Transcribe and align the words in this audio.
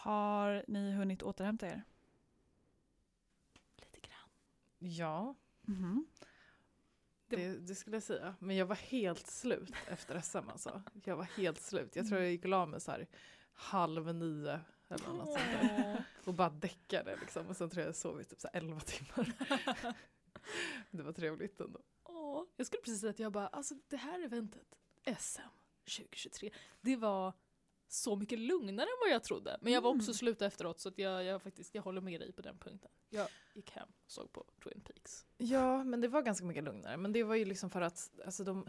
Har 0.00 0.64
ni 0.68 0.92
hunnit 0.92 1.22
återhämta 1.22 1.66
er? 1.66 1.82
Lite 3.76 4.00
grann. 4.00 4.28
Ja, 4.78 5.34
Mhm. 5.62 6.06
det, 7.26 7.58
det 7.58 7.74
skulle 7.74 7.96
jag 7.96 8.02
säga. 8.02 8.34
Men 8.38 8.56
jag 8.56 8.66
var 8.66 8.74
helt 8.76 9.26
slut 9.26 9.74
efter 9.88 10.20
SM 10.20 10.48
alltså. 10.50 10.82
Jag 11.04 11.16
var 11.16 11.24
helt 11.24 11.60
slut. 11.60 11.96
Jag 11.96 12.08
tror 12.08 12.20
jag 12.20 12.30
gick 12.30 12.42
och 12.44 12.48
la 12.50 12.66
mig 12.66 12.80
så 12.80 12.90
här 12.90 13.06
halv 13.52 14.14
nio 14.14 14.60
eller 14.88 15.08
något 15.08 15.26
sånt 15.26 15.50
där. 15.60 16.04
Och 16.24 16.34
bara 16.34 16.50
däckade 16.50 17.16
liksom. 17.16 17.46
Och 17.46 17.56
sen 17.56 17.70
tror 17.70 17.80
jag 17.80 17.88
jag 17.88 17.96
sov 17.96 18.20
i 18.20 18.24
typ 18.24 18.40
så 18.40 18.48
här 18.52 18.60
elva 18.60 18.80
timmar. 18.80 19.32
det 20.90 21.02
var 21.02 21.12
trevligt 21.12 21.60
ändå. 21.60 21.80
Åh, 22.02 22.44
jag 22.56 22.66
skulle 22.66 22.82
precis 22.82 23.00
säga 23.00 23.10
att 23.10 23.18
jag 23.18 23.32
bara, 23.32 23.48
alltså 23.48 23.74
det 23.88 23.96
här 23.96 24.24
eventet, 24.24 24.74
SM 25.18 25.40
2023, 25.84 26.50
det 26.80 26.96
var 26.96 27.32
så 27.92 28.16
mycket 28.16 28.38
lugnare 28.38 28.86
än 28.86 28.96
vad 29.00 29.10
jag 29.14 29.24
trodde. 29.24 29.58
Men 29.60 29.72
jag 29.72 29.80
var 29.80 29.90
också 29.90 30.10
Mm. 30.10 30.14
slut 30.14 30.42
efteråt 30.42 30.80
så 30.80 30.88
att 30.88 30.98
jag, 30.98 31.24
jag, 31.24 31.42
faktiskt, 31.42 31.74
jag 31.74 31.82
håller 31.82 32.00
med 32.00 32.20
dig 32.20 32.32
på 32.32 32.42
den 32.42 32.58
punkten. 32.58 32.90
Jag 33.08 33.28
gick 33.54 33.70
hem 33.70 33.88
och 34.04 34.10
såg 34.10 34.32
på 34.32 34.44
Twin 34.64 34.80
Peaks. 34.80 35.26
Ja, 35.36 35.84
men 35.84 36.00
det 36.00 36.08
var 36.08 36.22
ganska 36.22 36.46
mycket 36.46 36.64
lugnare. 36.64 36.96
Men 36.96 37.12
det 37.12 37.22
var 37.24 37.34
ju 37.34 37.44
liksom 37.44 37.70
för 37.70 37.80
att 37.80 38.10
alltså 38.24 38.44
de, 38.44 38.68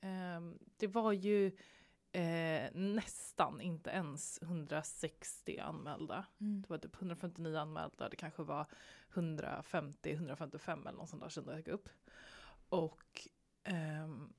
ehm, 0.00 0.58
det 0.76 0.86
var 0.86 1.12
ju 1.12 1.46
eh, 2.12 2.70
nästan 2.74 3.60
inte 3.60 3.90
ens 3.90 4.38
160 4.42 5.58
anmälda. 5.58 6.26
Det 6.38 6.70
var 6.70 6.78
typ 6.78 6.94
159 6.96 7.56
anmälda, 7.56 8.08
det 8.08 8.16
kanske 8.16 8.42
var 8.42 8.66
150-155 9.12 10.88
eller 10.88 10.92
något 10.98 11.08
sånt 11.08 11.22
där 11.22 11.28
som 11.28 11.44
dök 11.46 11.68
upp. 11.68 11.88
Och, 12.68 13.28
ehm, 13.64 14.32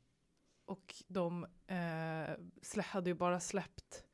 och 0.66 0.96
de 1.08 1.46
eh, 1.68 2.82
hade 2.84 3.10
ju 3.10 3.14
bara 3.14 3.40
släppt 3.40 4.06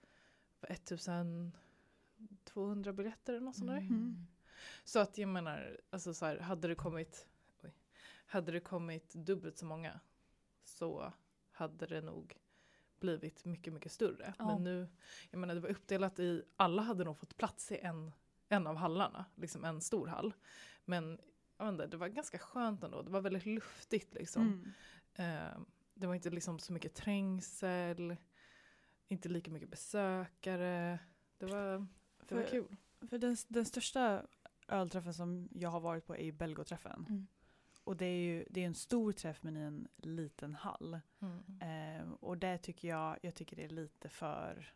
1200 0.69 2.93
biljetter 2.93 3.33
eller 3.33 3.45
något 3.45 3.55
sånt 3.55 3.69
där. 3.69 3.77
Mm. 3.77 4.27
Så 4.83 4.99
att 4.99 5.17
jag 5.17 5.29
menar, 5.29 5.79
alltså 5.89 6.13
så 6.13 6.25
här, 6.25 6.37
hade 6.37 6.67
det 6.67 6.75
kommit 6.75 7.27
oj, 7.63 7.73
hade 8.25 8.51
det 8.51 8.59
kommit 8.59 9.13
dubbelt 9.13 9.57
så 9.57 9.65
många 9.65 9.99
så 10.63 11.13
hade 11.51 11.85
det 11.85 12.01
nog 12.01 12.37
blivit 12.99 13.45
mycket, 13.45 13.73
mycket 13.73 13.91
större. 13.91 14.33
Ja. 14.37 14.45
Men 14.45 14.63
nu, 14.63 14.87
jag 15.29 15.39
menar 15.39 15.55
det 15.55 15.61
var 15.61 15.69
uppdelat 15.69 16.19
i, 16.19 16.43
alla 16.55 16.81
hade 16.81 17.03
nog 17.03 17.17
fått 17.17 17.37
plats 17.37 17.71
i 17.71 17.77
en, 17.77 18.11
en 18.47 18.67
av 18.67 18.75
hallarna, 18.75 19.25
liksom 19.35 19.65
en 19.65 19.81
stor 19.81 20.07
hall. 20.07 20.33
Men 20.85 21.19
jag 21.57 21.69
inte, 21.69 21.87
det 21.87 21.97
var 21.97 22.07
ganska 22.07 22.37
skönt 22.37 22.83
ändå, 22.83 23.01
det 23.01 23.11
var 23.11 23.21
väldigt 23.21 23.45
luftigt 23.45 24.13
liksom. 24.13 24.73
Mm. 25.13 25.13
Eh, 25.13 25.59
det 25.93 26.07
var 26.07 26.15
inte 26.15 26.29
liksom 26.29 26.59
så 26.59 26.73
mycket 26.73 26.93
trängsel, 26.93 28.15
inte 29.11 29.29
lika 29.29 29.51
mycket 29.51 29.69
besökare. 29.69 30.99
Det 31.37 31.45
var, 31.45 31.87
det 32.27 32.35
var 32.35 32.41
För- 32.41 32.49
kul. 32.49 32.75
För 33.09 33.17
den, 33.17 33.37
den 33.47 33.65
största 33.65 34.25
ölträffen 34.67 35.13
som 35.13 35.49
jag 35.51 35.69
har 35.69 35.79
varit 35.79 36.05
på 36.07 36.15
är 36.15 36.23
ju 36.23 36.31
Belgoträffen. 36.31 37.05
Mm. 37.09 37.27
Och 37.83 37.97
det 37.97 38.05
är 38.05 38.17
ju 38.19 38.45
det 38.49 38.61
är 38.61 38.65
en 38.67 38.75
stor 38.75 39.11
träff 39.11 39.43
men 39.43 39.57
i 39.57 39.59
en 39.59 39.87
liten 39.97 40.55
hall. 40.55 40.99
Mm. 41.19 41.61
Eh, 42.01 42.11
och 42.11 42.37
det 42.37 42.57
tycker 42.57 42.87
jag, 42.87 43.17
jag 43.21 43.35
tycker 43.35 43.55
det 43.55 43.63
är 43.63 43.69
lite 43.69 44.09
för 44.09 44.73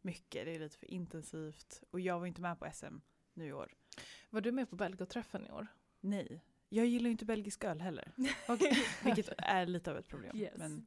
mycket, 0.00 0.44
det 0.44 0.54
är 0.54 0.58
lite 0.58 0.78
för 0.78 0.90
intensivt. 0.90 1.82
Och 1.90 2.00
jag 2.00 2.18
var 2.18 2.26
inte 2.26 2.40
med 2.40 2.58
på 2.58 2.70
SM 2.72 2.96
nu 3.34 3.46
i 3.46 3.52
år. 3.52 3.74
Var 4.30 4.40
du 4.40 4.52
med 4.52 4.70
på 4.70 4.76
Belgoträffen 4.76 5.46
i 5.46 5.50
år? 5.50 5.66
Nej, 6.00 6.44
jag 6.68 6.86
gillar 6.86 7.04
ju 7.04 7.12
inte 7.12 7.24
belgisk 7.24 7.64
öl 7.64 7.80
heller. 7.80 8.12
Vilket 9.04 9.28
är 9.38 9.66
lite 9.66 9.90
av 9.90 9.96
ett 9.96 10.08
problem. 10.08 10.36
Yes. 10.36 10.52
Men, 10.56 10.86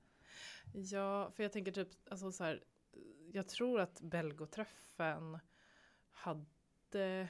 Ja, 0.74 1.32
för 1.32 1.44
jag 1.44 1.52
tänker 1.52 1.72
typ, 1.72 1.90
alltså 2.12 2.32
så 2.32 2.44
här, 2.44 2.64
jag 3.34 3.48
tror 3.48 3.80
att 3.80 4.02
Belgoträffen 4.02 5.40
hade, 6.12 7.28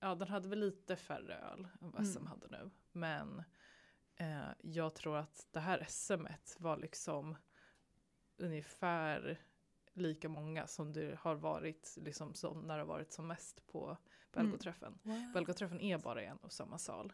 ja 0.00 0.14
den 0.14 0.28
hade 0.28 0.48
väl 0.48 0.58
lite 0.60 0.96
färre 0.96 1.34
öl 1.38 1.68
än 1.80 1.90
vad 1.90 2.06
SM 2.06 2.18
Mm. 2.18 2.26
hade 2.26 2.48
nu. 2.48 2.70
Men 2.92 3.42
eh, 4.16 4.48
jag 4.62 4.94
tror 4.94 5.16
att 5.16 5.48
det 5.50 5.60
här 5.60 5.84
SM 5.88 6.26
var 6.58 6.76
liksom 6.76 7.36
ungefär 8.36 9.40
lika 9.92 10.28
många 10.28 10.66
som 10.66 10.92
det 10.92 11.18
har 11.20 11.34
varit 11.34 11.94
liksom 12.00 12.34
som 12.34 12.60
när 12.60 12.74
det 12.76 12.80
har 12.82 12.88
varit 12.88 13.12
som 13.12 13.26
mest 13.26 13.66
på 13.66 13.96
Belgoträffen. 14.32 14.98
Belgoträffen 15.34 15.80
är 15.80 15.98
bara 15.98 16.22
en 16.22 16.36
och 16.36 16.52
samma 16.52 16.78
sal. 16.78 17.12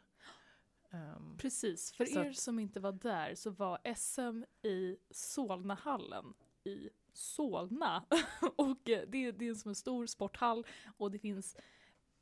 Ehm, 0.91 1.37
Precis, 1.39 1.93
för 1.93 2.19
er 2.19 2.31
att- 2.31 2.37
som 2.37 2.59
inte 2.59 2.81
var 2.81 2.93
där 2.93 3.35
så 3.35 3.51
var 3.51 3.79
SM 3.95 4.45
i 4.63 4.97
Solnahallen 5.11 6.35
i 6.65 6.91
Solna. 7.19 8.05
och 8.57 8.91
eh, 8.91 9.03
det, 9.09 9.31
det 9.31 9.49
är 9.49 9.55
som 9.55 9.69
en 9.69 9.75
stor 9.75 10.07
sporthall 10.07 10.67
och 10.97 11.11
det 11.11 11.19
finns 11.19 11.57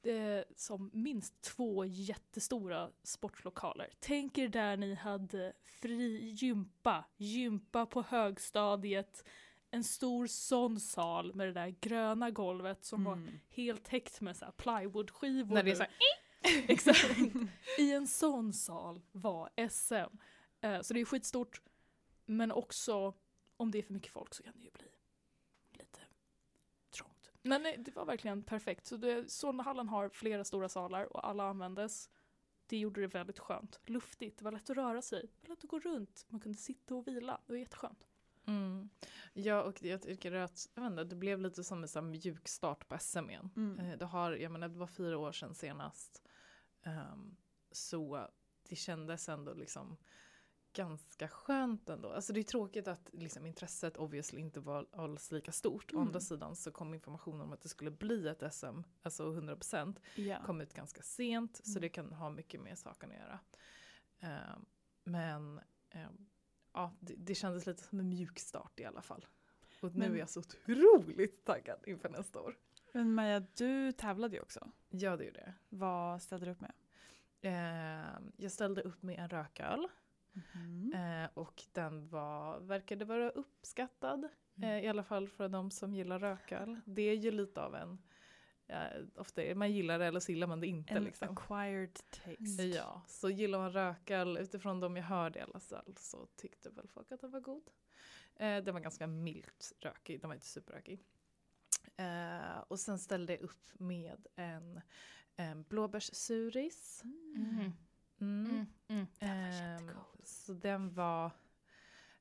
eh, 0.02 0.44
som 0.56 0.90
minst 0.92 1.42
två 1.42 1.84
jättestora 1.84 2.90
sportlokaler. 3.02 3.90
Tänk 4.00 4.38
er 4.38 4.48
där 4.48 4.76
ni 4.76 4.94
hade 4.94 5.52
fri 5.64 6.30
gympa, 6.30 7.04
gympa 7.16 7.86
på 7.86 8.02
högstadiet, 8.02 9.24
en 9.70 9.84
stor 9.84 10.26
sån 10.26 10.80
sal 10.80 11.34
med 11.34 11.46
det 11.46 11.52
där 11.52 11.74
gröna 11.80 12.30
golvet 12.30 12.84
som 12.84 13.04
var 13.04 13.12
mm. 13.12 13.40
helt 13.48 13.84
täckt 13.84 14.20
med 14.20 14.36
så 14.36 14.44
här 14.44 14.52
plywoodskivor. 14.52 15.54
när 15.54 15.62
det 15.62 15.70
är 15.70 15.74
så 15.74 15.82
här, 15.82 15.92
Exakt. 16.68 17.18
I 17.78 17.92
en 17.92 18.06
sån 18.06 18.52
sal 18.52 19.00
var 19.12 19.68
SM. 19.70 20.16
Eh, 20.60 20.80
så 20.80 20.94
det 20.94 21.00
är 21.00 21.04
skitstort. 21.04 21.62
Men 22.26 22.52
också 22.52 23.14
om 23.56 23.70
det 23.70 23.78
är 23.78 23.82
för 23.82 23.92
mycket 23.92 24.12
folk 24.12 24.34
så 24.34 24.42
kan 24.42 24.52
det 24.56 24.64
ju 24.64 24.70
bli 24.70 24.88
lite 25.72 26.00
trångt. 26.90 27.30
Men 27.42 27.66
eh, 27.66 27.72
det 27.78 27.96
var 27.96 28.04
verkligen 28.04 28.42
perfekt. 28.42 28.86
Så 28.86 28.96
det, 28.96 29.30
Solnahallen 29.30 29.88
har 29.88 30.08
flera 30.08 30.44
stora 30.44 30.68
salar 30.68 31.12
och 31.16 31.28
alla 31.28 31.44
användes. 31.44 32.10
Det 32.66 32.78
gjorde 32.78 33.00
det 33.00 33.06
väldigt 33.06 33.38
skönt. 33.38 33.80
Luftigt, 33.84 34.38
det 34.38 34.44
var 34.44 34.52
lätt 34.52 34.70
att 34.70 34.76
röra 34.76 35.02
sig. 35.02 35.20
Det 35.40 35.48
var 35.48 35.54
lätt 35.56 35.64
att 35.64 35.70
gå 35.70 35.78
runt. 35.78 36.26
Man 36.28 36.40
kunde 36.40 36.58
sitta 36.58 36.94
och 36.94 37.08
vila. 37.08 37.40
Det 37.46 37.52
var 37.52 37.58
jätteskönt. 37.58 38.06
Mm. 38.46 38.88
Ja, 39.32 39.62
och 39.62 39.82
jag 39.82 40.02
tycker 40.02 40.32
att 40.32 40.68
jag 40.74 40.82
vet 40.82 40.90
inte, 40.90 41.04
det 41.04 41.16
blev 41.16 41.40
lite 41.40 41.64
som 41.64 41.82
en 41.82 41.88
här 41.94 42.02
mjuk 42.02 42.48
start 42.48 42.88
på 42.88 42.98
SM 42.98 43.30
igen. 43.30 43.50
Mm. 43.56 43.78
Eh, 43.80 43.98
Det, 43.98 44.04
har, 44.04 44.32
jag 44.32 44.52
menar, 44.52 44.68
det 44.68 44.78
var 44.78 44.86
fyra 44.86 45.18
år 45.18 45.32
sedan 45.32 45.54
senast. 45.54 46.22
Ehm, 46.82 47.36
så 47.70 48.28
det 48.68 48.76
kändes 48.76 49.28
ändå 49.28 49.54
liksom 49.54 49.96
ganska 50.76 51.28
skönt 51.28 51.88
ändå. 51.88 52.12
Alltså 52.12 52.32
det 52.32 52.40
är 52.40 52.44
tråkigt 52.44 52.88
att 52.88 53.10
liksom, 53.12 53.46
intresset 53.46 53.96
obviously 53.96 54.40
inte 54.40 54.60
var 54.60 54.86
alls 54.92 55.30
lika 55.32 55.52
stort. 55.52 55.92
Å 55.92 55.96
Mm. 55.96 56.06
andra 56.06 56.20
sidan 56.20 56.56
så 56.56 56.70
kom 56.72 56.94
informationen 56.94 57.40
om 57.40 57.52
att 57.52 57.60
det 57.60 57.68
skulle 57.68 57.90
bli 57.90 58.28
ett 58.28 58.42
SM, 58.54 58.82
alltså 59.02 59.32
100%, 59.32 60.00
Ja. 60.14 60.42
kom 60.46 60.60
ut 60.60 60.74
ganska 60.74 61.02
sent 61.02 61.56
så 61.64 61.70
Mm. 61.70 61.80
det 61.82 61.88
kan 61.88 62.12
ha 62.12 62.30
mycket 62.30 62.60
med 62.60 62.78
saken 62.78 63.10
att 63.10 63.16
göra. 63.16 63.40
Ehm, 64.20 64.64
men 65.04 65.60
ehm, 65.90 66.26
ja, 66.72 66.92
det, 67.00 67.14
det 67.16 67.34
kändes 67.34 67.66
lite 67.66 67.82
som 67.82 68.00
en 68.00 68.08
mjuk 68.08 68.38
start 68.38 68.80
i 68.80 68.84
alla 68.84 69.02
fall. 69.02 69.26
Och 69.82 69.92
nu 69.94 69.98
Men- 69.98 70.12
är 70.14 70.18
jag 70.18 70.30
så 70.30 70.40
otroligt 70.40 71.44
taggad 71.44 71.84
inför 71.86 72.08
nästa 72.08 72.40
år. 72.40 72.56
Men 72.94 73.14
Maja, 73.14 73.40
du 73.40 73.92
tävlade 73.92 74.36
ju 74.36 74.42
också. 74.42 74.70
Ja, 74.88 75.16
det 75.16 75.24
gjorde 75.24 75.40
jag. 75.40 75.52
Vad 75.78 76.22
ställde 76.22 76.46
du 76.46 76.52
upp 76.52 76.60
med? 76.60 76.72
Ehm, 77.42 78.32
jag 78.36 78.52
ställde 78.52 78.82
upp 78.82 79.02
med 79.02 79.18
en 79.18 79.28
rököl 79.28 79.88
Mm. 80.54 80.92
eh, 80.94 81.30
och 81.34 81.62
den 81.72 82.08
var, 82.08 82.60
verkade 82.60 83.04
vara 83.04 83.30
uppskattad. 83.30 84.28
Eh, 84.62 84.78
I 84.78 84.88
alla 84.88 85.02
fall 85.02 85.28
för 85.28 85.48
de 85.48 85.70
som 85.70 85.94
gillar 85.94 86.18
rököl. 86.18 86.80
Det 86.84 87.02
är 87.02 87.14
ju 87.14 87.30
lite 87.30 87.62
av 87.62 87.74
en, 87.74 87.98
eh, 88.66 89.02
ofta 89.16 89.42
är, 89.42 89.54
man 89.54 89.72
gillar 89.72 89.98
det 89.98 90.06
eller 90.06 90.20
så 90.20 90.32
gillar 90.32 90.46
man 90.46 90.60
det 90.60 90.66
inte. 90.66 90.94
En 90.94 91.04
liksom. 91.04 91.28
acquired 91.36 91.94
taste. 91.94 92.62
Ja, 92.62 93.02
så 93.06 93.30
gillar 93.30 93.58
man 93.58 93.72
rököl 93.72 94.36
utifrån 94.36 94.80
de 94.80 94.96
jag 94.96 95.04
hörde 95.04 95.38
i 95.38 95.42
alla 95.42 95.60
fall 95.60 95.94
så 95.96 96.26
tyckte 96.36 96.70
väl 96.70 96.88
folk 96.88 97.12
att 97.12 97.20
den 97.20 97.30
var 97.30 97.40
god. 97.40 97.70
Eh, 98.36 98.64
den 98.64 98.74
var 98.74 98.80
ganska 98.80 99.06
milt 99.06 99.72
rökig, 99.80 100.20
den 100.20 100.28
var 100.28 100.34
inte 100.34 100.46
superrökig. 100.46 101.00
Eh, 101.96 102.58
och 102.68 102.80
sen 102.80 102.98
ställde 102.98 103.32
jag 103.32 103.42
upp 103.42 103.80
med 103.80 104.26
en, 104.36 104.80
en 105.36 105.62
blåbärssuris. 105.62 107.02
Mm. 107.04 107.50
Mm. 107.50 107.72
Mm. 108.20 108.66
Den 108.88 109.06
var 109.18 109.48
jättegod. 109.48 110.20
Så 110.24 110.52
den 110.52 110.94
var, 110.94 111.30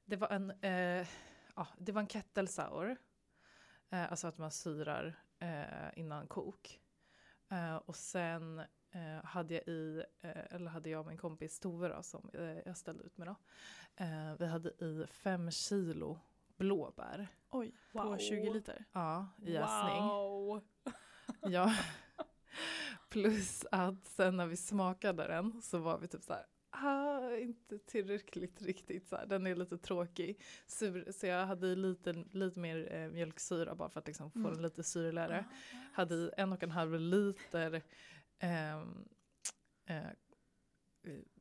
det 0.05 0.15
var 0.15 0.29
en, 0.29 0.51
eh, 0.61 1.07
ja, 1.55 1.67
det 1.77 1.91
var 1.91 2.01
en 2.01 2.07
kettle 2.07 2.47
sour. 2.47 2.97
Eh, 3.89 4.11
alltså 4.11 4.27
att 4.27 4.37
man 4.37 4.51
syrar 4.51 5.19
eh, 5.39 5.99
innan 5.99 6.27
kok. 6.27 6.81
Eh, 7.49 7.75
och 7.75 7.95
sen 7.95 8.59
eh, 8.91 9.23
hade 9.23 9.53
jag 9.53 9.67
i, 9.67 10.03
eh, 10.21 10.53
eller 10.55 10.71
hade 10.71 10.89
jag 10.89 10.99
och 10.99 11.07
min 11.07 11.17
kompis 11.17 11.59
Tove 11.59 11.87
då, 11.87 12.03
som 12.03 12.29
eh, 12.33 12.59
jag 12.65 12.77
ställde 12.77 13.03
ut 13.03 13.17
med 13.17 13.27
då. 13.27 13.35
Eh, 13.95 14.33
vi 14.39 14.45
hade 14.47 14.69
i 14.69 15.05
fem 15.09 15.51
kilo 15.51 16.19
blåbär. 16.57 17.27
Oj, 17.49 17.75
på 17.91 18.03
Wow. 18.03 18.17
20 18.17 18.53
liter. 18.53 18.85
Ja, 18.91 19.27
i 19.41 19.51
jäsning. 19.53 20.03
Wow! 20.03 20.61
Ja. 21.41 21.75
Plus 23.21 23.65
att 23.71 24.07
sen 24.07 24.37
när 24.37 24.45
vi 24.47 24.55
smakade 24.57 25.27
den 25.27 25.61
så 25.61 25.77
var 25.77 25.97
vi 25.99 26.07
typ 26.07 26.23
så 26.23 26.33
här, 26.33 26.45
ah, 26.69 27.35
inte 27.35 27.79
tillräckligt 27.79 28.61
riktigt. 28.61 29.07
Så 29.07 29.15
här. 29.15 29.25
Den 29.25 29.47
är 29.47 29.55
lite 29.55 29.77
tråkig. 29.77 30.41
Sur, 30.67 31.11
så 31.11 31.25
jag 31.27 31.45
hade 31.45 31.67
i 31.67 31.75
lite, 31.75 32.13
lite 32.31 32.59
mer 32.59 32.93
eh, 32.93 33.09
mjölksyra 33.09 33.75
bara 33.75 33.89
för 33.89 33.99
att 33.99 34.07
liksom 34.07 34.31
få 34.31 34.39
Mm. 34.39 34.53
den 34.53 34.61
lite 34.61 34.83
syrligare. 34.83 35.45
Ah, 35.49 35.77
Hade 35.93 36.15
i 36.15 36.31
en 36.37 36.53
och 36.53 36.63
en 36.63 36.71
halv 36.71 36.99
liter 36.99 37.81
ehm, 38.39 39.05
eh, 39.85 40.03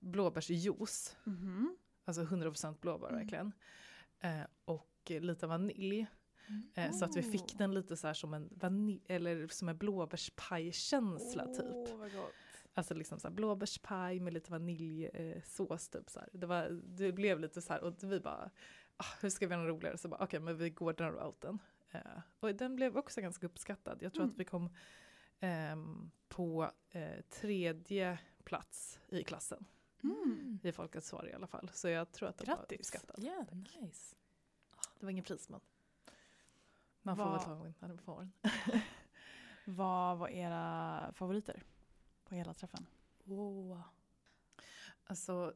blåbärsjuice. 0.01 1.17
Mhm. 1.25 1.77
Alltså 2.05 2.23
100% 2.23 2.81
blåbär 2.81 3.09
Mm. 3.09 3.21
verkligen. 3.21 3.53
Eh, 4.21 4.47
och 4.65 4.91
lite 5.07 5.47
vanilj. 5.47 6.07
Eh, 6.75 6.93
Så 6.93 7.05
att 7.05 7.17
vi 7.17 7.23
fick 7.23 7.41
Oh. 7.53 7.57
den 7.59 7.75
lite 7.75 7.97
så 7.97 8.07
här 8.07 8.15
som 8.15 8.35
en 8.35 9.01
eller 9.07 9.49
som 9.49 9.69
en 9.69 9.79
blåbärspajkänsla 9.79 11.47
typ. 11.47 11.99
Vad 11.99 12.13
gott. 12.13 12.33
Alltså 12.75 12.95
liksom 12.95 13.21
så 13.21 13.29
här 13.29 13.35
blåbärspaj 13.35 14.21
med 14.21 14.33
lite 14.33 14.51
vaniljsås 14.51 15.89
typ 15.89 16.11
så 16.11 16.21
här. 16.21 16.29
Det, 16.33 16.47
var, 16.47 16.69
det 16.85 17.13
blev 17.13 17.41
lite 17.41 17.63
så 17.63 17.73
här 17.73 17.83
och 17.85 17.95
vi 18.03 18.21
bara, 18.21 18.51
ah, 18.97 19.05
hur 19.21 19.31
ska 19.31 19.47
vi 19.47 19.55
göra 19.55 19.63
något 19.63 19.71
roligare? 19.77 19.99
Så 19.99 20.09
bara 20.09 20.25
okej 20.25 20.41
men 20.41 20.57
vi 20.57 20.71
går 20.71 20.93
den 20.93 21.13
routen. 21.13 21.59
Eh, 21.91 22.01
och 22.41 22.55
den 22.55 22.77
blev 22.77 22.97
också 22.97 23.21
ganska 23.21 23.47
uppskattad. 23.47 23.99
Jag 24.03 24.13
tror 24.13 24.23
Mm. 24.25 24.33
att 24.35 24.41
vi 24.41 24.45
kom 24.45 24.71
ehm, 25.41 26.11
på 26.29 26.71
eh, 26.91 27.21
tredje 27.31 28.19
plats 28.45 29.01
i 29.09 29.25
klassen. 29.25 29.65
Mm. 30.03 30.59
I 30.63 30.73
Folkets 30.73 31.09
svar 31.09 31.29
i 31.29 31.33
alla 31.33 31.47
fall. 31.47 31.71
Så 31.75 31.89
jag 31.89 32.13
tror 32.13 32.29
att 32.29 32.39
det 32.39 32.47
var 32.47 32.67
uppskattad. 32.79 33.17
Ja, 33.25 33.47
nice. 33.81 34.17
Det 35.01 35.07
var 35.07 35.11
ingen 35.11 35.25
pris 35.25 35.49
men 35.49 35.61
man 37.05 37.17
får 37.17 37.25
Vad- 37.25 37.33
väl 37.33 37.41
ta 37.45 37.53
en 37.67 37.75
när 37.81 37.89
man 37.89 37.99
får 37.99 38.19
den. 38.21 38.33
Vad 39.77 40.19
var 40.19 40.29
era 40.29 41.13
favoriter 41.13 41.63
på 42.25 42.35
hela 42.35 42.55
träffen? 42.55 42.87
Åh. 43.27 43.81
Alltså 45.05 45.55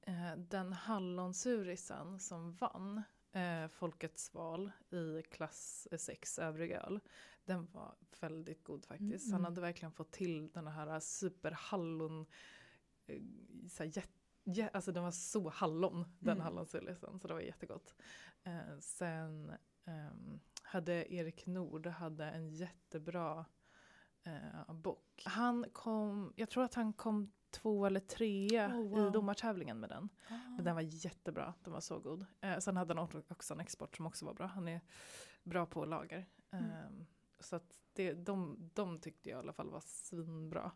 eh, 0.00 0.36
den 0.36 0.72
hallonsurisen 0.72 2.20
som 2.20 2.52
vann 2.52 3.02
eh, 3.32 3.68
Folkets 3.68 4.34
val 4.34 4.70
i 4.90 5.22
klass 5.22 5.88
6 5.98 6.38
övrig 6.38 6.70
öl. 6.70 7.00
Den 7.44 7.66
var 7.72 7.94
väldigt 8.20 8.64
god 8.64 8.84
faktiskt. 8.84 9.26
Mm. 9.26 9.32
Han 9.32 9.44
hade 9.44 9.60
verkligen 9.60 9.92
fått 9.92 10.10
till 10.12 10.50
den 10.52 10.66
här 10.66 11.00
superhallon. 11.00 12.26
Eh, 13.06 13.20
så 13.68 13.82
här, 13.82 13.90
jät, 13.96 14.10
jä, 14.44 14.70
alltså 14.72 14.92
den 14.92 15.02
var 15.02 15.10
så 15.10 15.48
hallon 15.48 16.04
den 16.18 16.32
Mm. 16.32 16.44
hallonsurisen 16.44 17.20
så 17.20 17.28
det 17.28 17.34
var 17.34 17.40
jättegott. 17.40 17.94
Eh, 18.42 18.78
sen 18.80 19.52
ehm, 19.88 20.40
hade 20.62 21.14
Erik 21.14 21.46
Nord 21.46 21.86
hade 21.86 22.24
en 22.24 22.48
jättebra 22.50 23.44
eh, 24.22 24.72
bock. 24.74 25.22
Han 25.26 25.66
kom, 25.72 26.32
jag 26.36 26.48
tror 26.50 26.64
att 26.64 26.74
han 26.74 26.92
kom 26.92 27.32
två 27.50 27.86
eller 27.86 28.00
trea 28.00 28.68
Oh, 28.68 28.88
wow. 28.88 29.08
i 29.08 29.10
domartävlingen 29.10 29.80
med 29.80 29.90
den. 29.90 30.08
Ah. 30.28 30.34
Men 30.56 30.64
den 30.64 30.74
var 30.74 30.82
jättebra, 30.82 31.54
den 31.64 31.72
var 31.72 31.80
så 31.80 31.98
god. 31.98 32.26
Eh, 32.40 32.58
sen 32.58 32.76
hade 32.76 32.94
han 32.94 33.10
också- 33.28 33.54
en 33.54 33.60
export 33.60 33.96
som 33.96 34.06
också 34.06 34.24
var 34.26 34.34
bra. 34.34 34.46
Han 34.46 34.68
är 34.68 34.80
bra 35.42 35.66
på 35.66 35.84
lager. 35.84 36.26
Mm. 36.50 36.64
Ehm, 36.70 37.06
så 37.40 37.56
att 37.56 37.78
det, 37.92 38.12
de, 38.12 38.70
de 38.74 38.98
tyckte 39.00 39.30
jag 39.30 39.36
i 39.36 39.40
alla 39.40 39.52
fall 39.52 39.70
var 39.70 39.80
svinbra. 39.86 40.72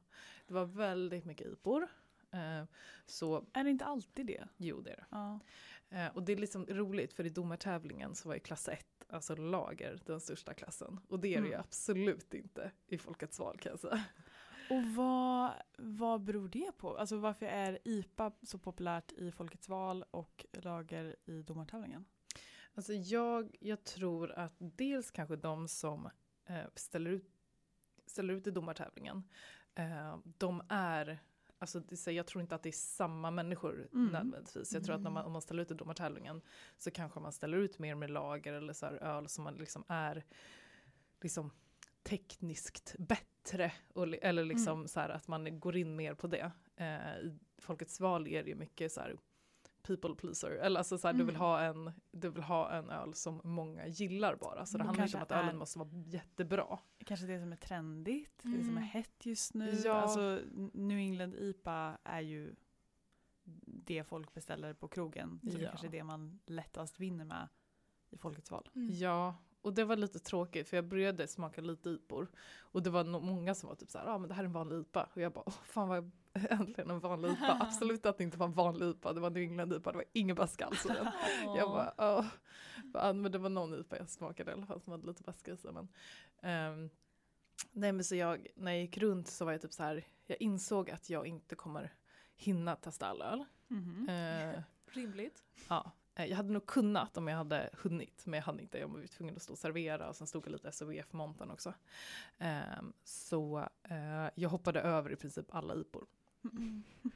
Det 0.47 0.55
var 0.55 0.65
väldigt 0.65 1.25
mycket 1.25 1.47
IPor. 1.47 1.89
Eh, 2.31 2.65
så 3.07 3.47
Är 3.53 3.65
det 3.65 3.71
inte 3.71 3.85
alltid 3.85 4.27
det? 4.27 4.49
jo 4.57 4.81
det 4.81 4.91
är 4.91 4.97
det. 4.97 5.07
Ja. 5.11 5.41
Eh, 5.93 6.07
och 6.07 6.23
det 6.23 6.33
är 6.33 6.37
liksom 6.37 6.67
roligt 6.67 7.13
för 7.13 7.27
i 7.27 7.29
domartävlingen 7.29 8.15
så 8.15 8.29
var 8.29 8.35
ju 8.35 8.41
klass 8.41 8.69
1, 8.69 8.87
alltså 9.09 9.35
lager, 9.37 10.01
den 10.07 10.21
största 10.21 10.55
klassen. 10.55 11.01
Och 11.09 11.21
det 11.21 11.35
är 11.35 11.41
det 11.41 11.47
ju 11.47 11.53
Mm. 11.53 11.65
absolut 11.69 12.35
inte 12.35 12.71
i 12.87 12.99
Folkets 12.99 13.39
val 13.39 13.59
kan 13.59 13.71
jag 13.71 13.81
säga. 13.81 14.05
Och 14.71 14.85
vad, 14.97 15.53
vad 15.79 16.21
beror 16.25 16.49
det 16.49 16.73
på? 16.79 16.97
Alltså 16.97 17.17
varför 17.17 17.47
är 17.47 17.79
IPA 17.85 18.33
så 18.43 18.59
populärt 18.59 19.13
i 19.13 19.33
Folkets 19.33 19.69
val 19.69 20.05
och 20.11 20.47
lager 20.53 21.17
i 21.25 21.43
domartävlingen? 21.43 22.05
Alltså 22.75 22.93
jag, 22.93 23.57
jag 23.61 23.85
tror 23.85 24.33
att 24.33 24.55
dels 24.59 25.11
kanske 25.11 25.37
de 25.37 25.69
som 25.69 26.09
eh, 26.47 26.65
ställer, 26.75 27.11
ut, 27.11 27.31
ställer 28.07 28.35
ut 28.35 28.47
i 28.47 28.51
domartävlingen, 28.51 29.23
eh, 29.75 30.17
de 30.25 30.63
är 30.69 31.19
Alltså 31.63 31.81
det, 31.81 32.13
jag 32.13 32.27
tror 32.27 32.43
inte 32.43 32.55
att 32.55 32.63
det 32.63 32.69
är 32.69 32.73
samma 32.73 33.31
människor 33.31 33.89
Mm. 33.93 34.07
nödvändigtvis. 34.13 34.73
Jag 34.75 34.85
tror 34.85 34.95
att 34.95 35.03
när 35.03 35.11
man, 35.11 35.25
om 35.25 35.33
man 35.33 35.43
ställer 35.43 35.63
ut 35.63 35.71
i 35.71 35.75
domartävlingen 35.75 36.41
så 36.79 36.91
kanske 36.91 37.21
man 37.21 37.33
ställer 37.33 37.59
ut 37.59 37.79
mer 37.79 37.95
med 37.95 38.11
lager 38.11 38.53
eller 38.53 38.73
så 38.73 38.87
här 38.87 38.93
öl 38.95 39.29
som 39.29 39.45
man 39.45 39.55
liksom 39.55 39.85
är 39.89 40.25
liksom 41.21 41.51
tekniskt 42.03 42.95
bättre. 42.99 43.73
Och, 43.95 44.07
eller 44.23 44.45
liksom 44.45 44.73
Mm. 44.79 44.89
så 44.89 45.01
här 45.01 45.09
att 45.09 45.29
man 45.29 45.61
går 45.61 45.77
in 45.77 45.97
mer 45.97 46.15
på 46.15 46.27
det. 46.27 46.53
Eh, 46.77 47.17
I 47.19 47.39
Folkets 47.59 48.01
val 48.01 48.27
är 48.29 48.43
det 48.43 48.49
ju 48.51 48.57
mycket 48.57 48.93
så 48.93 49.01
här 49.01 49.17
people 49.83 50.15
pleaser. 50.15 50.51
Eller 50.51 50.79
alltså 50.81 50.99
så 50.99 51.09
här, 51.09 51.15
du, 51.15 51.25
vill 51.25 51.35
Mm. 51.35 51.41
ha 51.41 51.61
en, 51.61 51.93
du 52.11 52.31
vill 52.31 52.43
ha 52.43 52.71
en 52.73 52.91
öl 52.91 53.15
som 53.15 53.41
många 53.45 53.87
gillar 53.87 54.37
bara. 54.37 54.67
Så 54.67 54.73
det 54.79 54.85
Men 54.85 54.87
handlar 54.87 55.05
inte 55.05 55.17
om 55.17 55.23
att 55.23 55.33
ölen 55.33 55.49
är- 55.49 55.59
måste 55.59 55.79
vara 55.79 55.89
jättebra. 56.07 56.79
Kanske 57.07 57.27
det 57.27 57.41
som 57.41 57.53
är 57.53 57.57
trendigt, 57.57 58.39
det 58.43 58.51
som 58.65 58.77
är 58.77 58.81
Mm. 58.81 58.83
hett 58.83 59.27
just 59.27 59.55
nu. 59.55 59.71
Ja. 59.85 59.93
Alltså 59.93 60.41
New 60.75 60.99
England 60.99 61.35
IPA 61.35 61.99
är 62.05 62.21
ju 62.21 62.55
det 63.65 64.05
folk 64.05 64.35
beställer 64.35 64.75
på 64.75 64.89
krogen. 64.89 65.41
Så 65.43 65.57
det 65.59 65.63
Ja. 65.63 65.69
kanske 65.69 65.87
är 65.87 65.91
det 65.91 66.05
man 66.05 66.41
lättast 66.47 67.01
vinner 67.01 67.25
med 67.25 67.49
i 68.11 68.17
Folkets 68.19 68.51
val. 68.51 68.69
Mm. 68.75 68.91
Ja, 68.93 69.37
och 69.63 69.75
det 69.75 69.85
var 69.85 69.97
lite 69.97 70.19
tråkigt 70.19 70.69
för 70.69 70.77
jag 70.77 70.85
började 70.85 71.29
smaka 71.29 71.61
lite 71.61 71.91
IPor. 71.91 72.29
Och 72.61 72.83
det 72.83 72.91
var 72.91 73.05
nog 73.05 73.23
många 73.23 73.55
som 73.55 73.69
var 73.69 73.77
typ 73.77 73.91
så 73.91 73.99
här, 73.99 74.07
ja 74.07 74.13
ah, 74.13 74.19
men 74.19 74.29
det 74.29 74.35
här 74.35 74.43
är 74.43 74.47
en 74.47 74.53
vanlig 74.53 74.81
IPA. 74.81 75.09
Och 75.15 75.21
jag 75.21 75.33
bara, 75.33 75.45
åh 75.47 75.63
fan 75.65 75.89
vad 75.89 76.11
äntligen 76.51 76.91
en 76.91 77.01
vanlig 77.01 77.31
IPA. 77.31 77.59
Absolut 77.61 78.07
att 78.07 78.19
det 78.19 78.25
inte 78.25 78.39
var 78.39 78.47
en 78.47 78.53
vanlig 78.53 78.87
IPA, 78.87 79.13
det 79.13 79.21
var 79.21 79.31
New 79.31 79.43
England 79.43 79.73
IPA, 79.73 79.93
det 79.93 79.97
var 79.97 80.05
ingen 80.13 80.37
baska 80.37 80.67
alls 80.67 80.87
i 80.87 80.89
den. 80.89 81.07
Jag 81.57 81.71
bara. 81.71 81.93
Ja, 82.93 83.13
men 83.13 83.33
det 83.33 83.39
var 83.39 83.49
någon 83.49 83.81
IPA 83.81 83.97
jag 83.97 84.09
smakade 84.09 84.51
i 84.51 84.55
alla 84.55 84.67
fall 84.67 84.81
som 84.81 84.93
hade 84.93 85.07
lite 85.07 85.23
baska 85.23 85.53
i 85.53 85.57
sig. 85.57 85.73
Men, 85.73 85.89
ehm, 86.43 86.91
nej 87.73 87.93
men 87.93 88.05
så 88.05 88.15
jag, 88.15 88.47
när 88.55 88.73
jag 88.73 88.81
gick 88.81 88.99
runt 88.99 89.29
så 89.29 89.45
var 89.45 89.53
jag 89.53 89.61
typ 89.61 89.73
så 89.73 89.83
här, 89.83 90.05
jag 90.27 90.41
insåg 90.43 90.91
att 90.91 91.11
jag 91.11 91.27
inte 91.27 91.55
kommer 91.55 91.95
hinna 92.35 92.77
testa 92.77 93.07
all 93.07 93.23
öl. 93.23 93.45
Mhm. 93.69 94.09
Eh, 94.09 94.63
Rimligt. 94.87 95.45
Ja, 95.69 95.93
jag 96.15 96.37
hade 96.37 96.53
nog 96.53 96.67
kunnat 96.67 97.17
om 97.17 97.29
jag 97.29 97.37
hade 97.37 97.71
hunnit, 97.73 98.27
men 98.27 98.39
jag 98.39 98.45
hann 98.45 98.61
inte. 98.61 98.79
Jag 98.79 98.89
var 98.89 99.07
tvungen 99.07 99.37
att 99.37 99.43
stå 99.43 99.53
och 99.53 99.59
servera 99.59 100.09
och 100.09 100.17
sen 100.17 100.27
stod 100.27 100.47
jag 100.47 100.53
lite 100.53 100.73
SOVF-montern 100.73 101.51
också. 101.51 101.75
Ehm, 102.39 102.93
så 103.05 103.69
eh, 103.83 104.29
jag 104.35 104.49
hoppade 104.49 104.81
över 104.81 105.13
i 105.13 105.17
princip 105.17 105.55
alla 105.55 105.75
IPor. 105.75 106.07
Mm. 106.45 106.83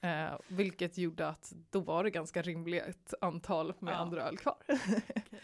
Eh, 0.00 0.38
vilket 0.48 0.98
gjorde 0.98 1.28
att 1.28 1.52
då 1.70 1.80
var 1.80 2.04
det 2.04 2.10
ganska 2.10 2.42
rimligt 2.42 3.14
antal 3.20 3.74
med 3.78 3.92
Ja. 3.94 3.98
andra 3.98 4.22
öl 4.22 4.36
kvar. 4.38 4.56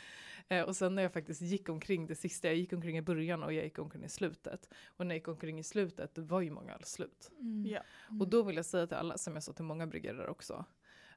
eh, 0.48 0.62
och 0.62 0.76
sen 0.76 0.94
när 0.94 1.02
jag 1.02 1.12
faktiskt 1.12 1.40
gick 1.40 1.68
omkring 1.68 2.06
det 2.06 2.14
sista, 2.14 2.48
jag 2.48 2.56
gick 2.56 2.72
omkring 2.72 2.98
i 2.98 3.02
början 3.02 3.42
och 3.42 3.52
jag 3.52 3.64
gick 3.64 3.78
omkring 3.78 4.04
i 4.04 4.08
slutet. 4.08 4.68
Och 4.86 5.06
när 5.06 5.14
jag 5.14 5.18
gick 5.18 5.28
omkring 5.28 5.58
i 5.58 5.62
slutet, 5.62 6.14
det 6.14 6.20
var 6.20 6.40
ju 6.40 6.50
många 6.50 6.74
öl 6.74 6.84
slut. 6.84 7.30
Mm. 7.40 7.66
Ja. 7.66 7.80
Och 8.20 8.28
då 8.28 8.42
vill 8.42 8.56
jag 8.56 8.66
säga 8.66 8.86
till 8.86 8.96
alla, 8.96 9.18
som 9.18 9.34
jag 9.34 9.42
sa 9.42 9.52
till 9.52 9.64
många 9.64 9.86
bryggerier 9.86 10.18
där 10.20 10.28
också, 10.30 10.64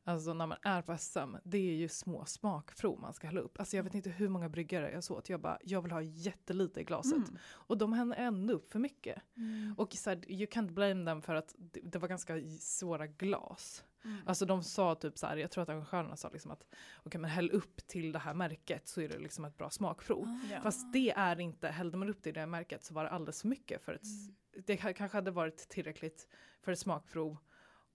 alltså 0.08 0.34
när 0.34 0.48
man 0.48 0.58
är 0.62 0.82
på 0.82 0.98
SM, 0.98 1.36
det 1.44 1.58
är 1.58 1.76
ju 1.76 1.88
små 1.90 2.26
smakprov 2.26 3.00
man 3.00 3.14
ska 3.14 3.28
hälla 3.28 3.42
upp. 3.42 3.60
Alltså 3.60 3.76
jag 3.76 3.84
vet 3.84 3.94
inte 3.94 4.10
hur 4.10 4.30
många 4.30 4.50
bryggare 4.50 4.92
jag 4.92 5.04
såg 5.04 5.18
att 5.18 5.30
jag 5.30 5.42
bara, 5.42 5.60
jag 5.64 5.82
vill 5.82 5.92
ha 5.92 6.02
jättelite 6.02 6.80
i 6.82 6.84
glaset. 6.84 7.14
Mm. 7.18 7.38
Och 7.48 7.78
de 7.78 7.94
hällde 7.94 8.16
ändå 8.16 8.54
upp 8.54 8.72
för 8.72 8.80
mycket. 8.80 9.22
Mm. 9.38 9.76
Och 9.78 9.94
så 9.94 10.10
här, 10.10 10.32
you 10.32 10.46
can't 10.46 10.72
blame 10.74 11.06
them 11.06 11.22
för 11.22 11.36
att 11.36 11.56
det, 11.58 11.80
det 11.84 12.00
var 12.00 12.08
ganska 12.08 12.42
svåra 12.60 13.08
glas. 13.08 13.84
Mm. 14.06 14.18
Alltså 14.26 14.46
de 14.46 14.64
sa 14.64 14.96
typ 14.96 15.18
så 15.18 15.28
här, 15.28 15.38
jag 15.38 15.52
tror 15.52 15.62
att 15.64 15.70
arrangörerna 15.70 16.16
sa 16.16 16.30
liksom 16.30 16.52
att 16.52 16.64
okej 17.04 17.22
men 17.22 17.30
häll 17.30 17.52
upp 17.52 17.88
till 17.88 18.12
det 18.12 18.20
här 18.20 18.34
märket 18.34 18.88
så 18.88 19.02
är 19.02 19.10
det 19.10 19.20
liksom 19.20 19.46
ett 19.46 19.58
bra 19.58 19.70
smakprov. 19.70 20.24
Ah. 20.28 20.54
Ja. 20.54 20.62
Fast 20.62 20.94
det 20.94 21.12
är 21.12 21.40
inte, 21.40 21.68
hällde 21.68 21.98
man 21.98 22.10
upp 22.10 22.22
till 22.22 22.34
det 22.34 22.40
här 22.40 22.48
märket 22.48 22.84
så 22.84 22.94
var 22.94 23.04
det 23.04 23.10
alldeles 23.10 23.42
för 23.42 23.48
mycket 23.48 23.82
för 23.82 23.94
ett, 23.94 24.04
Mm. 24.04 24.36
det 24.66 24.76
ka- 24.76 24.94
kanske 24.94 25.18
hade 25.18 25.32
varit 25.32 25.58
tillräckligt 25.70 26.28
för 26.62 26.72
ett 26.72 26.80
smakprov 26.80 27.38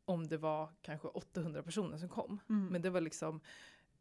om 0.04 0.26
det 0.26 0.36
var 0.36 0.70
kanske 0.82 1.08
800 1.08 1.62
personer 1.62 1.96
som 1.96 2.08
kom. 2.08 2.40
Mm. 2.48 2.66
Men 2.66 2.82
det 2.82 2.90
var 2.90 3.00
liksom, 3.00 3.40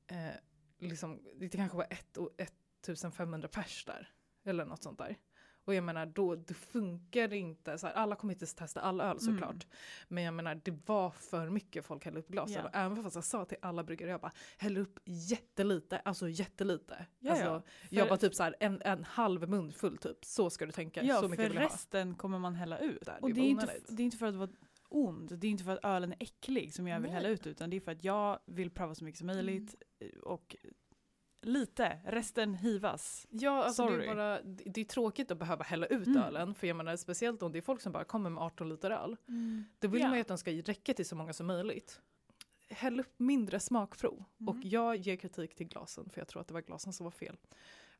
eh, 0.08 0.36
liksom 0.79 1.20
det 1.36 1.50
kanske 1.50 1.77
var 1.77 1.88
ett 1.89 2.17
och 2.17 2.29
1500 2.38 3.48
pers 3.48 3.86
där. 3.86 4.13
Eller 4.43 4.65
något 4.65 4.84
sånt 4.84 4.98
där. 4.98 5.17
Och 5.65 5.75
jag 5.75 5.84
menar 5.84 6.05
då, 6.05 6.36
det 6.36 6.53
funkar 6.53 7.34
inte, 7.34 7.77
så 7.77 7.88
här, 7.88 7.93
alla 7.93 8.15
kommer 8.15 8.34
inte 8.34 8.46
testa 8.46 8.81
all 8.81 9.01
öl 9.01 9.20
såklart. 9.20 9.51
Mm. 9.51 9.67
Men 10.08 10.24
jag 10.24 10.34
menar 10.34 10.62
det 10.63 10.79
var 10.86 11.10
för 11.12 11.50
mycket 11.50 11.86
folk 11.86 12.05
hällde 12.05 12.20
upp 12.20 12.27
glas. 12.27 12.55
Och 12.58 12.70
Även 12.74 13.03
fast 13.03 13.15
jag 13.15 13.24
sa 13.24 13.46
till 13.46 13.58
alla 13.62 13.84
bryggare, 13.84 14.10
jag 14.10 14.22
bara 14.22 14.31
häll 14.58 14.77
upp 14.77 15.00
jättelite, 15.05 16.00
alltså 16.00 16.29
jättelite. 16.29 17.05
Ja, 17.20 17.31
alltså, 17.31 17.46
ja. 17.46 17.62
jag 17.89 18.03
För- 18.03 18.10
bara 18.10 18.17
typ 18.17 18.36
så 18.36 18.43
här, 18.43 18.55
en, 18.60 18.81
en 18.81 19.03
halv 19.03 19.50
mun 19.50 19.72
full 19.72 19.98
typ, 19.98 20.25
så 20.25 20.50
ska 20.50 20.65
du 20.65 20.72
tänka. 20.72 21.03
Ja, 21.03 21.22
så 21.22 21.27
mycket 21.27 21.48
för 21.53 21.60
resten 21.60 22.15
kommer 22.15 22.39
man 22.39 22.55
hälla 22.55 22.77
ut. 22.77 23.05
Där, 23.05 23.13
det 23.13 23.22
och 23.22 23.34
det 23.34 23.41
är, 23.41 23.50
inte, 23.50 23.79
det 23.88 24.03
är 24.03 24.05
inte 24.05 24.17
för 24.17 24.25
att 24.25 24.36
vara 24.36 24.50
ond, 24.91 25.39
det 25.39 25.48
är 25.48 25.51
inte 25.51 25.63
för 25.63 25.71
att 25.71 25.86
ölen 25.86 26.12
är 26.12 26.17
äcklig 26.19 26.74
som 26.74 26.88
jag 26.88 27.00
vill 27.00 27.12
Nej. 27.12 27.15
hälla 27.15 27.29
ut 27.29 27.48
utan 27.48 27.69
det 27.69 27.75
är 27.75 27.79
för 27.81 27.91
att 27.91 28.03
jag 28.03 28.39
vill 28.45 28.69
pröva 28.71 28.95
så 28.95 29.03
mycket 29.03 29.17
som 29.17 29.27
möjligt 29.27 29.75
Mm. 30.00 30.13
och 30.24 30.55
lite, 31.41 32.00
resten 32.05 32.53
hivas. 32.55 33.27
Ja, 33.29 33.63
alltså 33.63 33.83
det, 33.86 33.89
Sorry. 33.91 34.05
är 34.07 34.15
bara, 34.15 34.41
det 34.41 34.63
det 34.65 34.81
är 34.81 34.86
tråkigt 34.86 35.31
att 35.31 35.38
behöva 35.38 35.63
hälla 35.63 35.86
ut 35.86 36.07
Mm. 36.07 36.21
ölen. 36.24 36.53
För 36.55 36.67
jag 36.67 36.77
menar 36.77 36.95
speciellt 36.95 37.41
om 37.43 37.51
det 37.51 37.60
är 37.60 37.62
folk 37.62 37.81
som 37.81 37.91
bara 37.91 38.03
kommer 38.03 38.29
med 38.29 38.43
18 38.43 38.69
liter 38.69 38.91
öl. 38.91 39.17
Då 39.79 39.88
vill 39.88 40.01
Ja. 40.01 40.07
man 40.07 40.17
ju 40.17 40.21
att 40.21 40.27
den 40.27 40.38
ska 40.38 40.51
räcka 40.51 40.93
till 40.93 41.05
så 41.05 41.15
många 41.15 41.33
som 41.33 41.48
möjligt. 41.48 42.01
Häll 42.69 43.00
upp 43.00 43.13
mindre 43.19 43.60
smakprov. 43.60 44.24
Och 44.48 44.55
Mm. 44.55 44.69
jag 44.69 44.95
ger 44.95 45.15
kritik 45.15 45.55
till 45.55 45.67
glasen 45.67 46.10
för 46.10 46.21
jag 46.21 46.27
tror 46.27 46.41
att 46.41 46.48
det 46.48 46.53
var 46.53 46.62
glasen 46.62 46.93
som 46.93 47.03
var 47.03 47.12
fel. 47.12 47.38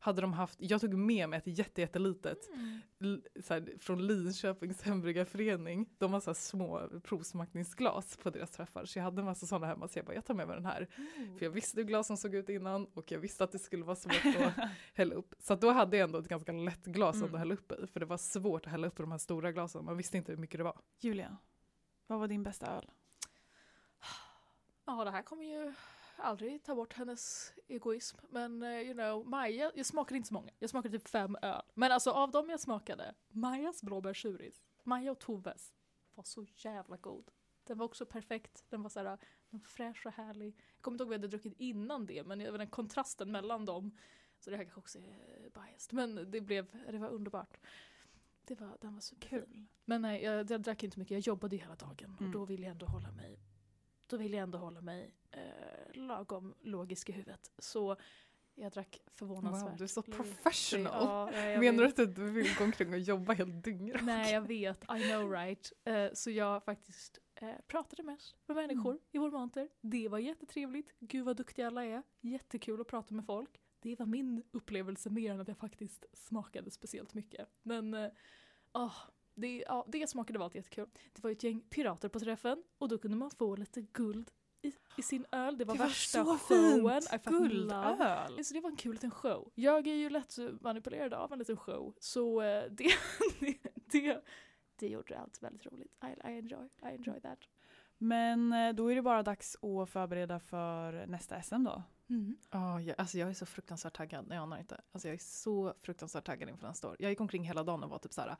Hade 0.04 0.20
de 0.20 0.32
haft, 0.32 0.56
jag 0.62 0.80
tog 0.80 0.94
med 0.94 1.28
mig 1.28 1.36
ett 1.38 1.58
jätte, 1.58 1.80
jättelitet 1.80 2.48
Mm. 2.54 2.80
l- 3.00 3.22
så 3.42 3.54
här, 3.54 3.72
från 3.80 4.06
Linköpings 4.06 4.82
hembryggarförening. 4.82 5.88
De 5.98 6.12
har 6.12 6.20
så 6.20 6.30
här 6.30 6.34
små 6.34 6.88
provsmakningsglas 7.04 8.16
på 8.16 8.30
deras 8.30 8.50
träffar. 8.50 8.84
Så 8.84 8.98
jag 8.98 9.04
hade 9.04 9.20
en 9.20 9.24
massa 9.26 9.46
sådana 9.46 9.66
hemma 9.66 9.88
så 9.88 9.98
jag 9.98 10.06
bara 10.06 10.14
jag 10.14 10.24
tar 10.24 10.34
med 10.34 10.46
mig 10.46 10.56
den 10.56 10.66
här. 10.66 10.88
För 11.38 11.44
jag 11.46 11.50
visste 11.50 11.80
hur 11.80 11.84
glasen 11.84 12.16
såg 12.16 12.34
ut 12.34 12.48
innan 12.48 12.86
och 12.94 13.12
jag 13.12 13.18
visste 13.18 13.44
att 13.44 13.52
det 13.52 13.58
skulle 13.58 13.84
vara 13.84 13.96
svårt 13.96 14.36
att 14.40 14.70
hälla 14.94 15.14
upp. 15.14 15.34
Så 15.38 15.52
att 15.52 15.60
då 15.60 15.70
hade 15.70 15.96
jag 15.96 16.04
ändå 16.04 16.18
ett 16.18 16.28
ganska 16.28 16.52
lätt 16.52 16.84
glas 16.84 17.16
Mm. 17.16 17.32
att 17.34 17.38
hälla 17.38 17.54
upp 17.54 17.72
i. 17.72 17.86
För 17.86 18.00
det 18.00 18.06
var 18.06 18.16
svårt 18.18 18.66
att 18.66 18.72
hälla 18.72 18.86
upp 18.86 18.98
i 19.00 19.02
de 19.02 19.10
här 19.10 19.18
stora 19.18 19.52
glasen. 19.52 19.84
Man 19.84 19.96
visste 19.96 20.16
inte 20.16 20.32
hur 20.32 20.38
mycket 20.38 20.58
det 20.58 20.64
var. 20.64 20.80
Julia, 21.00 21.36
vad 22.06 22.18
var 22.18 22.28
din 22.28 22.42
bästa 22.42 22.66
öl? 22.66 22.90
Ja, 24.84 25.04
det 25.04 25.10
här 25.10 25.22
kommer 25.22 25.44
ju 25.44 25.72
aldrig 26.16 26.62
ta 26.62 26.74
bort 26.74 26.92
hennes 26.92 27.52
egoism. 27.68 28.18
Men 28.30 28.62
eh, 28.62 28.68
you 28.80 28.94
know, 28.94 29.26
Maja, 29.28 29.72
jag 29.74 29.86
smakade 29.86 30.16
inte 30.16 30.28
så 30.28 30.34
många. 30.34 30.50
Jag 30.58 30.70
smakade 30.70 30.98
typ 30.98 31.08
fem 31.08 31.36
öl. 31.42 31.62
Men 31.74 31.92
alltså 31.92 32.10
av 32.10 32.30
dem 32.30 32.50
jag 32.50 32.60
smakade, 32.60 33.14
Majas 33.28 33.82
blåbärsuris, 33.82 34.62
Maja 34.82 35.12
och 35.12 35.18
Toves 35.18 35.74
var 36.14 36.24
så 36.24 36.46
jävla 36.56 36.96
god. 36.96 37.30
Den 37.64 37.78
var 37.78 37.84
också 37.86 38.06
perfekt. 38.06 38.64
Den 38.68 38.82
var 38.82 38.90
så 38.90 38.98
här, 39.00 39.04
den 39.06 39.18
var 39.50 39.58
fräsch 39.60 40.06
och 40.06 40.12
härlig. 40.12 40.56
Jag 40.76 40.82
kommer 40.82 40.94
inte 40.94 41.02
ihåg 41.02 41.08
vad 41.08 41.14
jag 41.14 41.18
hade 41.18 41.28
druckit 41.28 41.54
innan 41.58 42.06
det, 42.06 42.24
men 42.26 42.40
jag 42.40 42.52
vet, 42.52 42.60
den 42.60 42.70
kontrasten 42.70 43.32
mellan 43.32 43.64
dem. 43.64 43.96
Så 44.38 44.50
det 44.50 44.56
här 44.56 44.64
kanske 44.64 44.80
också 44.80 44.98
är 44.98 45.50
biased. 45.50 45.92
Men 45.92 46.30
det, 46.30 46.40
blev, 46.40 46.66
det 46.90 46.98
var 46.98 47.08
underbart. 47.08 47.56
Det 48.46 48.60
var, 48.60 48.76
den 48.80 48.94
var 48.94 49.00
superfin. 49.00 49.38
Kul. 49.40 49.66
Men 49.84 50.02
nej, 50.02 50.22
jag, 50.22 50.50
jag 50.50 50.60
drack 50.62 50.82
inte 50.82 50.98
mycket. 50.98 51.10
Jag 51.10 51.20
jobbade 51.20 51.56
ju 51.56 51.62
hela 51.62 51.74
dagen 51.76 52.16
Mm. 52.20 52.26
och 52.26 52.32
då 52.32 52.44
ville 52.44 52.62
jag 52.62 52.70
ändå 52.72 52.86
hålla 52.86 53.12
mig 53.12 53.38
då 54.12 54.18
ville 54.18 54.36
jag 54.36 54.42
ändå 54.42 54.58
hålla 54.58 54.80
mig 54.80 55.14
eh, 55.30 55.40
lagom 55.94 56.54
logisk 56.60 57.08
i 57.08 57.12
huvudet. 57.12 57.50
Så 57.58 57.96
jag 58.54 58.72
drack 58.72 59.00
förvånansvärt. 59.14 59.70
Wow, 59.70 59.76
du 59.78 59.84
är 59.84 59.88
så 59.88 60.02
professional. 60.02 60.92
Ja, 61.34 61.40
ja, 61.50 61.60
Menar 61.60 61.82
du 61.82 61.88
att 62.02 62.14
du 62.16 62.30
vill 62.30 62.54
gå 62.58 62.64
omkring 62.64 62.92
och 62.92 62.98
jobba 62.98 63.32
helt 63.32 63.64
dyngrak? 63.64 64.02
Nej, 64.02 64.32
jag 64.32 64.40
vet. 64.40 64.82
I 64.84 65.10
know 65.10 65.30
right. 65.32 65.72
Eh, 65.84 66.06
så 66.14 66.30
jag 66.30 66.64
faktiskt 66.64 67.18
eh, 67.34 67.50
pratade 67.66 68.02
mest 68.02 68.36
med 68.46 68.56
människor 68.56 68.90
Mm. 68.90 69.02
i 69.12 69.18
vår 69.18 69.30
monter. 69.30 69.68
Det 69.80 70.08
var 70.08 70.18
jättetrevligt. 70.18 70.94
Gud 71.00 71.24
vad 71.24 71.36
duktiga 71.36 71.66
alla 71.66 71.84
är. 71.84 72.02
Jättekul 72.20 72.80
att 72.80 72.86
prata 72.88 73.14
med 73.14 73.26
folk. 73.26 73.60
Det 73.80 73.98
var 73.98 74.06
min 74.06 74.42
upplevelse 74.50 75.10
mer 75.10 75.32
än 75.32 75.40
att 75.40 75.48
jag 75.48 75.58
faktiskt 75.58 76.04
smakade 76.12 76.70
speciellt 76.70 77.14
mycket. 77.14 77.48
Men 77.62 77.94
eh, 77.94 78.10
åh, 78.72 78.94
det, 79.34 79.64
ja, 79.68 79.84
det 79.88 80.06
smakade 80.06 80.38
var 80.38 80.50
jättekul. 80.54 80.88
Det 81.12 81.22
var 81.22 81.30
ett 81.30 81.42
gäng 81.42 81.60
pirater 81.60 82.08
på 82.08 82.20
träffen 82.20 82.62
och 82.78 82.88
då 82.88 82.98
kunde 82.98 83.16
man 83.16 83.30
få 83.30 83.56
lite 83.56 83.80
guld 83.80 84.30
i, 84.62 84.72
i 84.98 85.02
sin 85.02 85.26
öl. 85.32 85.58
Det 85.58 85.64
var, 85.64 85.74
Det 85.74 85.78
var 85.78 85.86
värsta 85.86 86.24
så 86.24 86.38
showen. 86.38 87.02
fint! 87.02 87.24
Guldöl! 87.24 88.44
så 88.44 88.54
det 88.54 88.60
var 88.60 88.70
en 88.70 88.76
kul 88.76 88.92
liten 88.92 89.10
show. 89.10 89.50
Jag 89.54 89.86
är 89.86 89.94
ju 89.94 90.10
lätt 90.10 90.36
manipulerad 90.60 91.14
av 91.14 91.32
en 91.32 91.38
liten 91.38 91.56
show. 91.56 91.94
Så 92.00 92.42
eh, 92.42 92.64
det, 92.70 92.90
det, 93.40 93.58
det, 93.74 94.24
det 94.76 94.88
gjorde 94.88 95.18
allt 95.18 95.42
väldigt 95.42 95.66
roligt. 95.66 95.92
I, 96.04 96.28
I, 96.30 96.38
enjoy, 96.38 96.68
I 96.82 96.86
enjoy 96.86 97.20
that. 97.20 97.38
Men 97.98 98.52
eh, 98.52 98.72
då 98.72 98.90
är 98.90 98.94
det 98.94 99.02
bara 99.02 99.22
dags 99.22 99.56
att 99.56 99.90
förbereda 99.90 100.40
för 100.40 101.06
nästa 101.06 101.42
SM 101.42 101.64
då. 101.64 101.82
Mm. 102.12 102.36
Ja, 102.50 102.80
jag, 102.80 102.94
alltså 102.98 103.18
jag 103.18 103.28
är 103.30 103.34
så 103.34 103.46
fruktansvärt 103.46 103.96
taggad, 103.96 104.26
jag 104.28 104.36
anar 104.36 104.58
inte. 104.58 104.80
Alltså 104.92 105.08
jag 105.08 105.14
är 105.14 105.18
så 105.18 105.74
fruktansvärt 105.82 106.24
taggad 106.24 106.48
inför 106.48 106.66
nästa 106.68 106.88
år. 106.88 106.96
Jag 106.98 107.10
gick 107.10 107.20
omkring 107.20 107.44
hela 107.44 107.62
dagen 107.64 107.82
och 107.84 107.90
var 107.90 107.98
typ 107.98 108.12
så 108.12 108.20
här, 108.20 108.36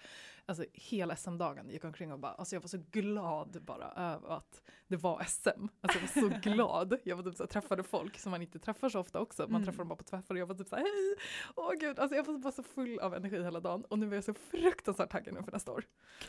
alltså 0.47 0.65
hela 0.73 1.17
SM-dagen 1.17 1.71
gick 1.71 1.85
omkring 1.85 2.13
och 2.13 2.19
bara, 2.19 2.33
alltså 2.33 2.57
jag 2.57 2.61
var 2.61 2.69
så 2.69 2.79
glad 2.91 3.63
bara 3.63 3.93
över 3.93 4.29
att 4.37 4.63
det 4.89 4.97
var 4.97 5.23
SM. 5.25 5.49
Alltså 5.81 5.99
jag 5.99 6.31
var 6.31 6.31
så 6.31 6.41
glad. 6.51 6.99
Jag 7.05 7.17
var 7.17 7.23
typ 7.23 7.37
så 7.37 7.43
här, 7.43 7.49
träffade 7.49 7.83
folk 7.83 8.19
som 8.19 8.31
man 8.31 8.43
inte 8.43 8.59
träffar 8.59 8.89
så 8.89 9.01
ofta 9.01 9.21
också. 9.21 9.43
Man 9.43 9.51
Mm. 9.51 9.65
träffar 9.65 9.79
dem 9.79 9.89
bara 9.89 9.97
på 9.97 10.05
träffar 10.05 10.35
och 10.35 10.39
jag 10.41 10.47
var 10.47 10.55
typ 10.55 10.69
så 10.69 10.77
här, 10.77 10.83
hej! 10.83 11.17
Åh 11.57 11.73
gud, 11.81 11.99
alltså 11.99 12.17
jag 12.17 12.25
var 12.25 12.39
bara 12.39 12.53
så 12.53 12.63
full 12.63 12.99
av 12.99 13.15
energi 13.15 13.43
hela 13.43 13.61
dagen 13.61 13.85
och 13.85 13.99
nu 13.99 14.11
är 14.11 14.15
jag 14.15 14.25
så 14.25 14.35
fruktansvärt 14.35 15.11
taggad 15.11 15.37
inför 15.37 15.53
nästa 15.53 15.73
år. 15.73 15.85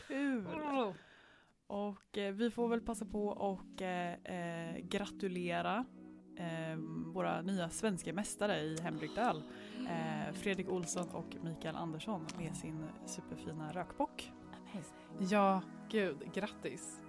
Kul! 0.08 0.46
Och 1.66 2.18
eh, 2.18 2.32
vi 2.34 2.50
får 2.50 2.68
väl 2.68 2.80
passa 2.80 3.04
på 3.04 3.26
och 3.28 3.82
eh, 3.82 4.14
eh, 4.14 4.78
gratulera 4.78 5.84
eh, 6.36 6.76
våra 7.12 7.42
nya 7.42 7.70
svenska 7.70 8.12
mästare 8.12 8.60
i 8.60 8.80
hembryggt 8.80 9.18
öl. 9.18 9.42
Eh, 9.88 10.32
Fredrik 10.34 10.68
Olsson 10.68 11.08
och 11.08 11.36
Mikael 11.42 11.76
Andersson 11.76 12.26
med 12.38 12.56
sin 12.56 12.84
superfina 13.06 13.72
rökbock. 13.72 14.32
Ja, 15.18 15.62
gud, 15.90 16.16
grattis. 16.34 17.00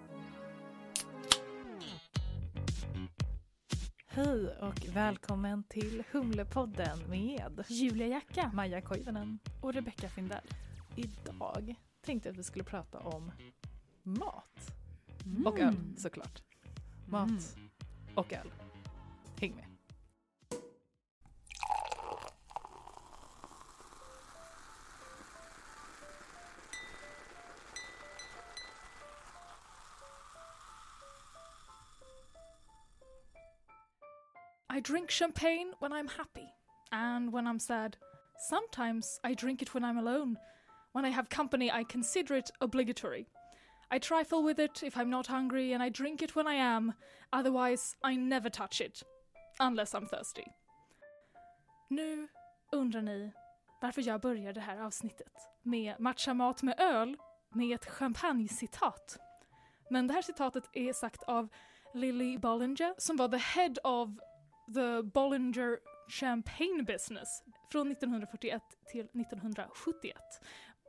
Hej 4.07 4.57
och 4.61 4.85
välkommen 4.93 5.63
till 5.63 6.03
Humlepodden 6.11 6.99
med 7.09 7.65
Julia 7.67 8.07
Jacka. 8.07 8.51
Maja 8.53 8.81
Koivunen. 8.81 9.39
Och 9.61 9.73
Rebecca 9.73 10.09
Findell. 10.09 10.47
Idag 10.95 11.75
tänkte 12.01 12.29
jag 12.29 12.33
att 12.33 12.39
vi 12.39 12.43
skulle 12.43 12.63
prata 12.63 12.99
om 12.99 13.31
mat. 14.03 14.71
Mm. 15.25 15.47
Och 15.47 15.59
öl 15.59 15.75
såklart. 15.97 16.43
Mat 17.07 17.29
Mm. 17.29 17.69
och 18.15 18.33
öl. 18.33 18.51
I 34.75 34.81
drink 34.81 35.09
champagne 35.09 35.67
when 35.79 35.93
I'm 35.93 36.09
happy. 36.09 36.53
And 36.91 37.31
when 37.31 37.47
I'm 37.47 37.59
sad, 37.59 37.95
sometimes 38.49 39.21
I 39.23 39.33
drink 39.33 39.61
it 39.61 39.73
when 39.73 39.85
I'm 39.85 39.97
alone. 39.97 40.37
When 40.91 41.05
I 41.05 41.11
have 41.11 41.29
company, 41.29 41.71
I 41.71 41.85
consider 41.85 42.35
it 42.35 42.51
obligatory. 42.59 43.25
I 43.89 43.99
trifle 43.99 44.43
with 44.43 44.59
it 44.59 44.83
if 44.83 44.97
I'm 44.97 45.09
not 45.09 45.27
hungry, 45.27 45.71
and 45.71 45.81
I 45.81 45.87
drink 45.87 46.21
it 46.21 46.35
when 46.35 46.45
I 46.45 46.55
am. 46.55 46.93
Otherwise, 47.31 47.95
I 48.03 48.17
never 48.17 48.49
touch 48.49 48.81
it. 48.81 49.01
Unless 49.61 49.93
I'm 49.93 50.07
thirsty. 50.07 50.43
Nu 51.89 52.27
undrar 52.71 53.01
ni 53.01 53.31
varför 53.81 54.01
jag 54.01 54.21
börjar 54.21 54.53
det 54.53 54.61
här 54.61 54.77
avsnittet 54.77 55.33
med 55.63 55.99
matchamat 55.99 56.63
med 56.63 56.79
öl 56.79 57.17
med 57.53 57.75
ett 57.75 57.85
champagne-citat. 57.85 59.17
Men 59.89 60.07
det 60.07 60.13
här 60.13 60.21
citatet 60.21 60.69
är 60.73 60.93
sagt 60.93 61.23
av 61.23 61.49
Lily 61.93 62.37
Bollinger 62.37 62.93
som 62.97 63.17
var 63.17 63.27
the 63.27 63.37
head 63.37 63.73
of 63.83 64.09
the 64.73 65.03
Bollinger 65.03 65.77
Champagne 66.09 66.83
Business 66.83 67.43
från 67.71 67.91
1941 67.91 68.61
till 68.91 69.05
1971. 69.05 70.15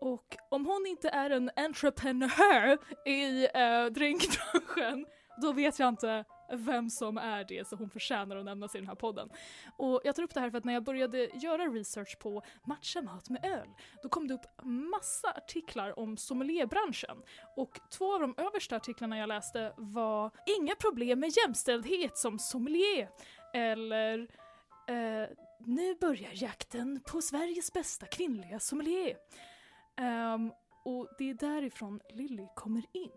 Och 0.01 0.37
om 0.49 0.67
hon 0.67 0.87
inte 0.87 1.09
är 1.09 1.31
en 1.31 1.51
entreprenör 1.57 2.79
i 3.07 3.49
eh, 3.55 3.87
drinkbranschen, 3.87 5.07
då 5.43 5.53
vet 5.53 5.79
jag 5.79 5.89
inte 5.89 6.25
vem 6.53 6.91
som 6.91 7.19
är 7.19 7.45
det, 7.45 7.69
så 7.69 7.77
hon 7.77 7.91
förtjänar 7.91 8.37
att 8.37 8.45
nämnas 8.45 8.75
i 8.75 8.79
den 8.79 8.89
här 8.89 8.95
podden. 8.95 9.29
Och 9.77 10.01
jag 10.05 10.15
tar 10.15 10.23
upp 10.23 10.35
det 10.35 10.41
här 10.41 10.51
för 10.51 10.59
att 10.59 10.65
när 10.65 10.73
jag 10.73 10.85
började 10.85 11.29
göra 11.35 11.63
research 11.63 12.19
på 12.19 12.43
matcha 12.65 13.03
mat 13.03 13.31
med 13.31 13.45
öl, 13.45 13.69
då 14.03 14.09
kom 14.09 14.29
det 14.29 14.35
upp 14.35 14.65
massa 14.65 15.31
artiklar 15.31 15.99
om 15.99 16.17
sommelierbranschen. 16.17 17.17
Och 17.57 17.81
två 17.91 18.15
av 18.15 18.21
de 18.21 18.35
översta 18.37 18.77
artiklarna 18.77 19.19
jag 19.19 19.29
läste 19.29 19.73
var 19.77 20.31
“Inga 20.61 20.75
problem 20.75 21.21
med 21.21 21.37
jämställdhet 21.37 22.19
som 22.19 22.39
sommelier” 22.39 23.09
eller 23.57 24.19
eh, 24.89 25.29
“Nu 25.61 25.95
börjar 25.95 26.31
jakten 26.35 27.01
på 27.07 27.23
Sveriges 27.23 27.73
bästa 27.73 28.07
kvinnliga 28.07 28.61
sommelier”. 28.61 29.17
Ehm, 29.97 30.53
och 30.85 31.09
det 31.19 31.31
är 31.31 31.35
därifrån 31.35 32.01
Lilly 32.15 32.47
kommer 32.57 32.83
in. 32.93 33.11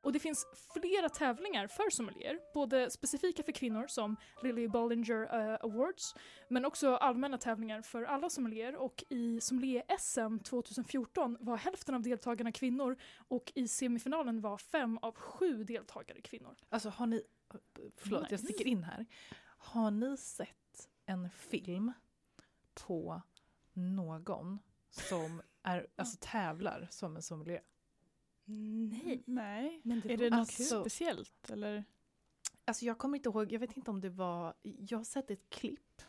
Och 0.00 0.12
det 0.12 0.18
finns 0.18 0.46
flera 0.74 1.08
tävlingar 1.08 1.66
för 1.66 1.90
sommelier, 1.90 2.38
både 2.54 2.90
specifika 2.90 3.42
för 3.42 3.52
kvinnor 3.52 3.86
som 3.86 4.16
Lily 4.42 4.68
Bollinger 4.68 5.22
eh, 5.22 5.58
Awards, 5.60 6.14
men 6.48 6.64
också 6.64 6.94
allmänna 6.96 7.38
tävlingar 7.38 7.82
för 7.82 8.02
alla 8.02 8.30
sommelier 8.30 8.76
och 8.76 9.04
i 9.08 9.40
sommelier-SM 9.40 10.38
2014 10.38 11.36
var 11.40 11.56
hälften 11.56 11.94
av 11.94 12.02
deltagarna 12.02 12.52
kvinnor 12.52 12.96
och 13.28 13.52
i 13.54 13.68
semifinalen 13.68 14.40
var 14.40 14.58
fem 14.58 14.98
av 15.02 15.14
sju 15.14 15.64
deltagare 15.64 16.20
kvinnor. 16.20 16.56
Alltså 16.68 16.88
har 16.88 17.06
ni, 17.06 17.22
förlåt 17.96 18.22
jag 18.22 18.32
Nice. 18.32 18.44
sticker 18.44 18.66
in 18.66 18.82
här. 18.84 19.06
Har 19.68 19.90
ni 19.90 20.16
sett 20.16 20.88
en 21.06 21.30
film 21.30 21.92
på 22.74 23.22
någon 23.72 24.58
som 24.90 25.42
är, 25.62 25.86
alltså, 25.96 26.16
tävlar 26.20 26.88
som 26.90 27.16
en 27.16 27.22
sommelier? 27.22 27.62
Nej. 28.44 29.22
Nej. 29.26 29.80
Men 29.84 30.00
det 30.00 30.12
Är 30.12 30.16
det 30.16 30.30
något 30.30 30.38
Alltså- 30.38 30.80
speciellt 30.80 31.50
eller? 31.50 31.84
Alltså 32.64 32.84
jag 32.84 32.98
kommer 32.98 33.16
inte 33.18 33.28
ihåg, 33.28 33.52
jag 33.52 33.60
vet 33.60 33.76
inte 33.76 33.90
om 33.90 34.00
det 34.00 34.10
var, 34.10 34.54
jag 34.62 34.98
har 34.98 35.04
sett 35.04 35.30
ett 35.30 35.50
klipp. 35.50 36.02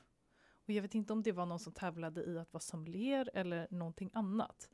Och 0.67 0.69
Och 0.69 0.73
jag 0.73 0.81
vet 0.81 0.95
inte 0.95 1.13
om 1.13 1.23
det 1.23 1.31
var 1.31 1.45
någon 1.45 1.59
som 1.59 1.73
tävlade 1.73 2.23
i 2.23 2.37
att 2.39 2.53
vara 2.53 2.61
sommelier 2.61 3.29
eller 3.33 3.67
någonting 3.71 4.09
annat. 4.13 4.69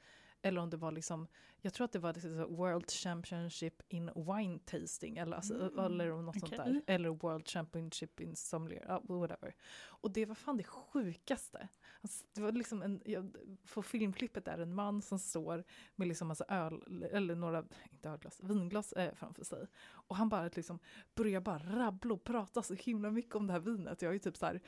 Eller 0.45 0.61
om 0.61 0.69
det 0.69 0.77
var 0.77 0.91
liksom, 0.91 1.27
jag 1.61 1.73
tror 1.73 1.85
att 1.85 1.91
det 1.91 1.99
var 1.99 2.13
liksom 2.13 2.55
World 2.55 2.91
Championship 2.91 3.81
in 3.87 4.11
Wine 4.15 4.59
Tasting 4.59 5.17
eller, 5.17 5.35
alltså, 5.35 5.53
Mm, 5.55 5.79
eller 5.79 6.09
något 6.09 6.39
sånt 6.39 6.53
okej. 6.53 6.73
där. 6.73 6.81
Eller 6.87 7.09
World 7.09 7.47
Championship 7.47 8.19
in 8.19 8.35
Sommelier, 8.35 8.99
whatever. 9.03 9.55
Och 9.85 10.11
det 10.11 10.25
var 10.25 10.35
fan 10.35 10.57
det 10.57 10.63
sjukaste. 10.63 11.67
Alltså, 12.01 12.25
det 12.33 12.41
var 12.41 12.51
liksom 12.51 12.81
en, 12.81 13.01
jag, 13.05 13.35
på 13.73 13.81
filmklippet 13.83 14.47
är 14.47 14.57
en 14.57 14.75
man 14.75 15.01
som 15.01 15.19
står 15.19 15.63
med 15.95 16.07
liksom 16.07 16.27
massa 16.27 16.45
öl, 16.47 17.07
eller 17.11 17.35
några, 17.35 17.65
inte 17.91 18.09
ölglas, 18.09 18.39
vinglas 18.43 18.93
eh, 18.93 19.13
framför 19.13 19.43
sig. 19.43 19.67
Och 19.85 20.15
han 20.15 20.29
bara 20.29 20.49
liksom 20.55 20.79
börjar 21.15 21.41
bara 21.41 21.59
rabbla 21.59 22.13
och 22.13 22.23
prata 22.23 22.61
så 22.61 22.73
himla 22.73 23.11
mycket 23.11 23.35
om 23.35 23.47
det 23.47 23.53
här 23.53 23.59
vinet. 23.59 24.01
Jag 24.01 24.09
är 24.09 24.13
ju 24.13 24.19
typ 24.19 24.37
så 24.37 24.45
här, 24.45 24.61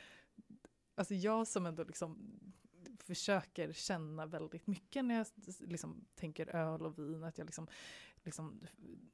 alltså 0.96 1.13
jag 1.13 1.48
som 1.48 1.65
ändå 1.65 1.84
liksom 1.84 2.39
försöker 3.07 3.73
känna 3.73 4.25
väldigt 4.25 4.67
mycket 4.67 5.05
när 5.05 5.15
jag 5.15 5.27
liksom 5.59 6.05
tänker 6.15 6.55
öl 6.55 6.85
och 6.85 6.99
vin, 6.99 7.23
att 7.23 7.37
jag 7.37 7.45
liksom, 7.45 7.67
liksom 8.23 8.61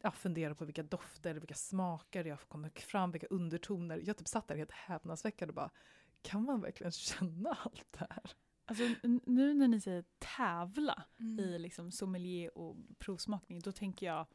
ja, 0.01 0.11
funderar 0.11 0.53
på 0.53 0.65
vilka 0.65 0.83
dofter, 0.83 1.33
vilka 1.33 1.55
smaker 1.55 2.25
jag 2.25 2.39
kommer 2.39 2.69
fram, 2.69 3.11
vilka 3.11 3.27
undertoner. 3.27 4.01
Jag 4.05 4.17
typ 4.17 4.27
satt 4.27 4.47
där 4.47 4.55
helt 4.55 4.71
häpnadsväckad 4.71 5.49
och 5.49 5.55
bara, 5.55 5.69
kan 6.21 6.43
man 6.43 6.61
verkligen 6.61 6.91
känna 6.91 7.57
allt 7.63 7.87
det 7.91 8.07
här? 8.09 8.31
Alltså, 8.65 8.83
nu 9.25 9.53
när 9.53 9.67
ni 9.67 9.81
säger 9.81 10.05
tävla 10.19 11.03
Mm. 11.19 11.39
i 11.39 11.59
liksom 11.59 11.91
sommelier 11.91 12.57
och 12.57 12.75
provsmakning, 12.99 13.59
då 13.59 13.71
tänker 13.71 14.05
jag 14.05 14.27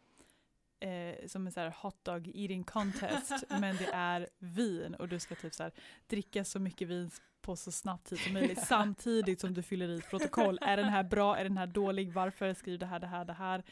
eh, 0.80 1.26
som 1.26 1.46
en 1.46 1.52
så 1.52 1.60
här 1.60 1.74
hot 1.82 2.04
dog 2.04 2.28
eating 2.34 2.64
contest, 2.64 3.44
men 3.60 3.76
det 3.76 3.90
är 3.92 4.28
vin 4.38 4.94
och 4.94 5.08
du 5.08 5.18
ska 5.18 5.34
typ 5.34 5.54
så 5.54 5.62
här, 5.62 5.72
dricka 6.06 6.44
så 6.44 6.58
mycket 6.58 6.88
vin 6.88 7.10
på 7.48 7.56
så 7.56 7.72
snabb 7.72 8.04
tid 8.04 8.18
som 8.18 8.32
möjligt 8.32 8.62
samtidigt 8.66 9.40
som 9.40 9.54
du 9.54 9.62
fyller 9.62 9.88
i 9.88 9.98
ett 9.98 10.10
protokoll. 10.10 10.58
Är 10.60 10.76
den 10.76 10.88
här 10.88 11.04
bra? 11.04 11.36
Är 11.36 11.44
den 11.44 11.56
här 11.56 11.66
dålig? 11.66 12.12
Varför? 12.12 12.54
Skriv 12.54 12.78
det 12.78 12.86
här, 12.86 13.00
det 13.00 13.06
här, 13.06 13.24
det 13.24 13.32
här. 13.32 13.64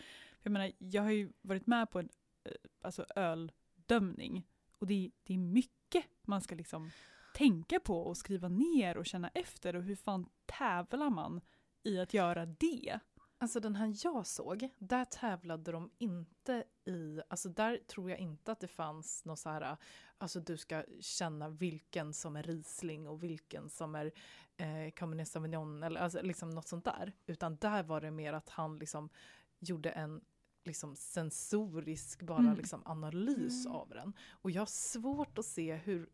Jag 0.42 0.50
menar, 0.50 0.72
jag 0.78 1.02
har 1.02 1.10
ju 1.10 1.32
varit 1.42 1.66
med 1.66 1.90
på 1.90 1.98
en 1.98 2.08
eh, 2.44 2.52
alltså 2.82 3.06
öldömning 3.16 4.46
och 4.78 4.86
det, 4.86 5.10
det 5.22 5.34
är 5.34 5.38
mycket 5.38 6.04
man 6.22 6.40
ska 6.40 6.54
liksom 6.54 6.90
tänka 7.34 7.80
på 7.80 8.00
och 8.00 8.16
skriva 8.16 8.48
ner 8.48 8.96
och 8.96 9.06
känna 9.06 9.28
efter 9.28 9.76
och 9.76 9.82
hur 9.82 9.96
fan 9.96 10.28
tävlar 10.46 11.10
man 11.10 11.40
i 11.82 12.00
att 12.00 12.14
göra 12.14 12.46
det? 12.46 12.98
Alltså 13.38 13.60
den 13.60 13.76
här 13.76 13.94
jag 14.04 14.26
såg, 14.26 14.68
där 14.78 15.04
tävlade 15.04 15.72
de 15.72 15.90
inte 15.98 16.64
i, 16.84 17.20
alltså 17.28 17.48
där 17.48 17.76
tror 17.86 18.10
jag 18.10 18.18
inte 18.18 18.52
att 18.52 18.60
det 18.60 18.68
fanns 18.68 19.24
något 19.24 19.38
så 19.38 19.48
här, 19.48 19.76
alltså 20.18 20.40
du 20.40 20.56
ska 20.56 20.84
känna 21.00 21.48
vilken 21.48 22.12
som 22.14 22.36
är 22.36 22.42
Riesling 22.42 23.08
och 23.08 23.22
vilken 23.22 23.68
som 23.68 23.94
är 23.94 24.12
eh, 24.56 24.90
Cabernet 24.94 25.28
Sauvignon 25.28 25.82
eller 25.82 26.00
alltså 26.00 26.22
liksom 26.22 26.50
något 26.50 26.68
sånt 26.68 26.84
där. 26.84 27.12
Utan 27.26 27.56
där 27.56 27.82
var 27.82 28.00
det 28.00 28.10
mer 28.10 28.32
att 28.32 28.48
han 28.48 28.76
liksom 28.78 29.08
gjorde 29.58 29.90
en 29.90 30.24
liksom 30.64 30.96
sensorisk 30.96 32.22
bara 32.22 32.38
Mm. 32.38 32.56
liksom 32.56 32.82
analys 32.84 33.66
Mm. 33.66 33.76
av 33.76 33.88
den. 33.88 34.12
Och 34.30 34.50
jag 34.50 34.60
har 34.60 34.66
svårt 34.66 35.38
att 35.38 35.44
se 35.46 35.74
hur, 35.74 36.08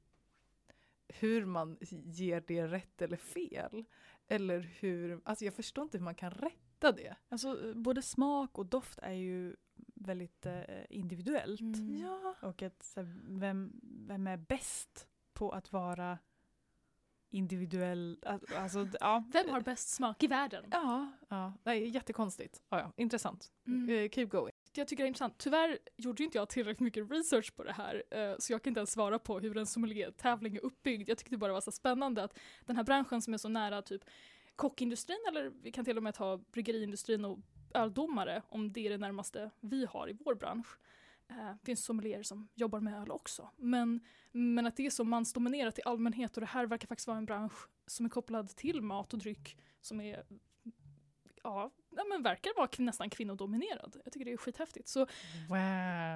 hur 1.09 1.45
man 1.45 1.79
ger 1.91 2.45
det 2.47 2.67
rätt 2.67 3.03
eller 3.03 3.17
fel. 3.17 3.85
Eller 4.29 4.61
hur, 4.61 5.21
alltså 5.25 5.45
jag 5.45 5.55
förstår 5.55 5.85
inte 5.85 5.99
hur 5.99 6.05
man 6.05 6.15
kan 6.15 6.31
rätta 6.83 6.93
det. 6.97 7.17
Alltså 7.29 7.73
både 7.75 8.03
smak 8.03 8.59
och 8.59 8.67
doft 8.67 8.99
är 9.03 9.13
ju 9.13 9.57
väldigt 9.95 10.47
eh, 10.47 10.63
individuellt. 10.91 11.61
Mm. 11.61 11.97
Ja. 12.01 12.35
Och 12.43 12.63
att, 12.63 12.83
så 12.83 13.01
här, 13.01 13.39
vem, 13.39 13.81
vem 13.83 14.27
är 14.27 14.37
bäst 14.37 15.09
på 15.33 15.51
att 15.51 15.73
vara 15.73 16.19
individuell? 17.31 18.19
Al- 18.27 18.47
Alltså, 18.57 18.89
ja. 19.01 19.25
Vem 19.33 19.49
har 19.49 19.61
bäst 19.61 19.89
smak 19.89 20.23
i 20.23 20.27
världen? 20.27 20.65
Ja, 20.71 21.13
ja. 21.29 21.53
Nej, 21.65 21.89
jättekonstigt. 21.89 22.63
Ja, 22.69 22.79
ja. 22.79 22.93
Intressant. 22.97 23.53
Mm. 23.67 23.89
Eh, 23.89 24.11
keep 24.11 24.27
going. 24.27 24.53
Jag 24.75 24.89
tycker 24.89 25.03
det 25.03 25.07
är 25.07 25.09
intressant. 25.09 25.39
Tyvärr 25.39 25.79
gjorde 25.97 26.23
inte 26.23 26.39
jag 26.39 26.49
tillräckligt 26.49 26.81
mycket 26.81 27.11
research 27.11 27.55
på 27.57 27.65
det 27.65 27.73
här 27.73 28.03
eh, 28.11 28.35
så 28.39 28.53
jag 28.53 28.63
kan 28.63 28.71
inte 28.71 28.81
ens 28.81 28.91
svara 28.93 29.19
på 29.19 29.41
hur 29.41 29.57
en 29.57 29.67
sommelier-tävling 29.67 30.57
är 30.57 30.65
uppbyggd. 30.65 31.09
Jag 31.09 31.19
tyckte 31.19 31.37
bara 31.37 31.47
det 31.47 31.53
var 31.53 31.61
så 31.61 31.73
spännande 31.73 32.25
att 32.25 32.39
den 32.67 32.77
här 32.77 32.85
branschen 32.85 33.23
som 33.23 33.35
är 33.35 33.39
så 33.39 33.49
nära 33.49 33.83
typ 33.83 34.03
kockindustrin 34.57 35.25
eller 35.29 35.53
vi 35.63 35.73
kan 35.73 35.85
till 35.85 35.97
och 35.97 36.03
med 36.03 36.15
ta 36.15 36.39
bryggeriindustrin 36.53 37.25
och 37.25 37.39
öldomare 37.75 38.43
om 38.49 38.73
det 38.73 38.87
är 38.87 38.91
det 38.91 38.99
närmaste 38.99 39.51
vi 39.61 39.87
har 39.87 40.11
i 40.11 40.17
vår 40.25 40.35
bransch. 40.35 40.79
Eh, 41.29 41.37
det 41.61 41.67
finns 41.67 41.85
sommelierer 41.85 42.23
som 42.23 42.49
jobbar 42.55 42.81
med 42.81 43.03
öl 43.03 43.11
också. 43.11 43.51
Men, 43.57 44.01
men 44.33 44.67
att 44.67 44.77
det 44.77 44.87
är 44.87 44.91
så 44.91 45.05
mansdominerat 45.05 45.79
i 45.79 45.83
allmänhet 45.85 46.37
och 46.37 46.41
det 46.41 46.47
här 46.47 46.67
verkar 46.67 46.89
faktiskt 46.89 47.09
vara 47.09 47.19
en 47.19 47.27
bransch 47.27 47.69
som 47.87 48.07
är 48.07 48.11
kopplad 48.11 48.49
till 48.49 48.83
mat 48.83 49.13
och 49.13 49.19
dryck 49.19 49.59
som 49.81 50.01
är 50.01 50.25
ja, 51.43 51.71
ja 51.97 52.05
men 52.05 52.23
verkar 52.23 52.53
vara 52.57 52.69
nästan 52.79 53.11
kvinnodominerad. 53.11 53.97
Jag 54.05 54.13
tycker 54.13 54.25
det 54.25 54.33
är 54.33 54.37
skithäftigt. 54.37 54.89
Så 54.89 54.99
Wow. 55.49 55.59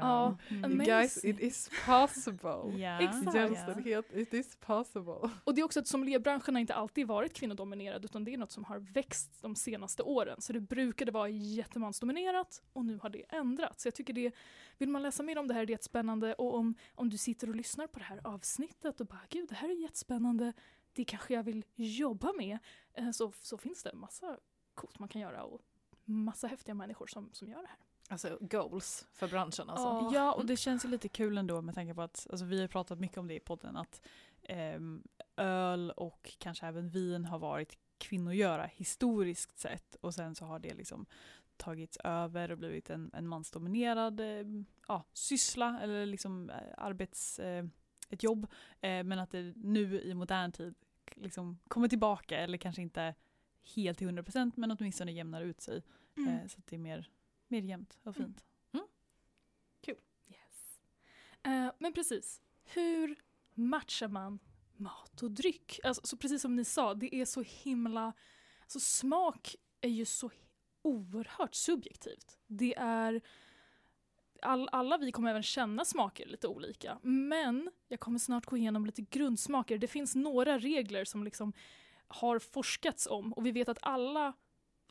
Ja, 0.01 0.37
Mm. 0.51 0.79
Guys, 0.79 1.25
it 1.25 1.41
is 1.41 1.71
possible. 1.87 2.79
Ja, 2.83 3.01
Exakt. 3.03 3.37
Jämställdhet, 3.37 4.17
it 4.17 4.35
is 4.35 4.57
possible. 4.57 5.31
Och 5.45 5.55
det 5.55 5.61
är 5.61 5.65
också 5.65 5.81
att 5.81 5.87
sommelierbranschen 5.87 6.55
har 6.55 6.61
inte 6.61 6.75
alltid 6.75 7.07
varit 7.07 7.33
kvinnodominerad 7.35 8.05
utan 8.05 8.25
det 8.25 8.35
är 8.35 8.39
något 8.39 8.53
som 8.53 8.65
har 8.65 8.79
växt 8.79 9.43
de 9.43 9.57
senaste 9.57 10.03
åren. 10.03 10.41
Så 10.41 10.53
det 10.53 10.61
brukade 10.61 11.11
vara 11.13 11.29
jättemansdominerat 11.29 12.63
och 12.73 12.85
nu 12.85 12.99
har 13.03 13.09
det 13.09 13.23
ändrats. 13.29 13.83
Så 13.83 13.87
jag 13.87 13.95
tycker 13.95 14.13
det, 14.13 14.33
vill 14.79 14.89
man 14.89 15.03
läsa 15.03 15.23
mer 15.23 15.39
om 15.39 15.49
det 15.49 15.55
här 15.55 15.63
är 15.63 15.67
det 15.67 15.73
jättespännande 15.73 16.35
och 16.35 16.55
om, 16.55 16.75
om 16.95 17.09
du 17.11 17.17
sitter 17.19 17.49
och 17.49 17.57
lyssnar 17.57 17.87
på 17.87 17.99
det 17.99 18.05
här 18.05 18.21
avsnittet 18.25 19.01
och 19.01 19.07
bara 19.07 19.21
gud 19.29 19.49
det 19.49 19.55
här 19.55 19.69
är 19.69 19.83
jättespännande, 19.83 20.53
det 20.93 21.05
kanske 21.05 21.35
jag 21.35 21.43
vill 21.43 21.65
jobba 21.75 22.33
med. 22.33 22.59
eh, 22.95 23.11
Så, 23.11 23.33
så 23.43 23.59
finns 23.59 23.83
det 23.83 23.95
massa 23.95 24.39
coolt 24.77 24.99
man 24.99 25.09
kan 25.09 25.23
göra 25.23 25.45
och 25.45 25.61
massa 26.05 26.47
häftiga 26.47 26.75
människor 26.75 27.07
som, 27.07 27.31
som 27.33 27.49
gör 27.49 27.63
det 27.63 27.69
här. 27.69 27.79
Alltså 28.09 28.39
goals 28.41 29.07
för 29.13 29.29
branschen 29.29 29.71
alltså. 29.71 29.87
Ja. 29.87 30.11
Ja, 30.15 30.33
och 30.33 30.47
det 30.47 30.57
känns 30.57 30.85
ju 30.85 30.89
lite 30.89 31.09
kul 31.09 31.39
ändå 31.39 31.63
med 31.63 31.75
tanke 31.75 31.95
på 31.95 32.03
att 32.03 32.27
alltså, 32.31 32.45
vi 32.45 32.61
har 32.61 32.69
pratat 32.69 33.01
mycket 33.01 33.19
om 33.19 33.29
det 33.29 33.35
i 33.35 33.41
podden 33.41 33.77
att 33.77 34.03
ehm, 34.43 35.03
öl 35.37 35.91
och 35.91 36.37
kanske 36.39 36.67
även 36.67 36.89
vin 36.89 37.25
har 37.25 37.39
varit 37.39 37.79
kvinnogöra 37.99 38.67
historiskt 38.67 39.59
sett 39.59 39.95
och 39.95 40.15
sen 40.15 40.35
så 40.35 40.45
har 40.45 40.59
det 40.59 40.75
liksom 40.75 41.07
tagits 41.57 41.99
över 42.05 42.51
och 42.51 42.59
blivit 42.59 42.91
en, 42.91 43.11
en 43.15 43.29
mansdominerad 43.29 44.21
eh, 44.21 44.47
ja, 44.89 45.05
syssla 45.13 45.81
eller 45.83 46.07
liksom 46.07 46.51
eh, 46.51 46.57
arbets, 46.77 47.39
eh, 47.39 47.65
ett 48.11 48.23
jobb 48.23 48.47
eh, 48.81 49.05
men 49.05 49.19
att 49.19 49.31
det 49.31 49.53
nu 49.57 50.01
i 50.01 50.15
modern 50.15 50.53
tid 50.53 50.75
liksom 51.15 51.59
kommer 51.69 51.89
tillbaka 51.89 52.39
eller 52.39 52.59
kanske 52.59 52.83
inte 52.83 53.15
helt 53.75 53.99
till 53.99 54.09
100% 54.09 54.53
men 54.57 54.71
åtminstone 54.71 55.13
jämnar 55.13 55.43
ut 55.43 55.61
sig 55.61 55.83
eh, 56.17 56.47
så 56.49 56.59
att 56.59 56.67
det 56.67 56.77
är 56.77 56.81
mer, 56.81 57.11
mer 57.49 57.63
jämnt 57.63 57.99
och 58.03 58.17
Mm. 58.17 58.27
fint. 58.29 58.45
Yes. 60.29 60.81
Eh, 61.43 61.73
men 61.79 61.93
precis, 61.93 62.43
hur 62.65 63.17
matchar 63.55 64.09
man 64.09 64.39
mat 64.77 65.23
och 65.23 65.31
dryck? 65.31 65.81
Alltså, 65.85 66.07
så 66.07 66.17
precis 66.17 66.43
som 66.43 66.57
ni 66.57 66.65
sa, 66.65 66.95
det 66.95 67.15
är 67.15 67.25
så 67.25 67.43
himla... 67.43 68.13
Alltså, 68.63 68.81
smak 68.81 69.57
är 69.81 69.89
ju 69.89 70.05
så 70.05 70.31
oerhört 70.83 71.55
subjektivt. 71.55 72.39
Det 72.47 72.75
är... 72.79 73.21
All, 74.43 74.69
alla 74.73 74.99
vi 74.99 75.13
kommer 75.13 75.31
även 75.31 75.43
känna 75.43 75.85
smaker 75.85 76.27
lite 76.27 76.49
olika. 76.49 76.99
Men 77.03 77.71
jag 77.89 78.01
kommer 78.01 78.19
snart 78.19 78.47
gå 78.47 78.57
igenom 78.57 78.87
lite 78.87 79.03
grundsmaker. 79.03 79.79
Det 79.79 79.87
finns 79.89 80.15
några 80.15 80.59
regler 80.59 81.05
som 81.05 81.25
liksom 81.25 81.53
har 82.09 82.39
forskats 82.39 83.07
om 83.07 83.33
och 83.33 83.47
vi 83.47 83.53
vet 83.53 83.69
att 83.69 83.79
alla 83.83 84.33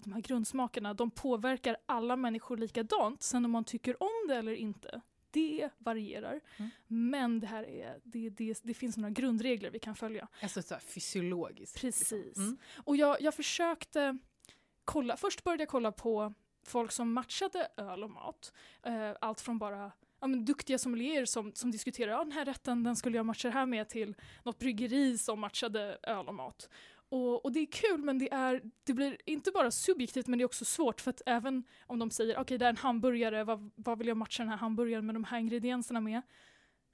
de 0.03 0.13
här 0.13 0.21
grundsmakerna 0.21 0.93
de 0.93 1.11
påverkar 1.11 1.77
alla 1.85 2.15
människor 2.15 2.57
likadant. 2.57 3.23
Sen 3.23 3.45
om 3.45 3.51
man 3.51 3.63
tycker 3.63 4.03
om 4.03 4.27
det 4.27 4.35
eller 4.35 4.53
inte, 4.53 5.01
det 5.31 5.69
varierar. 5.77 6.41
Mm. 6.57 6.71
Men 6.87 7.39
det 7.39 7.47
här 7.47 7.63
är, 7.63 7.99
det, 8.03 8.29
det, 8.29 8.59
det 8.63 8.73
finns 8.73 8.97
några 8.97 9.09
grundregler 9.09 9.69
vi 9.69 9.79
kan 9.79 9.95
följa. 9.95 10.27
Alltså 10.41 10.61
så 10.61 10.73
här 10.73 10.81
fysiologiskt. 10.81 11.81
Precis. 11.81 12.37
Mm. 12.37 12.57
Och 12.83 12.95
jag, 12.95 13.21
jag 13.21 13.33
försökte 13.33 14.17
kolla, 14.85 15.17
först 15.17 15.43
började 15.43 15.61
jag 15.61 15.69
kolla 15.69 15.91
på 15.91 16.33
folk 16.63 16.91
som 16.91 17.13
matchade 17.13 17.67
öl 17.77 18.03
och 18.03 18.09
mat. 18.11 18.53
Eh, 18.83 19.11
allt 19.21 19.41
från 19.41 19.57
bara 19.57 19.91
ja, 20.19 20.27
men 20.27 20.45
duktiga 20.45 20.77
sommelierer 20.77 21.25
som, 21.25 21.53
som 21.53 21.71
diskuterar 21.71 22.11
ja, 22.11 22.23
den 22.23 22.31
här 22.31 22.45
rätten 22.45 22.83
den 22.83 22.95
skulle 22.95 23.17
jag 23.17 23.25
matcha 23.25 23.47
det 23.47 23.53
här 23.53 23.65
med 23.65 23.89
till 23.89 24.15
något 24.43 24.59
bryggeri 24.59 25.17
som 25.17 25.39
matchade 25.39 25.97
öl 26.03 26.27
och 26.27 26.35
mat. 26.35 26.69
Och, 27.09 27.45
och 27.45 27.51
det 27.51 27.59
är 27.59 27.65
kul 27.65 28.03
men 28.03 28.17
det, 28.17 28.33
är, 28.33 28.61
det 28.83 28.93
blir 28.93 29.17
inte 29.25 29.51
bara 29.51 29.71
subjektivt 29.71 30.27
men 30.27 30.39
det 30.39 30.43
är 30.43 30.45
också 30.45 30.65
svårt 30.65 31.01
för 31.01 31.09
att 31.09 31.21
även 31.25 31.63
om 31.87 31.99
de 31.99 32.11
säger 32.11 32.37
okej 32.37 32.57
det 32.57 32.65
är 32.65 32.69
en 32.69 32.77
hamburgare, 32.77 33.43
vad, 33.43 33.71
vad 33.75 33.97
vill 33.97 34.07
jag 34.07 34.17
matcha 34.17 34.43
den 34.43 34.49
här 34.49 34.57
hamburgaren 34.57 35.05
med 35.05 35.15
de 35.15 35.23
här 35.23 35.39
ingredienserna 35.39 36.01
med? 36.01 36.21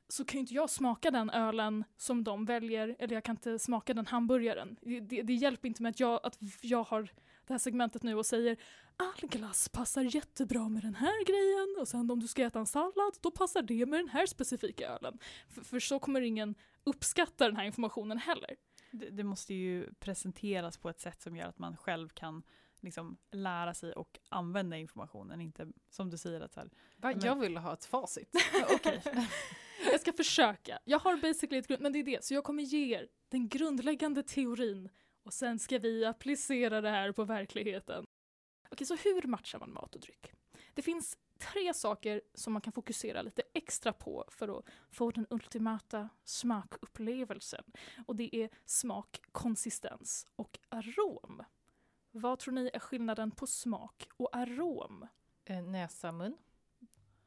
Så 0.10 0.26
kan 0.26 0.38
ju 0.38 0.40
inte 0.40 0.54
jag 0.54 0.70
smaka 0.70 1.12
den 1.12 1.30
ölen 1.30 1.84
som 1.98 2.24
de 2.24 2.46
väljer 2.46 2.96
eller 3.00 3.14
jag 3.14 3.24
kan 3.24 3.36
inte 3.36 3.60
smaka 3.60 3.94
den 3.94 4.06
hamburgaren. 4.06 4.78
Det, 4.82 5.00
det, 5.00 5.22
det 5.22 5.34
hjälper 5.34 5.68
inte 5.68 5.84
med 5.84 5.90
att 5.90 6.00
jag, 6.00 6.20
att 6.24 6.38
jag 6.62 6.84
har 6.84 7.02
det 7.48 7.54
här 7.54 7.58
segmentet 7.58 8.04
nu 8.04 8.16
och 8.16 8.26
säger 8.26 8.58
all 8.98 9.30
glass 9.30 9.70
passar 9.70 10.02
jättebra 10.16 10.70
med 10.70 10.84
den 10.84 10.96
här 10.96 11.26
grejen 11.26 11.82
och 11.82 11.88
sen 11.88 12.12
om 12.12 12.20
du 12.20 12.28
ska 12.28 12.44
äta 12.44 12.60
en 12.60 12.66
sallad 12.66 13.18
då 13.22 13.32
passar 13.32 13.62
det 13.62 13.86
med 13.86 14.00
den 14.00 14.10
här 14.10 14.26
specifika 14.26 14.88
ölen. 14.88 15.20
För, 15.50 15.62
för 15.62 15.80
så 15.80 16.00
kommer 16.00 16.22
ingen 16.22 16.56
uppskatta 16.84 17.46
den 17.46 17.56
här 17.56 17.66
informationen 17.66 18.18
heller. 18.18 18.56
Det, 18.92 19.10
det 19.10 19.24
måste 19.24 19.54
ju 19.54 19.94
presenteras 19.94 20.78
på 20.78 20.90
ett 20.90 21.00
sätt 21.00 21.22
som 21.22 21.36
gör 21.36 21.48
att 21.48 21.60
man 21.60 21.78
själv 21.78 22.10
kan 22.10 22.44
liksom 22.80 23.18
lära 23.32 23.74
sig 23.74 23.94
och 23.94 24.20
använda 24.30 24.78
informationen. 24.78 25.42
Inte 25.42 25.68
som 25.90 26.10
du 26.10 26.18
säger 26.18 26.42
att 26.42 26.54
så 26.54 26.60
här, 26.60 26.70
Va? 26.98 27.10
men- 27.10 27.20
Jag 27.26 27.36
vill 27.36 27.58
ha 27.58 27.74
ett 27.74 27.86
facit. 27.86 28.30
okej. 28.76 29.02
Jag 29.92 30.02
ska 30.02 30.14
försöka. 30.14 30.80
Jag 30.86 31.00
har 31.00 31.18
basically 31.18 31.58
ett 31.60 31.68
grund, 31.68 31.82
men 31.82 31.94
det 31.94 32.00
är 32.00 32.04
det. 32.04 32.24
Så 32.26 32.34
jag 32.34 32.44
kommer 32.44 32.64
ge 32.64 32.96
er 32.98 33.08
den 33.30 33.50
grundläggande 33.50 34.24
teorin 34.24 34.90
och 35.24 35.34
sen 35.34 35.60
ska 35.60 35.80
vi 35.80 36.06
applicera 36.06 36.82
det 36.82 36.90
här 36.90 37.12
på 37.12 37.24
verkligheten. 37.24 38.06
Okej, 38.72 38.88
så 38.88 38.96
hur 38.96 39.28
matchar 39.28 39.60
man 39.60 39.74
mat 39.74 39.96
och 39.96 40.02
dryck? 40.02 40.32
Det 40.74 40.82
finns 40.82 41.18
tre 41.42 41.74
saker 41.74 42.22
som 42.34 42.54
man 42.54 42.62
kan 42.62 42.74
fokusera 42.74 43.22
lite 43.22 43.44
extra 43.54 43.94
på 43.94 44.26
för 44.28 44.60
att 44.60 44.66
få 44.92 45.12
den 45.12 45.28
ultimata 45.30 46.10
smakupplevelsen. 46.24 47.64
Och 48.08 48.16
det 48.16 48.36
är 48.36 48.50
smak, 48.66 49.22
konsistens 49.32 50.28
och 50.36 50.60
arom. 50.70 51.44
Vad 52.12 52.40
tror 52.40 52.54
ni 52.54 52.70
är 52.74 52.80
skillnaden 52.80 53.32
på 53.32 53.48
smak 53.48 54.08
och 54.18 54.36
arom? 54.36 55.08
Eh, 55.46 55.62
näsa, 55.62 56.12
mun. 56.12 56.38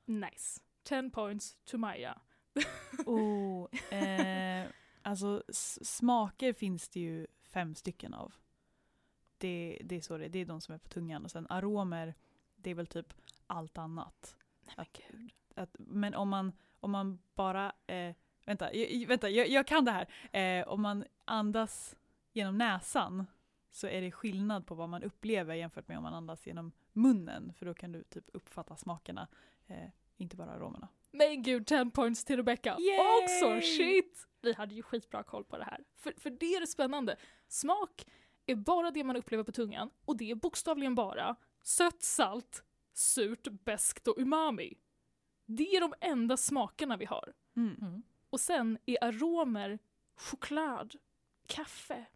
Nice. 0.04 0.60
10 0.82 1.10
points 1.10 1.56
to 1.64 1.78
Maja. 1.78 2.20
Oh, 3.06 3.94
eh, 3.94 4.66
alltså 5.02 5.42
smaker 5.82 6.52
finns 6.52 6.88
det 6.88 7.00
ju 7.00 7.26
fem 7.42 7.74
stycken 7.74 8.14
av. 8.14 8.34
Det, 9.38 9.78
det 9.84 9.96
är 9.96 10.00
så 10.00 10.18
det 10.18 10.28
det 10.28 10.38
är 10.38 10.44
de 10.44 10.60
som 10.60 10.74
är 10.74 10.78
på 10.78 10.88
tungan. 10.88 11.24
Och 11.24 11.30
sen 11.30 11.46
aromer, 11.50 12.14
det 12.56 12.70
är 12.70 12.74
väl 12.74 12.86
typ 12.86 13.14
allt 13.54 13.78
annat. 13.78 14.36
Att, 14.76 15.00
att, 15.54 15.76
men 15.78 16.14
om 16.14 16.28
man, 16.28 16.52
om 16.80 16.90
man 16.90 17.18
bara, 17.34 17.72
eh, 17.86 18.14
vänta, 18.46 18.74
jag, 18.74 19.08
vänta 19.08 19.28
jag, 19.28 19.48
jag 19.48 19.66
kan 19.66 19.84
det 19.84 19.90
här. 19.90 20.08
Eh, 20.40 20.68
om 20.68 20.82
man 20.82 21.04
andas 21.24 21.96
genom 22.32 22.58
näsan 22.58 23.26
så 23.70 23.86
är 23.86 24.00
det 24.00 24.10
skillnad 24.10 24.66
på 24.66 24.74
vad 24.74 24.88
man 24.88 25.02
upplever 25.02 25.54
jämfört 25.54 25.88
med 25.88 25.96
om 25.96 26.02
man 26.02 26.14
andas 26.14 26.46
genom 26.46 26.72
munnen. 26.92 27.52
För 27.58 27.66
då 27.66 27.74
kan 27.74 27.92
du 27.92 28.02
typ 28.02 28.24
uppfatta 28.32 28.76
smakerna, 28.76 29.28
eh, 29.66 29.88
inte 30.16 30.36
bara 30.36 30.50
aromerna. 30.50 30.88
Men 31.10 31.42
gud, 31.42 31.66
10 31.66 31.90
points 31.90 32.24
till 32.24 32.36
Rebecca. 32.36 32.76
Yay! 32.78 33.22
Också 33.22 33.60
shit! 33.60 34.26
Vi 34.42 34.52
hade 34.52 34.74
ju 34.74 34.82
skitbra 34.82 35.22
koll 35.22 35.44
på 35.44 35.58
det 35.58 35.64
här. 35.64 35.84
För, 35.96 36.14
för 36.16 36.30
det 36.30 36.54
är 36.54 36.60
det 36.60 36.66
spännande. 36.66 37.16
Smak 37.48 38.06
är 38.46 38.54
bara 38.54 38.90
det 38.90 39.04
man 39.04 39.16
upplever 39.16 39.44
på 39.44 39.52
tungan 39.52 39.90
och 40.04 40.16
det 40.16 40.30
är 40.30 40.34
bokstavligen 40.34 40.94
bara 40.94 41.36
sött, 41.62 42.02
salt, 42.02 42.64
surt, 42.94 43.48
beskt 43.64 44.08
och 44.08 44.14
umami. 44.18 44.74
Det 45.46 45.76
är 45.76 45.80
de 45.80 45.94
enda 46.00 46.36
smakerna 46.36 46.96
vi 46.96 47.04
har. 47.04 47.32
Mm. 47.56 47.76
Mm. 47.80 48.02
Och 48.30 48.40
sen 48.40 48.78
är 48.86 49.04
aromer 49.04 49.78
choklad, 50.16 50.94
kaffe, 51.46 52.06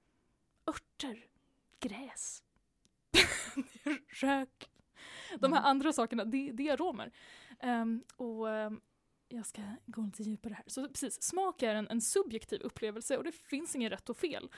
örter, 0.67 1.27
gräs, 1.81 2.43
rök. 4.09 4.71
De 5.39 5.53
här 5.53 5.61
Mm. 5.61 5.71
andra 5.71 5.93
sakerna, 5.93 6.25
det, 6.25 6.53
det 6.53 6.69
är 6.69 6.73
aromer. 6.73 7.13
Ehm, 7.61 8.05
och 8.17 8.51
ehm, 8.51 8.81
jag 9.29 9.47
ska 9.47 9.63
gå 9.87 10.03
lite 10.03 10.23
djupare 10.23 10.55
här. 10.55 10.65
Så 10.67 10.89
precis, 10.89 11.23
smak 11.23 11.63
är 11.63 11.75
en, 11.75 11.89
en 11.89 12.01
subjektiv 12.01 12.61
upplevelse 12.63 13.17
och 13.17 13.25
det 13.25 13.33
finns 13.33 13.77
inget 13.77 13.93
rätt 13.93 14.09
och 14.11 14.17
fel. 14.17 14.49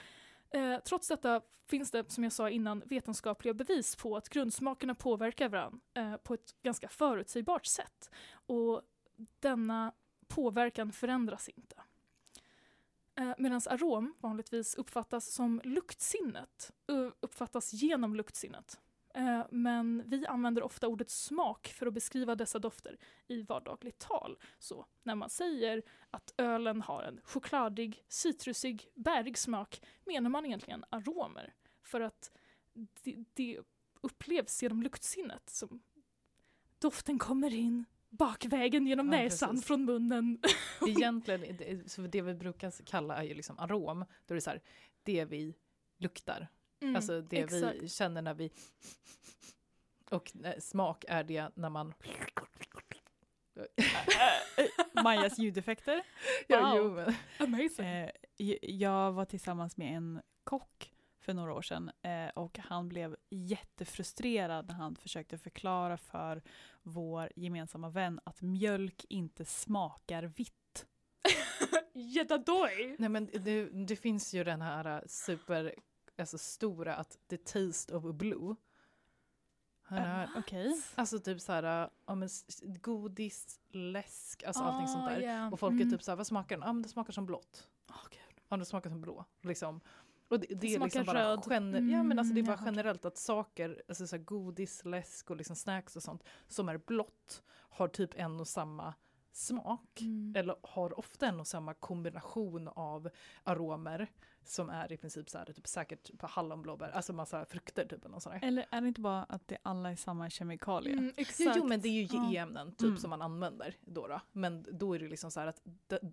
Eh, 0.51 0.79
trots 0.79 1.07
detta 1.07 1.41
finns 1.67 1.91
det, 1.91 2.11
som 2.11 2.23
jag 2.23 2.33
sa 2.33 2.49
innan, 2.49 2.83
vetenskapliga 2.85 3.53
bevis 3.53 3.95
på 3.95 4.17
att 4.17 4.29
grundsmakerna 4.29 4.95
påverkar 4.95 5.49
varandra 5.49 5.79
eh, 5.93 6.17
på 6.17 6.33
ett 6.33 6.61
ganska 6.61 6.89
förutsägbart 6.89 7.65
sätt. 7.65 8.09
Och 8.33 8.81
denna 9.39 9.93
påverkan 10.27 10.91
förändras 10.91 11.49
inte. 11.49 11.75
Eh, 13.15 13.33
Medan 13.37 13.61
arom 13.65 14.15
vanligtvis 14.19 14.75
uppfattas 14.75 15.33
som 15.33 15.61
luktsinnet, 15.63 16.71
eh, 16.87 17.11
uppfattas 17.19 17.73
genom 17.73 18.15
luktsinnet. 18.15 18.79
Eh, 19.13 19.45
Men 19.51 20.03
vi 20.09 20.25
använder 20.27 20.63
ofta 20.63 20.87
ordet 20.87 21.09
smak 21.09 21.67
för 21.67 21.85
att 21.87 21.93
beskriva 21.93 22.35
dessa 22.35 22.59
dofter 22.59 22.97
i 23.27 23.41
vardagligt 23.43 23.99
tal. 23.99 24.37
Så 24.59 24.85
när 25.03 25.15
man 25.15 25.29
säger 25.29 25.81
att 26.09 26.33
ölen 26.37 26.81
har 26.81 27.03
en 27.03 27.21
chokladig, 27.23 28.03
citrusig, 28.07 28.87
bärig 28.95 29.37
smak 29.37 29.81
menar 30.05 30.29
man 30.29 30.45
egentligen 30.45 30.83
aromer. 30.89 31.53
För 31.83 32.01
att 32.01 32.31
det, 33.03 33.17
det 33.33 33.59
upplevs 34.01 34.63
genom 34.63 34.83
luktsinnet. 34.83 35.49
Som 35.49 35.81
doften 36.79 37.19
kommer 37.19 37.53
in 37.53 37.85
bakvägen 38.09 38.87
genom 38.87 39.05
Ja, 39.13 39.19
näsan 39.19 39.49
precis. 39.49 39.65
från 39.67 39.85
munnen. 39.85 40.39
Egentligen, 40.87 41.89
så 41.89 42.01
det 42.01 42.21
vi 42.21 42.33
brukar 42.33 42.85
kalla 42.85 43.15
är 43.15 43.23
ju 43.23 43.33
liksom 43.33 43.59
arom. 43.59 44.05
Då 44.25 44.33
är 44.33 44.35
det 44.35 44.41
så 44.41 44.49
här, 44.49 44.61
det 45.03 45.25
vi 45.25 45.55
luktar. 45.97 46.47
Mm, 46.81 46.95
alltså 46.95 47.21
det 47.21 47.45
vi 47.45 47.65
exakt. 47.65 47.91
känner 47.91 48.21
när 48.21 48.33
vi... 48.33 48.51
Och 50.09 50.31
eh, 50.45 50.59
smak 50.59 51.05
är 51.07 51.23
det 51.23 51.49
när 51.55 51.69
man... 51.69 51.93
Majas 55.03 55.39
ljudeffekter. 55.39 56.03
Ja, 56.47 56.59
Wow. 56.61 56.77
jo, 56.77 56.91
men, 56.93 57.13
Amazing. 57.39 57.85
Eh, 57.85 58.09
j- 58.37 58.59
jag 58.61 59.11
var 59.11 59.25
tillsammans 59.25 59.77
med 59.77 59.97
en 59.97 60.21
kock 60.43 60.93
för 61.19 61.33
några 61.33 61.53
år 61.53 61.61
sedan 61.61 61.91
eh, 62.01 62.29
och 62.35 62.57
han 62.59 62.89
blev 62.89 63.15
jättefrustrerad 63.29 64.67
när 64.67 64.75
han 64.75 64.95
försökte 64.95 65.37
förklara 65.37 65.97
för 65.97 66.41
vår 66.81 67.31
gemensamma 67.35 67.89
vän 67.89 68.19
att 68.23 68.41
mjölk 68.41 69.05
inte 69.09 69.45
smakar 69.45 70.23
vitt. 70.23 70.85
Jättadoj! 71.93 72.95
nej 72.99 73.09
men 73.09 73.25
det, 73.33 73.65
det 73.87 73.95
finns 73.95 74.33
ju 74.33 74.43
den 74.43 74.61
här 74.61 74.85
eh, 74.97 75.01
alltså 76.21 76.37
stora, 76.37 76.95
att 76.95 77.17
the 77.29 77.37
taste 77.37 77.95
of 77.95 78.15
blue. 78.15 78.55
Han 79.83 80.01
har, 80.09 80.29
Okej. 80.37 80.81
Alltså 80.95 81.19
typ 81.19 81.41
så 81.41 81.51
här, 81.51 81.89
ja, 82.05 82.15
men 82.15 82.29
godis, 82.81 83.59
läsk, 83.69 84.43
alltså 84.43 84.63
allting 84.63 84.87
sånt 84.87 85.05
där. 85.09 85.21
yeah. 85.21 85.53
Och 85.53 85.59
folk 85.59 85.71
är 85.73 85.75
Mm. 85.75 85.91
typ 85.91 86.03
så 86.03 86.11
här, 86.11 86.15
vad 86.15 86.27
smakar 86.27 86.57
den? 86.57 86.67
Ja 86.67 86.73
men 86.73 86.81
det 86.81 86.89
smakar 86.89 87.13
som 87.13 87.25
blått. 87.25 87.67
Åh, 87.89 87.95
gud. 88.09 88.41
Ja 88.49 88.57
det 88.57 88.65
smakar 88.65 88.89
som 88.89 89.01
blå. 89.01 89.25
Liksom. 89.41 89.81
Och 90.27 90.39
det, 90.39 90.47
det 90.55 90.67
är 90.67 90.77
smakar 90.77 90.85
liksom 90.85 91.05
bara, 91.05 91.37
gener- 91.41 91.91
ja, 91.93 92.03
men 92.03 92.19
alltså 92.19 92.33
det 92.33 92.39
är 92.39 92.43
Mm, 92.43 92.51
bara 92.55 92.57
jaha. 92.61 92.65
generellt 92.71 93.05
att 93.05 93.17
saker, 93.17 93.83
alltså 93.87 94.07
så 94.07 94.15
här 94.15 94.23
godis, 94.23 94.85
läsk 94.85 95.29
och 95.29 95.35
liksom 95.37 95.55
snacks 95.55 95.95
och 95.95 96.03
sånt 96.03 96.23
som 96.47 96.69
är 96.69 96.77
blått 96.77 97.43
har 97.49 97.87
typ 97.87 98.13
en 98.15 98.39
och 98.39 98.47
samma 98.47 98.93
smak. 99.31 100.01
Mm. 100.01 100.33
Eller 100.37 100.55
har 100.63 100.99
ofta 100.99 101.27
en 101.27 101.39
och 101.39 101.47
samma 101.47 101.73
kombination 101.73 102.67
av 102.67 103.09
aromer 103.43 104.07
som 104.43 104.69
är 104.69 104.91
i 104.91 104.97
princip 104.97 105.29
så 105.29 105.37
här, 105.37 105.45
typ 105.45 105.67
säkert 105.67 106.17
på 106.17 106.27
hallonblåbär, 106.27 106.89
alltså 106.89 107.13
massa 107.13 107.45
frukter 107.45 107.85
typ. 107.85 107.99
eller 108.05 108.09
något 108.09 108.23
sånt 108.23 108.41
där. 108.41 108.47
Eller 108.47 108.65
är 108.71 108.81
det 108.81 108.87
inte 108.87 109.01
bara 109.01 109.23
att 109.23 109.47
det 109.47 109.57
alla 109.61 109.91
är 109.91 109.95
samma 109.95 110.29
kemikalier? 110.29 110.97
Mm, 110.97 111.13
exakt. 111.17 111.57
Jo, 111.57 111.67
men 111.67 111.81
det 111.81 111.87
är 111.87 111.91
ju. 111.91 112.07
GE-ämnen 112.31 112.71
typ 112.71 112.87
Mm. 112.87 112.97
som 112.97 113.09
man 113.09 113.21
använder 113.21 113.75
då, 113.81 114.07
då. 114.07 114.21
Men 114.31 114.65
då 114.71 114.93
är 114.95 114.99
det 114.99 115.07
liksom 115.07 115.31
så 115.31 115.39
här 115.39 115.47
att 115.47 115.61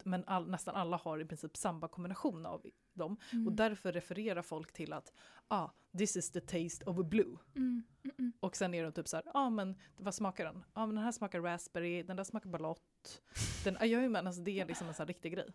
men 0.04 0.24
all, 0.26 0.50
nästan 0.50 0.74
alla 0.74 0.96
har 0.96 1.20
i 1.20 1.24
princip 1.24 1.56
samma 1.56 1.88
kombination 1.88 2.46
av 2.46 2.66
dem. 2.94 3.16
Mm. 3.32 3.46
Och 3.46 3.52
därför 3.52 3.92
refererar 3.92 4.42
folk 4.42 4.72
till 4.72 4.92
att 4.92 5.12
ah, 5.48 5.68
this 5.98 6.16
is 6.16 6.30
the 6.30 6.40
taste 6.40 6.84
of 6.84 6.96
blue. 7.06 7.36
Mm, 7.56 7.82
mm. 8.18 8.32
Och 8.40 8.56
sen 8.56 8.74
är 8.74 8.82
de 8.84 8.92
typ 8.92 9.08
så 9.08 9.16
här, 9.16 9.24
ah, 9.34 9.50
men 9.50 9.74
vad 9.96 10.14
smakar 10.14 10.44
den? 10.44 10.64
Ah, 10.72 10.86
men 10.86 10.94
den 10.94 11.04
här 11.04 11.12
smakar 11.12 11.40
raspberry, 11.40 12.02
den 12.02 12.16
där 12.16 12.24
smakar 12.24 12.50
blått. 13.08 13.22
Den, 13.64 13.90
ja 13.90 14.08
men 14.08 14.26
alltså 14.26 14.42
det 14.42 14.60
är 14.60 14.66
liksom 14.66 14.88
en 14.88 14.94
sån 14.94 15.06
riktig 15.06 15.32
grej. 15.32 15.46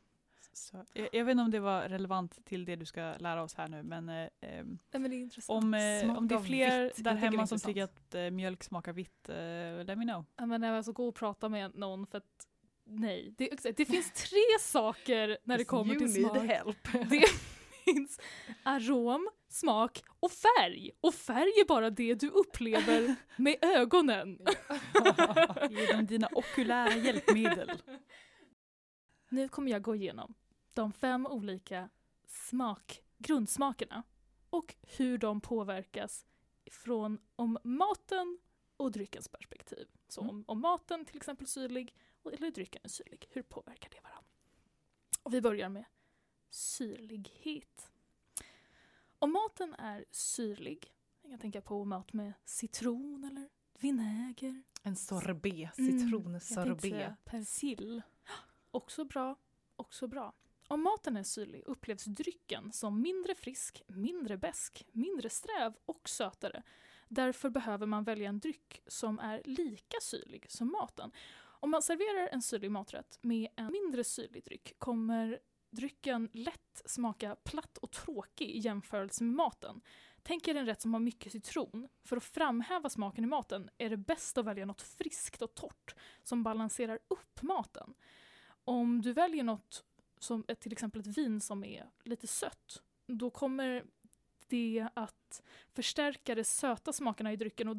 Så, 0.55 0.85
jag, 0.93 1.09
jag 1.11 1.25
vet 1.25 1.31
inte 1.31 1.43
om 1.43 1.51
det 1.51 1.59
var 1.59 1.81
relevant 1.81 2.45
till 2.45 2.65
det 2.65 2.75
du 2.75 2.85
ska 2.85 3.13
lära 3.17 3.43
oss 3.43 3.53
här 3.53 3.67
nu 3.67 3.83
men 3.83 4.09
eh, 4.09 4.29
ehm, 4.41 4.77
men 4.91 5.11
det 5.11 5.29
om, 5.47 5.73
eh, 5.73 6.17
om 6.17 6.27
det 6.27 6.35
är 6.35 6.39
fler 6.39 6.83
vitt, 6.83 7.03
där 7.03 7.13
det 7.13 7.19
hemma 7.19 7.47
som 7.47 7.59
tycker 7.59 7.83
att 7.83 8.15
eh, 8.15 8.29
mjölk 8.29 8.63
smakar 8.63 8.93
vitt, 8.93 9.29
eh, 9.29 9.85
let 9.85 9.97
me 9.97 10.03
know. 10.03 10.25
Ja, 10.35 10.45
men 10.45 10.61
när 10.61 10.73
jag 10.73 10.85
så 10.85 10.91
gå 10.91 11.07
och 11.07 11.15
prata 11.15 11.49
med 11.49 11.75
någon 11.75 12.07
för 12.07 12.17
att 12.17 12.47
nej, 12.85 13.33
det, 13.37 13.77
det 13.77 13.85
finns 13.85 14.11
tre 14.11 14.59
saker 14.59 15.37
när 15.43 15.57
det 15.57 15.65
kommer 15.65 15.93
you 15.93 15.99
till 15.99 16.21
need 16.21 16.31
smak. 16.31 16.47
help. 16.47 17.09
Det 17.09 17.25
finns 17.85 18.19
arom, 18.63 19.29
smak 19.53 20.03
och 20.19 20.31
färg. 20.31 20.91
Och 21.01 21.13
färg 21.13 21.49
är 21.59 21.67
bara 21.67 21.89
det 21.89 22.13
du 22.15 22.29
upplever 22.29 23.15
med 23.37 23.57
ögonen. 23.61 24.39
Ge 25.69 25.85
dem 25.93 26.05
dina 26.05 26.29
okulära 26.31 26.95
hjälpmedel. 26.97 27.71
Nu 29.29 29.49
kommer 29.49 29.71
jag 29.71 29.81
gå 29.81 29.95
igenom 29.95 30.33
de 30.73 30.93
fem 30.93 31.25
olika 31.27 31.89
smak, 32.27 33.01
grundsmakerna 33.17 34.03
och 34.49 34.75
hur 34.97 35.17
de 35.17 35.41
påverkas 35.41 36.25
från 36.71 37.17
om 37.35 37.57
maten 37.63 38.39
och 38.77 38.91
dryckens 38.91 39.27
perspektiv. 39.29 39.87
Så 40.07 40.21
Mm. 40.21 40.29
om, 40.35 40.43
om 40.47 40.61
maten 40.61 41.05
till 41.05 41.17
exempel 41.17 41.47
syrlig 41.47 41.95
och- 42.23 42.33
eller 42.33 42.51
drycken 42.51 42.81
är 42.83 42.89
syrlig, 42.89 43.27
hur 43.29 43.41
påverkar 43.41 43.89
det 43.89 44.01
varandra? 44.01 44.29
Och 45.23 45.33
vi 45.33 45.41
börjar 45.41 45.69
med 45.69 45.85
syrlighet. 46.49 47.91
Om 49.23 49.31
maten 49.31 49.73
är 49.77 50.05
syrlig, 50.12 50.93
jag 51.21 51.31
kan 51.31 51.39
tänka 51.39 51.62
på 51.62 51.86
mat 51.86 52.13
med 52.13 52.33
citron 52.45 53.23
eller 53.23 53.49
vinäger, 53.79 54.63
En 54.83 54.95
sorbet, 54.95 55.77
Mm, 55.77 55.99
citronsorbet. 55.99 57.25
persill. 57.25 58.01
Också 58.71 59.05
bra, 59.05 59.36
också 59.75 60.07
bra. 60.07 60.33
Om 60.67 60.83
maten 60.83 61.17
är 61.17 61.23
syrlig 61.23 61.63
upplevs 61.65 62.03
drycken 62.05 62.71
som 62.71 63.01
mindre 63.01 63.36
frisk, 63.36 63.83
mindre 63.88 64.38
besk, 64.38 64.86
mindre 64.91 65.29
sträv 65.29 65.73
och 65.86 66.09
sötare. 66.09 66.63
Därför 67.07 67.49
behöver 67.49 67.86
man 67.86 68.03
välja 68.03 68.29
en 68.29 68.39
dryck 68.39 68.81
som 68.88 69.19
är 69.19 69.41
lika 69.45 69.97
syrlig 70.01 70.45
som 70.51 70.71
maten. 70.71 71.12
Om 71.38 71.71
man 71.71 71.81
serverar 71.81 72.27
en 72.27 72.41
syrlig 72.41 72.71
maträtt 72.71 73.19
med 73.21 73.47
en 73.55 73.71
mindre 73.71 74.03
syrlig 74.03 74.43
dryck 74.43 74.73
kommer 74.79 75.39
drycken 75.75 76.29
lätt 76.33 76.81
smaka 76.86 77.36
platt 77.36 77.77
och 77.77 77.91
tråkig 77.91 78.49
i 78.49 78.57
jämförelse 78.59 79.23
med 79.23 79.33
maten. 79.36 79.81
Tänk 80.23 80.47
er 80.47 80.55
en 80.55 80.65
rätt 80.65 80.81
som 80.81 80.93
har 80.93 80.99
mycket 80.99 81.31
citron. 81.31 81.88
För 82.03 82.17
att 82.17 82.23
framhäva 82.23 82.89
smaken 82.89 83.23
i 83.23 83.27
maten 83.27 83.69
är 83.77 83.89
det 83.89 83.97
bäst 83.97 84.38
att 84.38 84.45
välja 84.45 84.65
något 84.65 84.81
friskt 84.81 85.41
och 85.41 85.55
torrt 85.55 85.95
som 86.23 86.43
balanserar 86.43 86.99
upp 87.07 87.41
maten. 87.41 87.93
Om 88.63 89.01
du 89.01 89.13
väljer 89.13 89.43
något 89.43 89.83
som 90.19 90.43
ett- 90.47 90.59
till 90.59 90.71
exempel 90.71 91.01
ett 91.01 91.17
vin 91.17 91.41
som 91.41 91.63
är 91.63 91.89
lite 92.03 92.27
sött, 92.27 92.81
då 93.07 93.29
kommer 93.29 93.83
det 94.47 94.88
att 94.93 95.43
förstärka 95.73 96.36
de 96.36 96.43
söta 96.43 96.93
smakerna 96.93 97.33
i 97.33 97.36
drycken 97.36 97.67
och 97.67 97.77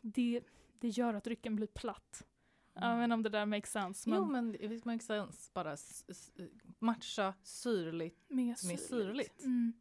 det, 0.00 0.40
det 0.80 0.88
gör 0.88 1.14
att 1.14 1.24
drycken 1.24 1.56
blir 1.56 1.66
platt. 1.66 2.26
Vet 2.74 3.04
inte 3.04 3.14
om 3.14 3.22
det 3.22 3.28
där 3.28 3.46
makes 3.46 3.72
sense, 3.72 4.10
men, 4.10 4.18
Jo 4.18 4.24
men 4.24 4.72
it 4.72 4.84
makes 4.84 5.06
sense. 5.06 5.50
Bara 5.54 5.76
matcha 6.78 7.34
syrligt. 7.42 8.30
mer 8.30 8.54
syrligt. 8.54 8.88
syrligt. 8.88 9.44
Mm. 9.44 9.72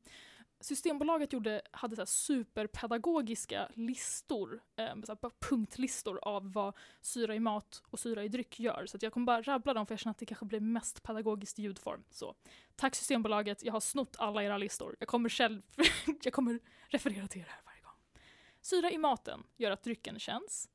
Systembolaget 0.63 1.34
gjorde, 1.34 1.62
hade 1.71 1.95
så 1.95 2.06
superpedagogiska 2.06 3.69
listor, 3.73 4.62
eh, 4.75 4.95
så 5.03 5.15
punktlistor 5.49 6.19
av 6.21 6.53
vad 6.53 6.77
syra 7.01 7.36
i 7.36 7.39
mat 7.39 7.84
och 7.89 7.99
syra 7.99 8.23
i 8.23 8.27
dryck 8.27 8.60
gör. 8.60 8.86
Så 8.86 8.97
jag 9.01 9.13
kommer 9.13 9.25
bara 9.25 9.41
rabbla 9.41 9.73
dem 9.73 9.86
för 9.86 9.93
jag 9.93 9.99
känner 9.99 10.12
att 10.12 10.17
det 10.17 10.25
kanske 10.25 10.45
blir 10.45 10.60
mest 10.60 11.03
pedagogiskt 11.03 11.60
ljudform. 11.60 12.03
Så, 12.10 12.36
tack 12.75 12.95
Systembolaget, 12.95 13.63
jag 13.63 13.73
har 13.73 13.79
snott 13.79 14.15
alla 14.19 14.43
era 14.43 14.58
listor. 14.58 14.95
Jag 14.99 15.08
kommer 15.08 15.29
själv 15.29 15.62
jag 16.23 16.34
kommer 16.34 16.60
referera 16.88 17.27
till 17.27 17.41
er 17.41 17.45
här 17.45 17.62
varje 17.65 17.82
gång. 17.82 18.21
Syra 18.62 18.91
i 18.91 18.97
maten 18.97 19.43
gör 19.58 19.71
att 19.71 19.84
drycken 19.84 20.19
känns 20.19 20.69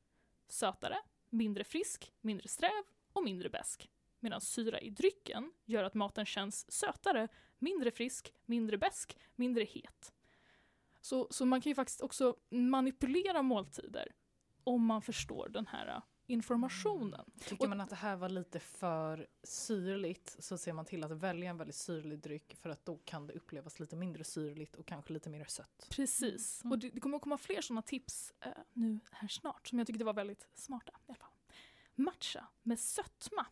sötare, 0.48 0.98
mindre 1.30 1.64
frisk, 1.64 2.12
mindre 2.20 2.48
sträv 2.48 2.84
och 3.12 3.24
mindre 3.24 3.48
besk. 3.48 3.90
Medan 4.20 4.40
syra 4.40 4.80
i 4.80 4.90
drycken 4.90 5.52
gör 5.64 5.84
att 5.84 5.94
maten 5.94 6.26
känns 6.26 6.72
sötare, 6.72 7.28
mindre 7.58 7.90
frisk, 7.90 8.32
mindre 8.44 8.78
besk, 8.78 9.16
mindre 9.34 9.64
het. 9.64 10.12
Så, 11.00 11.26
så 11.30 11.46
man 11.46 11.60
kan 11.60 11.70
ju 11.70 11.74
faktiskt 11.74 12.00
också 12.00 12.36
manipulera 12.50 13.42
måltider 13.42 14.12
om 14.64 14.84
man 14.84 15.02
förstår 15.02 15.48
den 15.48 15.66
här 15.66 16.02
informationen. 16.28 17.30
Tycker 17.40 17.62
Och- 17.64 17.68
man 17.68 17.80
att 17.80 17.90
det 17.90 17.96
här 17.96 18.16
var 18.16 18.28
lite 18.28 18.60
för 18.60 19.26
syrligt 19.42 20.36
så 20.38 20.58
ser 20.58 20.72
man 20.72 20.84
till 20.84 21.04
att 21.04 21.10
välja 21.10 21.50
en 21.50 21.56
väldigt 21.56 21.76
syrlig 21.76 22.18
dryck 22.18 22.56
för 22.56 22.70
att 22.70 22.84
då 22.84 22.98
kan 23.04 23.26
det 23.26 23.32
upplevas 23.32 23.80
lite 23.80 23.96
mindre 23.96 24.24
syrligt 24.24 24.76
och 24.76 24.86
kanske 24.86 25.12
lite 25.12 25.30
mer 25.30 25.44
sött. 25.44 25.86
Precis. 25.90 26.64
Mm. 26.64 26.72
Och 26.72 26.78
det, 26.78 26.90
det 26.90 27.00
kommer 27.00 27.16
att 27.16 27.22
komma 27.22 27.38
fler 27.38 27.60
sådana 27.60 27.82
tips 27.82 28.32
eh, 28.40 28.52
nu 28.72 29.00
här 29.10 29.28
snart 29.28 29.68
som 29.68 29.78
jag 29.78 29.86
tyckte 29.86 30.04
var 30.04 30.14
väldigt 30.14 30.48
smarta. 30.54 30.92
I 30.92 30.94
alla 31.06 31.14
fall. 31.14 31.30
Matcha 31.94 32.48
med 32.62 32.78
sötma. 32.80 33.46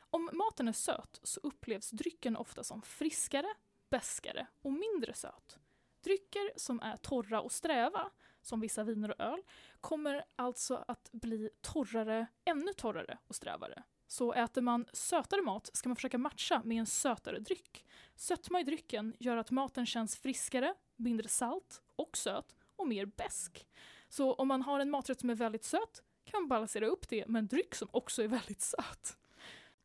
Om 0.00 0.30
maten 0.32 0.68
är 0.68 0.72
söt 0.72 1.20
så 1.22 1.40
upplevs 1.42 1.90
drycken 1.90 2.36
ofta 2.36 2.64
som 2.64 2.82
friskare, 2.82 3.54
beskare 3.90 4.46
och 4.62 4.72
mindre 4.72 5.14
söt. 5.14 5.58
Drycker 6.00 6.50
som 6.56 6.80
är 6.80 6.96
torra 6.96 7.40
och 7.40 7.52
sträva, 7.52 8.10
som 8.46 8.60
vissa 8.60 8.84
viner 8.84 9.10
och 9.10 9.20
öl, 9.20 9.42
kommer 9.80 10.24
alltså 10.36 10.84
att 10.88 11.10
bli 11.12 11.50
torrare, 11.60 12.26
ännu 12.44 12.72
torrare 12.72 13.18
och 13.26 13.34
strävare. 13.34 13.82
Så 14.06 14.32
äter 14.32 14.62
man 14.62 14.86
sötare 14.92 15.42
mat 15.42 15.70
ska 15.72 15.88
man 15.88 15.96
försöka 15.96 16.18
matcha 16.18 16.62
med 16.64 16.78
en 16.78 16.86
sötare 16.86 17.38
dryck. 17.38 17.84
Sötma 18.14 18.60
i 18.60 18.64
drycken 18.64 19.14
gör 19.18 19.36
att 19.36 19.50
maten 19.50 19.86
känns 19.86 20.16
friskare, 20.16 20.74
mindre 20.96 21.28
salt 21.28 21.82
och 21.96 22.16
söt 22.16 22.56
och 22.76 22.88
mer 22.88 23.06
besk. 23.06 23.66
Så 24.08 24.34
om 24.34 24.48
man 24.48 24.62
har 24.62 24.80
en 24.80 24.90
maträtt 24.90 25.20
som 25.20 25.30
är 25.30 25.34
väldigt 25.34 25.64
söt 25.64 26.02
kan 26.24 26.42
man 26.42 26.48
balansera 26.48 26.86
upp 26.86 27.08
det 27.08 27.28
med 27.28 27.38
en 27.38 27.46
dryck 27.46 27.74
som 27.74 27.88
också 27.90 28.22
är 28.22 28.28
väldigt 28.28 28.60
söt. 28.60 29.18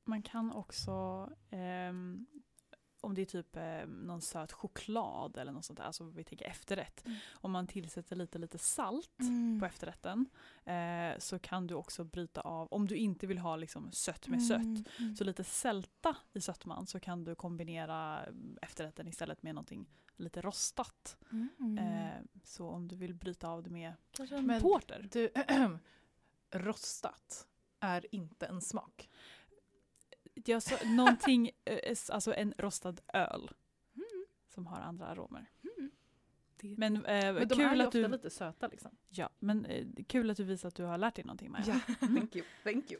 Man 0.03 0.21
kan 0.21 0.51
också, 0.51 0.91
eh, 1.49 1.93
om 3.01 3.13
det 3.13 3.21
är 3.21 3.25
typ 3.25 3.55
eh, 3.55 3.85
någon 3.87 4.21
söt 4.21 4.51
choklad 4.51 5.37
eller 5.37 5.51
något 5.51 5.65
sånt 5.65 5.77
där, 5.77 5.85
alltså 5.85 6.03
vi 6.03 6.23
tänker 6.23 6.45
efterrätt. 6.45 7.05
Mm. 7.05 7.17
Om 7.33 7.51
man 7.51 7.67
tillsätter 7.67 8.15
lite, 8.15 8.37
lite 8.37 8.57
salt 8.57 9.17
på 9.59 9.65
efterrätten 9.65 10.25
eh, 10.65 11.19
så 11.19 11.39
kan 11.39 11.67
du 11.67 11.75
också 11.75 12.03
bryta 12.03 12.41
av, 12.41 12.67
om 12.67 12.87
du 12.87 12.95
inte 12.95 13.27
vill 13.27 13.37
ha 13.37 13.55
liksom 13.55 13.91
sött 13.91 14.27
med 14.27 14.43
sött, 14.43 14.61
Mm. 14.99 15.15
så 15.15 15.23
lite 15.23 15.43
sälta 15.43 16.15
i 16.33 16.41
sötman 16.41 16.87
så 16.87 16.99
kan 16.99 17.23
du 17.23 17.35
kombinera 17.35 18.23
mm, 18.23 18.57
efterrätten 18.61 19.07
istället 19.07 19.43
med 19.43 19.55
någonting 19.55 19.85
lite 20.15 20.41
rostat. 20.41 21.17
Mm. 21.31 21.77
Eh, 21.77 22.21
så 22.43 22.69
om 22.69 22.87
du 22.87 22.95
vill 22.95 23.13
bryta 23.13 23.47
av 23.49 23.63
det 23.63 23.69
med 23.69 23.93
kanske 24.11 24.59
porter. 24.61 25.07
Du, 25.11 25.29
rostat 26.59 27.47
är 27.79 28.15
inte 28.15 28.45
en 28.45 28.61
smak. 28.61 29.09
Jag 30.33 30.63
sa 30.63 30.75
någonting, 30.85 31.51
eh, 31.65 31.95
alltså 32.09 32.33
en 32.33 32.53
rostad 32.57 32.95
öl 33.13 33.51
Mm. 33.95 34.25
som 34.49 34.67
har 34.67 34.81
andra 34.81 35.05
aromer. 35.05 35.49
Mm. 35.63 35.91
Men, 36.77 36.95
eh, 37.05 37.33
Men 37.33 37.35
de 37.35 37.41
är 37.41 37.69
kul, 37.69 37.77
ju 37.77 37.81
att 37.81 37.87
ofta 37.87 37.97
du, 37.99 38.07
lite 38.07 38.29
söta 38.29 38.67
liksom. 38.67 38.91
ja, 39.09 39.29
men 39.39 39.65
eh, 39.65 39.85
kul 40.07 40.29
att 40.29 40.37
du 40.37 40.43
visar 40.43 40.67
att 40.67 40.75
du 40.75 40.83
har 40.83 40.97
lärt 40.97 41.15
dig 41.15 41.25
någonting 41.25 41.51
Maja. 41.51 41.79
thank 41.99 42.35
you. 42.35 42.45
Thank 42.63 42.91
you. 42.91 42.99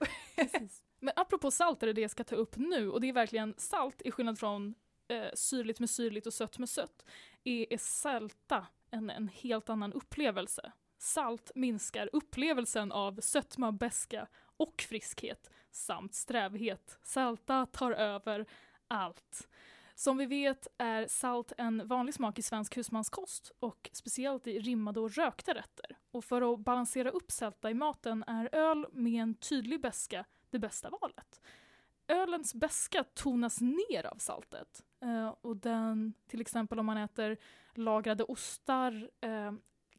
Men 0.99 1.13
apropå 1.15 1.51
salt 1.51 1.83
är 1.83 1.87
det 1.87 1.93
det 1.93 2.01
jag 2.01 2.11
ska 2.11 2.23
ta 2.23 2.35
upp 2.35 2.57
nu 2.57 2.89
och 2.91 3.01
det 3.01 3.09
är 3.09 3.13
verkligen 3.13 3.53
salt 3.57 4.01
i 4.01 4.11
skillnad 4.11 4.39
från 4.39 4.75
eh, 5.07 5.27
syrligt 5.33 5.79
med 5.79 5.89
syrligt 5.89 6.27
och 6.27 6.33
sött 6.33 6.57
med 6.59 6.69
sött 6.69 7.05
är, 7.43 7.73
är 7.73 7.77
sälta 7.77 8.67
en, 8.91 9.09
en 9.09 9.27
helt 9.27 9.69
annan 9.69 9.93
upplevelse. 9.93 10.71
Salt 10.97 11.51
minskar 11.55 12.09
upplevelsen 12.13 12.91
av 12.91 13.19
sötma, 13.21 13.71
beska 13.71 14.27
och 14.57 14.81
friskhet 14.81 15.49
samt 15.71 16.13
strävhet. 16.15 16.99
Salta 17.03 17.65
tar 17.65 17.91
över 17.91 18.45
allt. 18.87 19.47
Som 19.95 20.17
vi 20.17 20.25
vet 20.25 20.67
är 20.77 21.07
salt 21.07 21.53
en 21.57 21.87
vanlig 21.87 22.13
smak 22.13 22.39
i 22.39 22.41
svensk 22.41 22.77
husmanskost 22.77 23.51
och 23.59 23.89
speciellt 23.93 24.47
i 24.47 24.59
rimmade 24.59 24.99
och 24.99 25.13
rökta 25.13 25.53
rätter. 25.53 25.97
Och 26.11 26.25
för 26.25 26.53
att 26.53 26.59
balansera 26.59 27.09
upp 27.09 27.31
sälta 27.31 27.69
i 27.71 27.73
maten 27.73 28.23
är 28.27 28.49
öl 28.51 28.85
med 28.91 29.21
en 29.21 29.33
tydlig 29.33 29.81
beska 29.81 30.25
det 30.49 30.59
bästa 30.59 30.89
valet. 30.89 31.41
Ölens 32.07 32.55
beska 32.55 33.03
tonas 33.03 33.61
ner 33.61 34.05
av 34.05 34.17
saltet. 34.17 34.83
Eh, 35.01 35.35
och 35.41 35.57
den, 35.57 36.13
till 36.27 36.41
exempel 36.41 36.79
om 36.79 36.85
man 36.85 36.97
äter 36.97 37.37
lagrade 37.73 38.23
ostar 38.23 39.09
eh, 39.21 39.51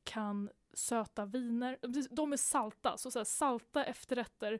kan 0.04 0.50
söta 0.74 1.24
viner, 1.24 1.78
de 2.10 2.32
är 2.32 2.36
salta, 2.36 2.96
så, 2.96 3.10
så 3.10 3.18
här, 3.18 3.24
salta 3.24 3.84
efterrätter 3.84 4.58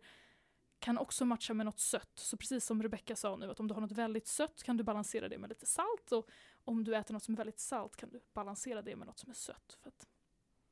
kan 0.83 0.99
också 0.99 1.25
matcha 1.25 1.55
med 1.55 1.67
något 1.67 1.81
sött. 1.81 2.13
Så 2.15 2.37
precis 2.37 2.67
som 2.67 2.83
Rebecca 2.83 3.17
sa 3.17 3.37
nu, 3.37 3.51
att 3.51 3.61
om 3.61 3.69
du 3.69 3.75
har 3.75 3.81
något 3.81 3.93
väldigt 3.93 4.27
sött 4.27 4.63
kan 4.63 4.77
du 4.77 4.85
balansera 4.85 5.29
det 5.29 5.39
med 5.39 5.49
lite 5.49 5.67
salt 5.67 6.13
och 6.13 6.31
om 6.65 6.85
du 6.85 6.97
äter 6.97 7.13
något 7.13 7.23
som 7.23 7.35
är 7.35 7.37
väldigt 7.37 7.59
salt 7.59 7.97
kan 7.97 8.11
du 8.11 8.21
balansera 8.33 8.83
det 8.83 8.97
med 8.97 9.07
något 9.07 9.19
som 9.19 9.31
är 9.31 9.35
sött. 9.35 9.79
För 9.83 9.89
att 9.89 10.07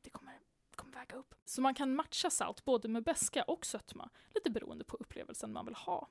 det 0.03 0.11
kommer, 0.11 0.41
kommer 0.75 0.93
väga 0.93 1.17
upp. 1.17 1.35
Så 1.45 1.61
man 1.61 1.75
kan 1.75 1.95
matcha 1.95 2.31
salt 2.31 2.65
både 2.65 2.89
med 2.89 3.03
beska 3.03 3.43
och 3.43 3.67
sötma, 3.67 4.11
lite 4.35 4.51
beroende 4.51 4.85
på 4.85 4.97
upplevelsen 4.97 5.53
man 5.53 5.65
vill 5.65 5.75
ha. 5.75 6.09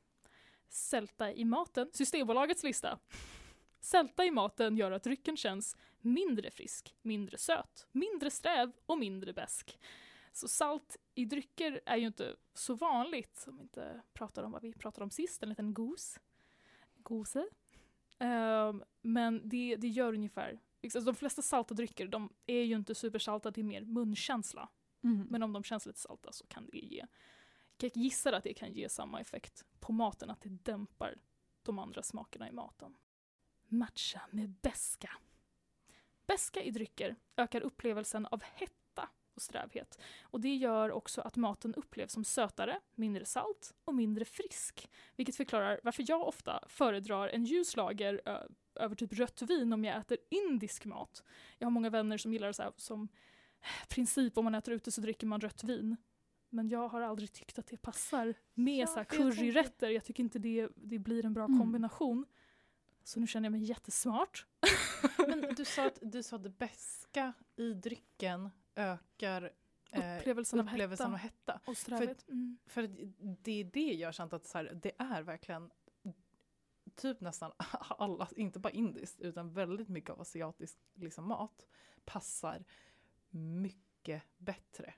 Sälta 0.70 1.34
i 1.34 1.46
maten, 1.46 1.90
Systembolagets 1.94 2.64
lista. 2.64 3.00
Sälta 3.80 4.26
i 4.26 4.32
maten 4.32 4.78
gör 4.78 4.92
att 4.92 5.04
drycken 5.04 5.38
känns 5.38 5.78
mindre 5.98 6.52
frisk, 6.52 6.96
mindre 7.02 7.38
söt, 7.38 7.88
mindre 7.92 8.32
sträv 8.32 8.72
och 8.86 8.98
mindre 8.98 9.34
besk. 9.34 9.80
Så 10.40 10.48
salt 10.48 10.98
i 11.16 11.26
drycker 11.26 11.82
är 11.86 11.98
ju 11.98 12.08
inte 12.08 12.36
så 12.54 12.74
vanligt, 12.74 13.46
om 13.48 13.56
vi 13.58 13.62
inte 13.62 14.02
pratar 14.14 14.44
om 14.44 14.52
vad 14.52 14.62
vi 14.62 14.74
pratade 14.74 15.04
om 15.04 15.12
sist, 15.12 15.44
en 15.44 15.50
liten 15.50 15.74
gos. 15.74 16.20
Gose. 16.96 17.50
Ehm, 18.20 18.84
men 19.02 19.50
det, 19.50 19.76
det 19.76 19.88
gör 19.88 20.14
ungefär, 20.14 20.60
liksom, 20.82 21.06
de 21.06 21.16
flesta 21.16 21.42
salta 21.42 21.74
drycker 21.74 22.08
de 22.08 22.34
är 22.46 22.64
ju 22.64 22.76
inte 22.76 22.96
supersalta, 22.96 23.52
det 23.52 23.62
är 23.62 23.66
mer 23.66 23.82
munkänsla. 23.82 24.70
Mm. 25.04 25.28
Men 25.30 25.44
om 25.44 25.54
de 25.54 25.64
känns 25.64 25.86
lite 25.86 26.00
salta 26.00 26.32
så 26.32 26.48
kan 26.48 26.70
det 26.72 26.78
ge, 26.78 27.06
jag 27.78 27.92
gissar 27.98 28.34
att 28.34 28.44
det 28.44 28.54
kan 28.54 28.74
ge 28.74 28.90
samma 28.90 29.22
effekt 29.22 29.66
på 29.80 29.94
maten, 29.94 30.30
att 30.30 30.42
det 30.42 30.50
dämpar 30.50 31.16
de 31.64 31.80
andra 31.80 32.04
smakerna 32.04 32.50
i 32.50 32.52
maten. 32.52 32.96
Matcha 33.68 34.22
med 34.32 34.50
beska. 34.50 35.12
Beska 36.28 36.64
i 36.64 36.72
drycker 36.72 37.16
ökar 37.38 37.62
upplevelsen 37.62 38.26
av 38.26 38.44
hetta 38.44 38.79
och 39.40 39.44
strävhet. 39.44 40.00
Och 40.22 40.42
det 40.42 40.56
gör 40.56 40.92
också 40.92 41.22
att 41.22 41.36
maten 41.36 41.74
upplevs 41.76 42.12
som 42.14 42.24
sötare, 42.24 42.80
mindre 42.96 43.26
salt 43.26 43.74
och 43.86 43.96
mindre 43.96 44.26
frisk. 44.26 44.90
Vilket 45.16 45.36
förklarar 45.36 45.80
varför 45.84 46.06
jag 46.08 46.28
ofta 46.28 46.64
föredrar 46.68 47.28
en 47.28 47.46
ljus 47.46 47.76
lager 47.76 48.22
över 48.76 48.96
typ 48.96 49.14
rött 49.14 49.42
vin 49.42 49.74
om 49.74 49.84
jag 49.86 49.98
äter 49.98 50.18
indisk 50.30 50.86
mat. 50.86 51.24
Jag 51.58 51.66
har 51.66 51.72
många 51.72 51.90
vänner 51.90 52.18
som 52.18 52.34
gillar 52.34 52.52
så 52.52 52.64
här, 52.64 52.72
som 52.76 53.08
princip 53.90 54.38
om 54.38 54.44
man 54.44 54.56
äter 54.56 54.74
ute 54.74 54.92
så 54.92 55.02
dricker 55.02 55.28
man 55.28 55.42
rött 55.42 55.64
vin. 55.64 55.98
Men 56.50 56.70
jag 56.70 56.88
har 56.88 57.02
aldrig 57.02 57.32
tyckt 57.32 57.60
att 57.60 57.68
det 57.68 57.78
passar 57.78 58.34
med 58.54 58.78
Ja, 58.78 58.88
så 58.88 58.94
för 58.94 59.00
jag 59.00 59.08
curryrätter. 59.08 59.90
Jag 59.90 60.04
tycker 60.06 60.24
inte 60.24 60.40
det, 60.40 60.70
det 60.76 61.00
blir 61.00 61.26
en 61.26 61.34
bra 61.34 61.46
Mm. 61.46 61.60
kombination. 61.60 62.26
Så 63.04 63.20
nu 63.20 63.28
känner 63.28 63.46
jag 63.46 63.52
mig 63.52 63.64
jättesmart. 63.64 64.46
Men 65.18 65.42
du 65.56 65.66
sa 65.66 65.86
att, 65.86 66.00
du 66.02 66.24
sa 66.24 66.38
det 66.38 66.50
beska 66.50 67.34
i 67.56 67.74
drycken 67.74 68.50
ökar 68.80 69.52
eh, 69.92 70.18
Upplevelsen 70.18 70.60
av 70.60 70.66
upplevelsen 70.66 71.12
av 71.14 71.18
hetta. 71.18 71.52
hetta. 71.54 71.72
Och 71.72 71.78
strävhet. 71.78 72.28
Mm. 72.28 72.58
För 72.66 72.90
det 73.20 73.52
är 73.52 73.64
det 73.64 73.94
jag 73.94 74.14
känt 74.14 74.34
att 74.34 74.46
så 74.46 74.58
här, 74.58 74.80
det 74.84 74.92
är 74.98 75.22
verkligen 75.22 75.72
typ 76.96 77.22
nästan 77.22 77.52
alla, 77.90 78.28
inte 78.36 78.60
bara 78.60 78.74
indiskt, 78.74 79.22
utan 79.22 79.54
väldigt 79.54 79.90
mycket 79.90 80.10
av 80.10 80.22
asiatisk 80.22 80.78
liksom, 80.94 81.28
mat 81.28 81.68
passar 82.06 82.66
mycket 83.30 84.24
bättre 84.38 84.94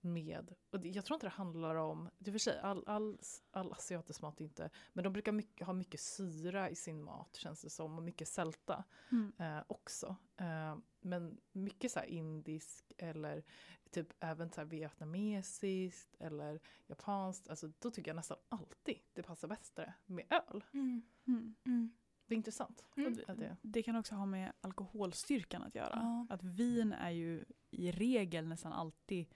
med, 0.00 0.54
och 0.70 0.86
jag 0.86 1.04
tror 1.04 1.14
inte 1.14 1.26
det 1.26 1.30
handlar 1.30 1.74
om, 1.74 2.08
det 2.18 2.30
är 2.30 2.32
för 2.32 2.38
sig, 2.38 2.58
all, 2.58 2.84
all, 2.86 3.18
all 3.50 3.72
asiatisk 3.72 4.22
mat 4.22 4.40
inte, 4.40 4.70
men 4.92 5.04
de 5.04 5.12
brukar 5.12 5.32
mycket, 5.32 5.66
ha 5.66 5.72
mycket 5.72 6.00
syra 6.00 6.70
i 6.70 6.74
sin 6.74 7.02
mat 7.04 7.36
känns 7.36 7.62
det 7.62 7.70
som, 7.70 7.96
och 7.98 8.02
mycket 8.02 8.28
sälta 8.28 8.84
Mm. 9.12 9.32
eh, 9.38 9.62
också. 9.66 10.16
Eh, 10.36 10.76
men 11.00 11.40
mycket 11.52 11.92
så 11.92 11.98
här 11.98 12.06
indisk 12.06 12.92
eller 12.98 13.44
typ 13.90 14.12
även 14.20 14.50
så 14.50 14.64
vietnamesiskt 14.64 16.14
eller 16.18 16.60
japanskt, 16.86 17.48
alltså 17.48 17.72
då 17.78 17.90
tycker 17.90 18.10
jag 18.10 18.16
nästan 18.16 18.36
alltid 18.48 18.98
det 19.12 19.22
passar 19.22 19.48
bättre 19.48 19.94
med 20.06 20.24
öl. 20.30 20.64
Mm. 20.72 21.02
Mm. 21.26 21.54
Mm. 21.64 21.92
Det 22.26 22.34
är 22.34 22.36
intressant. 22.36 22.84
Mm. 22.96 23.14
Det, 23.26 23.56
Det 23.62 23.82
kan 23.82 23.96
också 23.96 24.14
ha 24.14 24.26
med 24.26 24.52
alkoholstyrkan 24.60 25.62
att 25.62 25.74
göra. 25.74 25.98
Ja. 26.02 26.26
Att 26.34 26.42
vin 26.42 26.92
är 26.92 27.10
ju 27.10 27.44
i 27.70 27.90
regel 27.90 28.46
nästan 28.46 28.72
alltid 28.72 29.26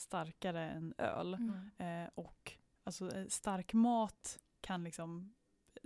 starkare 0.00 0.70
än 0.70 0.94
öl. 0.98 1.34
Mm. 1.34 2.04
Eh, 2.04 2.10
och 2.14 2.52
alltså, 2.84 3.16
eh, 3.16 3.26
stark 3.26 3.72
mat 3.72 4.38
kan 4.60 4.84
liksom, 4.84 5.34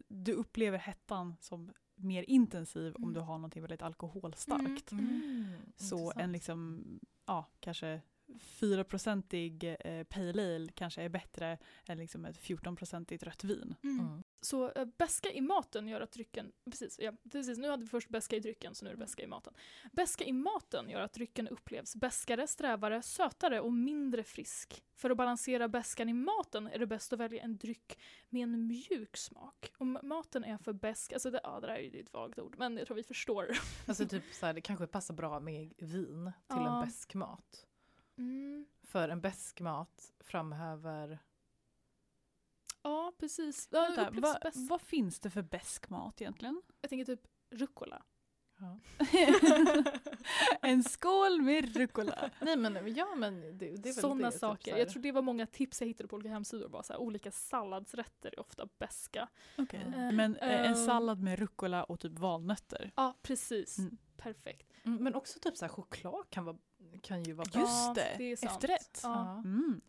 du 0.09 0.33
upplever 0.33 0.79
hettan 0.79 1.37
som 1.41 1.73
mer 1.97 2.23
intensiv 2.23 2.95
om 2.97 3.03
Mm. 3.03 3.15
du 3.15 3.21
har 3.21 3.35
någonting 3.35 3.63
väldigt 3.63 3.83
alkoholstarkt. 3.83 4.93
Mm. 4.93 5.45
Så 5.77 5.95
intressant. 5.97 6.17
en 6.21 6.33
liksom, 6.33 6.85
ja, 7.27 7.47
kanske 7.61 8.01
4-procentig 8.41 9.77
eh, 9.81 10.05
pale 10.05 10.55
ale 10.57 10.69
kanske 10.75 11.03
är 11.03 11.09
bättre 11.09 11.59
än 11.87 11.99
liksom 11.99 12.25
ett 12.25 12.39
14-procentigt 12.39 13.23
rött 13.25 13.45
vin. 13.45 13.75
Mm. 13.83 14.23
Så 14.45 14.71
äh, 14.71 14.85
beska 14.85 15.33
i 15.33 15.41
maten 15.41 15.89
gör 15.89 16.01
att 16.01 16.13
drycken, 16.13 16.53
precis, 16.65 16.99
ja, 16.99 17.13
precis, 17.33 17.59
nu 17.59 17.71
hade 17.71 17.83
vi 17.83 17.89
först 17.89 18.09
beska 18.09 18.37
i 18.37 18.41
drycken 18.41 18.75
så 18.75 18.85
nu 18.85 18.91
är 18.91 18.95
det 18.95 18.99
beska 18.99 19.23
i 19.23 19.27
maten. 19.27 19.55
Beska 19.93 20.25
i 20.25 20.33
maten 20.33 20.91
gör 20.91 21.01
att 21.01 21.13
drycken 21.13 21.49
upplevs 21.49 21.97
beskare, 21.97 22.47
strävare, 22.47 23.03
sötare 23.03 23.61
och 23.61 23.73
mindre 23.73 24.25
frisk. 24.25 24.85
För 24.95 25.11
att 25.11 25.17
balansera 25.17 25.69
beskan 25.69 26.09
i 26.09 26.13
maten 26.13 26.67
är 26.67 26.79
det 26.79 26.87
bäst 26.87 27.13
att 27.13 27.19
välja 27.19 27.43
en 27.43 27.57
dryck 27.57 27.99
med 28.29 28.43
en 28.43 28.67
mjuk 28.67 29.17
smak. 29.17 29.73
Om 29.79 29.99
maten 30.03 30.45
är 30.45 30.59
för 30.59 30.73
besk, 30.73 31.13
alltså 31.13 31.31
det, 31.31 31.41
ja, 31.43 31.61
det 31.61 31.67
där 31.67 31.75
är 31.75 31.81
ju 31.81 32.01
ett 32.01 32.13
vagt 32.13 32.39
ord, 32.39 32.55
men 32.59 32.77
jag 32.77 32.87
tror 32.87 32.97
vi 32.97 33.03
förstår. 33.03 33.49
Alltså 33.87 34.09
typ 34.09 34.25
så 34.33 34.47
här, 34.47 34.53
det 34.55 34.61
kanske 34.61 34.87
passar 34.87 35.15
bra 35.15 35.41
med 35.41 35.73
vin 35.79 36.33
till 36.47 36.57
Ja. 36.57 36.81
en 36.81 36.87
besk 36.87 37.15
mat. 37.15 37.67
Mm. 38.19 38.67
För 38.83 39.09
en 39.09 39.21
besk 39.21 39.61
mat 39.61 40.13
framhäver 40.21 41.19
Ja, 42.85 43.13
precis. 43.19 43.69
Vänta, 43.71 44.11
vad, 44.13 44.37
vad 44.55 44.81
finns 44.81 45.21
det 45.21 45.31
för 45.31 45.43
besk 45.43 45.89
mat 45.89 46.21
egentligen? 46.21 46.63
Jag 46.81 46.89
tänker 46.91 47.05
typ 47.05 47.21
rucola. 47.51 48.03
ja. 48.61 48.79
en 50.63 50.85
skål 50.85 51.43
med 51.43 51.77
rucola. 51.77 52.31
Nej 52.41 52.57
men 52.57 52.95
ja 52.95 53.15
men 53.15 53.59
det, 53.59 53.77
det 53.77 53.89
är 53.89 53.93
Sådana 53.93 54.31
typ 54.31 54.41
saker. 54.41 54.77
jag 54.77 54.89
tror 54.89 55.03
det 55.03 55.13
var 55.13 55.23
många 55.23 55.47
tips 55.47 55.81
jag 55.81 55.89
hittade 55.89 56.09
på 56.09 56.17
olika 56.17 56.29
hemsidor. 56.31 56.69
Bara 56.69 56.83
så 56.83 56.93
här, 56.93 57.01
olika 57.01 57.31
salladsrätter 57.31 58.29
är 58.33 58.41
ofta 58.41 58.69
beska. 58.79 59.29
Okej. 59.59 59.83
Mm. 59.87 60.17
Men 60.17 60.37
eh, 60.37 60.61
en 60.61 60.65
Ehm. 60.75 60.87
sallad 60.87 61.21
med 61.23 61.39
rucola 61.39 61.85
och 61.85 62.01
typ 62.01 62.19
valnötter. 62.19 62.93
Ja, 62.97 63.19
precis. 63.23 63.79
Mm. 63.79 63.99
Perfekt. 64.17 64.73
Mm, 64.85 65.05
Men 65.05 65.15
också 65.15 65.39
typ 65.39 65.57
så 65.57 65.65
här, 65.65 65.73
choklad 65.73 66.31
kan, 66.31 66.45
vara, 66.45 66.57
kan 67.03 67.23
ju 67.23 67.33
vara 67.33 67.49
bra. 67.53 67.61
Just 67.61 67.95
det, 67.95 68.15
det 68.19 68.33
efterrätt. 68.33 69.01
Ja. 69.03 69.31
Mm. 69.45 69.81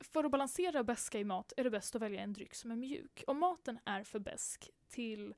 För 0.00 0.24
att 0.24 0.30
balansera 0.30 0.84
beska 0.84 1.18
i 1.18 1.24
mat 1.24 1.52
är 1.56 1.64
det 1.64 1.70
bäst 1.70 1.94
att 1.94 2.02
välja 2.02 2.22
en 2.22 2.32
dryck 2.32 2.54
som 2.54 2.70
är 2.70 2.76
mjuk. 2.76 3.24
Om 3.26 3.38
maten 3.38 3.78
är 3.84 4.04
för 4.04 4.18
besk 4.18 4.70
till, 4.88 5.34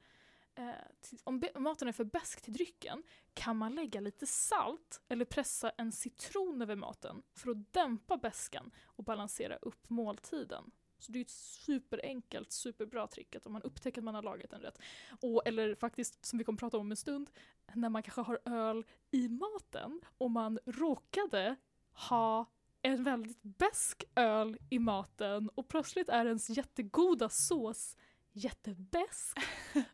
eh, 0.54 0.70
till 1.00 1.18
om, 1.24 1.42
om 1.54 1.62
maten 1.62 1.88
är 1.88 1.92
för 1.92 2.04
bäsk 2.04 2.42
till 2.42 2.52
drycken 2.52 3.02
kan 3.34 3.56
man 3.56 3.74
lägga 3.74 4.00
lite 4.00 4.26
salt 4.26 5.00
eller 5.08 5.24
pressa 5.24 5.70
en 5.70 5.92
citron 5.92 6.62
över 6.62 6.76
maten 6.76 7.22
för 7.34 7.50
att 7.50 7.72
dämpa 7.72 8.16
beskan 8.16 8.70
och 8.84 9.04
balansera 9.04 9.56
upp 9.56 9.90
måltiden. 9.90 10.70
Så 10.98 11.12
det 11.12 11.18
är 11.18 11.22
ett 11.22 11.30
superenkelt, 11.30 12.52
superbra 12.52 13.06
trick 13.06 13.36
att 13.36 13.46
om 13.46 13.52
man 13.52 13.62
upptäcker 13.62 14.00
att 14.00 14.04
man 14.04 14.14
har 14.14 14.22
lagat 14.22 14.52
en 14.52 14.60
rätt. 14.60 14.78
Och, 15.20 15.42
eller 15.46 15.74
faktiskt, 15.74 16.26
som 16.26 16.38
vi 16.38 16.44
kommer 16.44 16.58
prata 16.58 16.78
om 16.78 16.90
en 16.90 16.96
stund, 16.96 17.30
när 17.72 17.88
man 17.88 18.02
kanske 18.02 18.20
har 18.20 18.40
öl 18.44 18.86
i 19.10 19.28
maten 19.28 20.00
och 20.18 20.30
man 20.30 20.58
råkade 20.66 21.56
ha 21.92 22.46
en 22.82 23.04
väldigt 23.04 23.42
besk 23.42 24.04
öl 24.14 24.58
i 24.70 24.78
maten 24.78 25.48
och 25.54 25.68
plötsligt 25.68 26.08
är 26.08 26.26
ens 26.26 26.50
jättegoda 26.50 27.28
sås 27.28 27.96
jättebesk. 28.32 29.38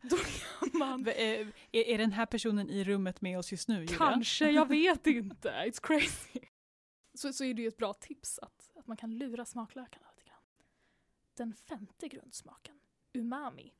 Då 0.03 0.17
kan 0.17 0.71
man 0.79 1.09
eh, 1.09 1.13
Är, 1.13 1.53
är 1.73 1.99
den 1.99 2.13
här 2.13 2.27
personen 2.27 2.71
i 2.71 2.85
rummet 2.85 3.21
med 3.21 3.39
oss 3.39 3.53
just 3.53 3.69
nu, 3.69 3.75
Julia? 3.81 3.97
kanske, 3.97 4.51
jag 4.51 4.69
vet 4.69 5.07
inte, 5.07 5.49
it's 5.49 5.81
crazy. 5.83 6.41
Så, 7.15 7.33
så 7.33 7.45
är 7.45 7.55
det 7.55 7.63
ju 7.63 7.69
ett 7.69 7.77
bra 7.77 7.93
tips 7.93 8.39
att, 8.39 8.71
att 8.77 8.87
man 8.87 8.97
kan 8.97 9.19
lura 9.19 9.45
smaklökarna 9.45 10.07
lite 10.17 10.29
grann. 10.29 10.43
Den 11.35 11.55
femte 11.55 12.09
grundsmaken, 12.09 12.81
umami. 13.13 13.73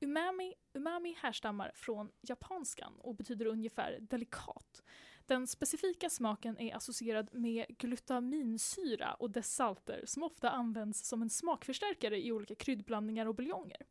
Umami, 0.00 0.54
umami 0.72 1.16
härstammar 1.20 1.72
från 1.74 2.10
japanskan 2.20 2.92
och 2.98 3.14
betyder 3.14 3.46
ungefär 3.46 3.98
delikat. 4.00 4.82
Den 5.26 5.46
specifika 5.46 6.10
smaken 6.10 6.58
är 6.58 6.76
associerad 6.76 7.28
med 7.32 7.66
glutaminsyra 7.78 9.14
och 9.14 9.30
dess 9.30 9.54
salter 9.54 10.02
som 10.06 10.22
ofta 10.22 10.50
används 10.50 11.08
som 11.08 11.22
en 11.22 11.30
smakförstärkare 11.30 12.26
i 12.26 12.32
olika 12.32 12.54
kryddblandningar 12.54 13.26
och 13.26 13.34
buljonger. 13.34 13.86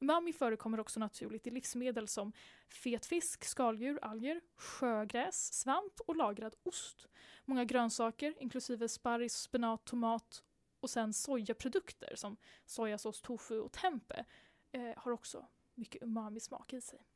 Umami 0.00 0.32
förekommer 0.32 0.80
också 0.80 1.00
naturligt 1.00 1.46
i 1.46 1.50
livsmedel 1.50 2.08
som 2.08 2.32
fet 2.68 3.06
fisk, 3.06 3.44
skaldjur, 3.44 3.98
alger, 4.02 4.40
sjögräs, 4.56 5.52
svamp 5.54 6.00
och 6.06 6.16
lagrad 6.16 6.54
ost. 6.62 7.08
Många 7.44 7.64
grönsaker, 7.64 8.34
inklusive 8.42 8.88
sparris, 8.88 9.34
spenat, 9.34 9.84
tomat 9.84 10.42
och 10.80 10.90
sen 10.90 11.12
sojaprodukter 11.12 12.12
som 12.16 12.36
sojasås, 12.66 13.22
tofu 13.22 13.60
och 13.60 13.72
tempe 13.72 14.24
eh, 14.72 14.92
har 14.96 15.12
också 15.12 15.46
mycket 15.74 16.02
umami-smak 16.02 16.72
i 16.72 16.80
sig. 16.80 17.06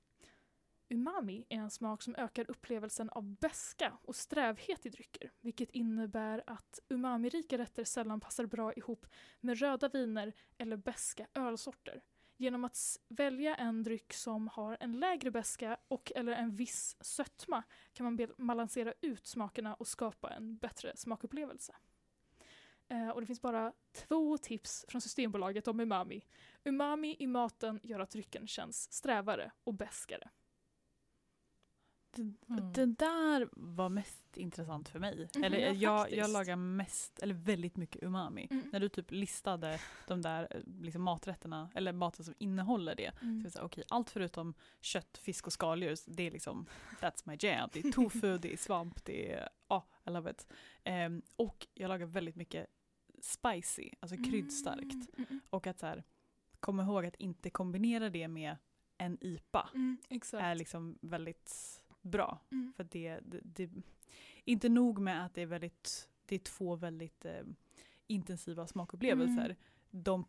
Umami 0.92 1.44
är 1.48 1.56
en 1.56 1.70
smak 1.70 2.02
som 2.02 2.14
ökar 2.16 2.50
upplevelsen 2.50 3.10
av 3.10 3.22
beska 3.24 3.92
och 4.02 4.16
strävhet 4.16 4.86
i 4.86 4.88
drycker, 4.88 5.32
vilket 5.40 5.70
innebär 5.70 6.42
att 6.46 6.80
umamirika 6.88 7.58
rätter 7.58 7.84
sällan 7.84 8.20
passar 8.20 8.46
bra 8.46 8.72
ihop 8.72 9.06
med 9.40 9.58
röda 9.58 9.88
viner 9.88 10.32
eller 10.58 10.76
beska 10.76 11.26
ölsorter. 11.34 12.02
Genom 12.36 12.64
att 12.64 12.78
välja 13.08 13.56
en 13.56 13.82
dryck 13.82 14.12
som 14.12 14.48
har 14.48 14.76
en 14.80 14.92
lägre 14.92 15.30
beska 15.30 15.76
och 15.88 16.12
eller 16.14 16.32
en 16.32 16.56
viss 16.56 16.96
sötma 17.00 17.62
kan 17.92 18.04
man 18.04 18.28
balansera 18.38 18.94
ut 19.00 19.26
smakerna 19.26 19.74
och 19.74 19.88
skapa 19.88 20.30
en 20.30 20.56
bättre 20.56 20.96
smakupplevelse. 20.96 21.74
Eh, 22.88 23.08
och 23.08 23.20
det 23.20 23.26
finns 23.26 23.42
bara 23.42 23.72
två 23.92 24.38
tips 24.38 24.84
från 24.88 25.00
Systembolaget 25.00 25.68
om 25.68 25.80
umami. 25.80 26.24
Umami 26.64 27.16
i 27.18 27.26
maten 27.26 27.80
gör 27.82 28.00
att 28.00 28.10
drycken 28.10 28.46
känns 28.46 28.92
strävare 28.92 29.52
och 29.64 29.74
beskare. 29.74 30.30
Mm. 32.18 32.72
den 32.72 32.94
där 32.94 33.48
var 33.52 33.88
mest 33.88 34.36
intressant 34.36 34.88
för 34.88 34.98
mig. 34.98 35.28
Mhm, 35.34 35.44
eller 35.44 35.58
ja, 35.58 35.64
jag, 35.72 35.98
jag 36.00 36.08
faktiskt. 36.10 36.32
lagar 36.32 36.56
mest, 36.56 37.18
eller 37.18 37.34
väldigt 37.34 37.76
mycket 37.76 38.02
umami. 38.02 38.48
Mm. 38.50 38.68
När 38.72 38.80
du 38.80 38.88
typ 38.88 39.10
listade 39.10 39.80
de 40.08 40.22
där 40.22 40.48
eh, 40.50 40.60
liksom 40.82 41.02
maträtterna, 41.02 41.70
eller 41.74 41.92
maten 41.92 42.24
som 42.24 42.34
innehåller 42.38 42.94
det. 42.94 43.12
Så 43.20 43.24
Mm. 43.26 43.40
jag 43.42 43.52
sa, 43.52 43.62
okej, 43.62 43.84
allt 43.88 44.10
förutom 44.10 44.54
kött, 44.80 45.18
fisk 45.18 45.46
och 45.46 45.52
skaldjur, 45.52 45.96
det 46.06 46.22
är 46.22 46.30
liksom, 46.30 46.66
that's 47.00 47.22
my 47.24 47.36
jam. 47.40 47.68
Det 47.72 47.80
är 47.80 47.92
tofu, 47.92 48.38
det 48.38 48.52
är 48.52 48.56
svamp, 48.56 49.04
det 49.04 49.32
är, 49.32 49.48
ja, 49.68 49.86
I 50.06 50.10
love 50.10 50.30
it. 50.30 50.46
Ehm, 50.84 51.22
och 51.36 51.66
jag 51.74 51.88
lagar 51.88 52.06
väldigt 52.06 52.36
mycket 52.36 52.66
spicy, 53.22 53.90
alltså 54.00 54.16
kryddstarkt. 54.16 54.92
Mm, 54.92 55.26
mm, 55.30 55.40
Och 55.50 55.66
att 55.66 55.78
så 55.80 55.86
här, 55.86 56.04
komma 56.60 56.82
ihåg 56.82 57.06
att 57.06 57.14
inte 57.16 57.50
kombinera 57.50 58.10
det 58.10 58.28
med 58.28 58.56
en 58.98 59.18
IPA 59.20 59.70
mm, 59.74 59.98
exakt. 60.08 60.42
är 60.44 60.54
liksom 60.54 60.98
väldigt 61.02 61.79
bra. 62.02 62.38
Mm. 62.50 62.72
För 62.76 62.84
det, 62.84 63.20
det, 63.20 63.40
det 63.42 63.70
inte 64.44 64.68
nog 64.68 64.98
med 64.98 65.26
att 65.26 65.34
det 65.34 65.42
är 65.42 65.46
väldigt, 65.46 66.08
det 66.26 66.34
är 66.34 66.38
två 66.38 66.76
väldigt 66.76 67.24
eh, 67.24 67.42
intensiva 68.06 68.66
smakupplevelser. 68.66 69.44
Mm. 69.44 69.56
De 69.90 70.24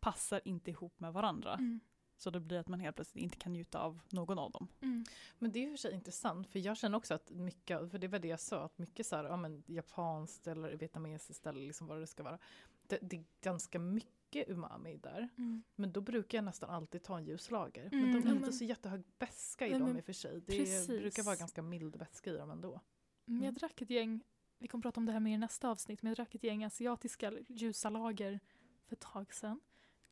Passar 0.00 0.40
inte 0.44 0.70
ihop 0.70 1.00
med 1.00 1.12
varandra. 1.12 1.54
Mm. 1.54 1.80
Så 2.16 2.30
det 2.30 2.40
blir 2.40 2.58
att 2.58 2.68
man 2.68 2.80
helt 2.80 2.96
plötsligt 2.96 3.24
inte 3.24 3.36
kan 3.36 3.52
njuta 3.52 3.78
av 3.78 4.00
någon 4.08 4.38
av 4.38 4.50
dem. 4.50 4.68
Mm. 4.80 5.04
Men 5.38 5.52
det 5.52 5.64
är 5.64 5.66
och 5.66 5.70
för 5.70 5.76
sig 5.78 5.94
intressant 5.94 6.48
för 6.48 6.58
jag 6.58 6.76
känner 6.76 6.96
också 6.96 7.14
att 7.14 7.30
mycket, 7.30 7.90
för 7.90 7.98
det 7.98 8.08
var 8.08 8.18
det 8.18 8.28
jag 8.28 8.40
sa, 8.40 8.64
att 8.64 8.78
mycket 8.78 9.06
så 9.06 9.16
här, 9.16 9.24
ja 9.24 9.36
men 9.36 9.62
japanskt 9.66 10.46
eller 10.46 10.76
vietnamesiskt 10.76 11.46
eller 11.46 11.66
liksom 11.66 11.86
vad 11.86 12.00
det 12.00 12.06
ska 12.06 12.22
vara. 12.22 12.38
Det, 12.86 12.98
det 13.02 13.16
är 13.16 13.24
ganska 13.40 13.78
mycket 13.78 14.25
mycket 14.38 14.52
umami 14.56 14.96
där. 14.96 15.28
Mm. 15.38 15.62
Men 15.76 15.92
då 15.92 16.00
brukar 16.00 16.38
jag 16.38 16.44
nästan 16.44 16.70
alltid 16.70 17.02
ta 17.02 17.16
en 17.18 17.24
ljus 17.24 17.50
lager. 17.50 17.88
Mm, 17.92 18.00
men 18.00 18.12
de 18.22 18.28
är 18.28 18.32
inte 18.32 18.40
men- 18.40 18.52
så 18.52 18.64
jättehög 18.64 19.02
beska 19.18 19.66
i 19.66 19.72
dem 19.72 19.82
men 19.82 19.96
i 19.96 20.00
och 20.00 20.04
för 20.04 20.12
sig. 20.12 20.40
Det 20.40 20.56
precis. 20.56 20.86
brukar 20.86 21.22
vara 21.22 21.36
ganska 21.36 21.62
mild 21.62 21.98
beska 21.98 22.30
i 22.30 22.36
dem 22.36 22.50
ändå. 22.50 22.80
Men 23.24 23.36
jag 23.36 23.42
Mm. 23.44 23.54
drack 23.54 23.80
ett 23.82 23.90
gäng, 23.90 24.20
vi 24.58 24.68
kommer 24.68 24.82
prata 24.82 25.00
om 25.00 25.06
det 25.06 25.12
här 25.12 25.20
mer 25.20 25.34
i 25.34 25.38
nästa 25.38 25.68
avsnitt, 25.70 26.02
men 26.02 26.10
jag 26.10 26.16
drack 26.16 26.34
ett 26.34 26.44
gäng 26.44 26.64
asiatiska 26.64 27.32
ljusa 27.48 27.90
lager 27.90 28.40
för 28.86 28.96
ett 28.96 29.00
tag 29.00 29.34
sedan. 29.34 29.60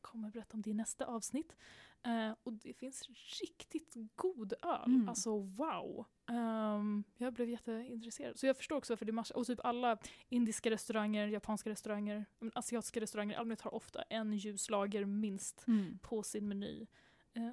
Kommer 0.05 0.29
berätta 0.31 0.53
om 0.53 0.61
det 0.61 0.69
i 0.69 0.73
nästa 0.73 1.05
avsnitt. 1.05 1.55
Eh, 2.03 2.31
och 2.43 2.53
det 2.53 2.73
finns 2.73 3.09
riktigt 3.41 3.95
god 4.15 4.53
öl. 4.61 4.83
Mm. 4.85 5.09
Alltså 5.09 5.37
wow. 5.39 6.05
Ehm, 6.29 7.03
jag 7.17 7.33
blev 7.33 7.49
jätteintresserad. 7.49 8.39
Så 8.39 8.45
jag 8.45 8.57
förstår 8.57 8.75
också 8.75 8.93
varför 8.93 9.05
det 9.05 9.11
massa, 9.11 9.33
och 9.33 9.45
typ 9.47 9.59
alla 9.63 9.97
indiska 10.29 10.69
restauranger, 10.69 11.27
japanska 11.27 11.69
restauranger, 11.69 12.25
asiatiska 12.53 12.99
restauranger 12.99 13.37
allmänhet 13.37 13.61
har 13.61 13.73
ofta 13.73 14.01
en 14.01 14.33
ljuslager 14.33 15.05
minst 15.05 15.67
Mm. 15.67 15.99
på 16.01 16.23
sin 16.23 16.47
meny. 16.47 16.87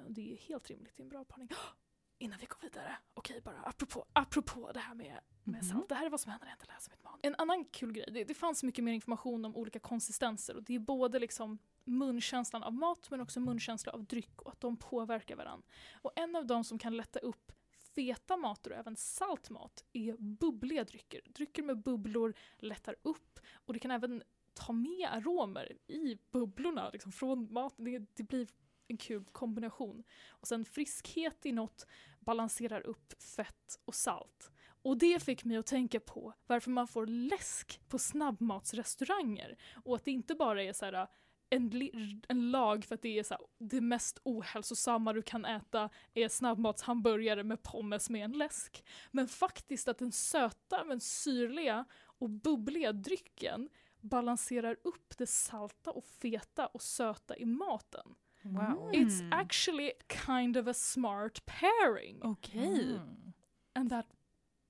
Och 0.05 0.13
det 0.13 0.33
är 0.33 0.37
helt 0.37 0.69
rimligt, 0.69 0.93
det 0.95 1.01
är 1.01 1.05
en 1.05 1.09
bra 1.09 1.25
parning. 1.25 1.49
Innan 2.17 2.39
vi 2.39 2.45
går 2.45 2.57
vidare, 2.61 2.97
okej 3.13 3.41
bara 3.41 3.59
apropå, 3.61 4.05
apropå 4.13 4.71
det 4.73 4.79
här 4.79 4.95
med, 4.95 5.19
med 5.43 5.63
Mhm. 5.63 5.71
salt. 5.71 5.89
Det 5.89 5.95
här 5.95 6.05
är 6.05 6.09
vad 6.09 6.19
som 6.19 6.31
händer 6.31 6.45
när 6.45 6.51
jag 6.51 6.55
inte 6.55 6.73
läser 6.73 6.91
mitt 6.91 7.03
manus. 7.03 7.19
En 7.23 7.35
annan 7.37 7.65
kul 7.65 7.91
grej, 7.93 8.05
det, 8.11 8.23
det 8.23 8.33
fanns 8.33 8.63
mycket 8.63 8.83
mer 8.83 8.93
information 8.93 9.45
om 9.45 9.55
olika 9.55 9.79
konsistenser 9.79 10.55
och 10.55 10.63
det 10.63 10.75
är 10.75 10.79
både 10.79 11.19
liksom 11.19 11.57
munkänslan 11.83 12.63
av 12.63 12.73
mat 12.73 13.09
men 13.09 13.21
också 13.21 13.39
munkänsla 13.39 13.91
av 13.91 14.03
dryck 14.05 14.41
och 14.41 14.51
att 14.51 14.61
de 14.61 14.77
påverkar 14.77 15.35
varandra. 15.35 15.67
Och 16.01 16.11
en 16.15 16.35
av 16.35 16.45
de 16.45 16.63
som 16.63 16.79
kan 16.79 16.97
lätta 16.97 17.19
upp 17.19 17.51
feta 17.95 18.37
mater 18.37 18.71
och 18.71 18.77
även 18.77 18.95
salt 18.95 19.49
mat 19.49 19.83
är 19.93 20.17
bubbliga 20.17 20.83
drycker. 20.83 21.21
Drycker 21.25 21.63
med 21.63 21.81
bubblor 21.81 22.33
lättar 22.57 22.95
upp 23.01 23.39
och 23.53 23.73
det 23.73 23.79
kan 23.79 23.91
även 23.91 24.23
ta 24.53 24.73
med 24.73 25.09
aromer 25.11 25.77
i 25.87 26.17
bubblorna 26.31 26.89
liksom 26.89 27.11
från 27.11 27.53
maten. 27.53 27.85
Det, 27.85 27.99
det 28.13 28.23
blir 28.23 28.47
en 28.87 28.97
kul 28.97 29.25
kombination. 29.31 30.03
Och 30.29 30.47
sen 30.47 30.65
friskhet 30.65 31.45
i 31.45 31.51
något 31.51 31.87
balanserar 32.19 32.81
upp 32.81 33.23
fett 33.23 33.79
och 33.85 33.95
salt. 33.95 34.51
Och 34.83 34.97
det 34.97 35.23
fick 35.23 35.43
mig 35.43 35.57
att 35.57 35.65
tänka 35.65 35.99
på 35.99 36.33
varför 36.47 36.71
man 36.71 36.87
får 36.87 37.07
läsk 37.07 37.81
på 37.89 37.99
snabbmatsrestauranger. 37.99 39.57
Och 39.83 39.95
att 39.95 40.05
det 40.05 40.11
inte 40.11 40.35
bara 40.35 40.63
är 40.63 40.73
så 40.73 40.85
här 40.85 40.93
äh, 40.93 41.07
en, 41.49 41.89
en 42.27 42.51
lag 42.51 42.85
för 42.85 42.95
att 42.95 43.01
det 43.01 43.19
är 43.19 43.23
så 43.23 43.33
här, 43.33 43.43
det 43.59 43.81
mest 43.81 44.19
ohälsosamma 44.23 45.13
du 45.13 45.21
kan 45.21 45.45
äta 45.45 45.89
är 46.13 46.29
snabbmatshamburgare 46.29 47.43
med 47.43 47.63
pommes 47.63 48.09
med 48.09 48.25
en 48.25 48.31
läsk. 48.31 48.85
Men 49.11 49.27
faktiskt 49.27 49.87
att 49.87 49.97
den 49.97 50.11
söta 50.11 50.83
men 50.83 50.99
syrliga 50.99 51.85
och 52.19 52.29
bubbliga 52.29 52.91
drycken 52.91 53.69
balanserar 54.01 54.77
upp 54.83 55.17
det 55.17 55.27
salta 55.27 55.91
och 55.91 56.05
feta 56.05 56.67
och 56.67 56.81
söta 56.81 57.37
i 57.37 57.45
maten. 57.45 58.15
Wow. 58.43 58.89
Mm. 58.93 59.07
It's 59.07 59.29
actually 59.31 59.91
kind 60.25 60.57
of 60.57 60.67
a 60.67 60.73
smart 60.73 61.45
pairing. 61.45 62.19
Okej. 62.23 62.95
Mm. 62.95 63.33
And 63.73 63.89
that 63.89 64.05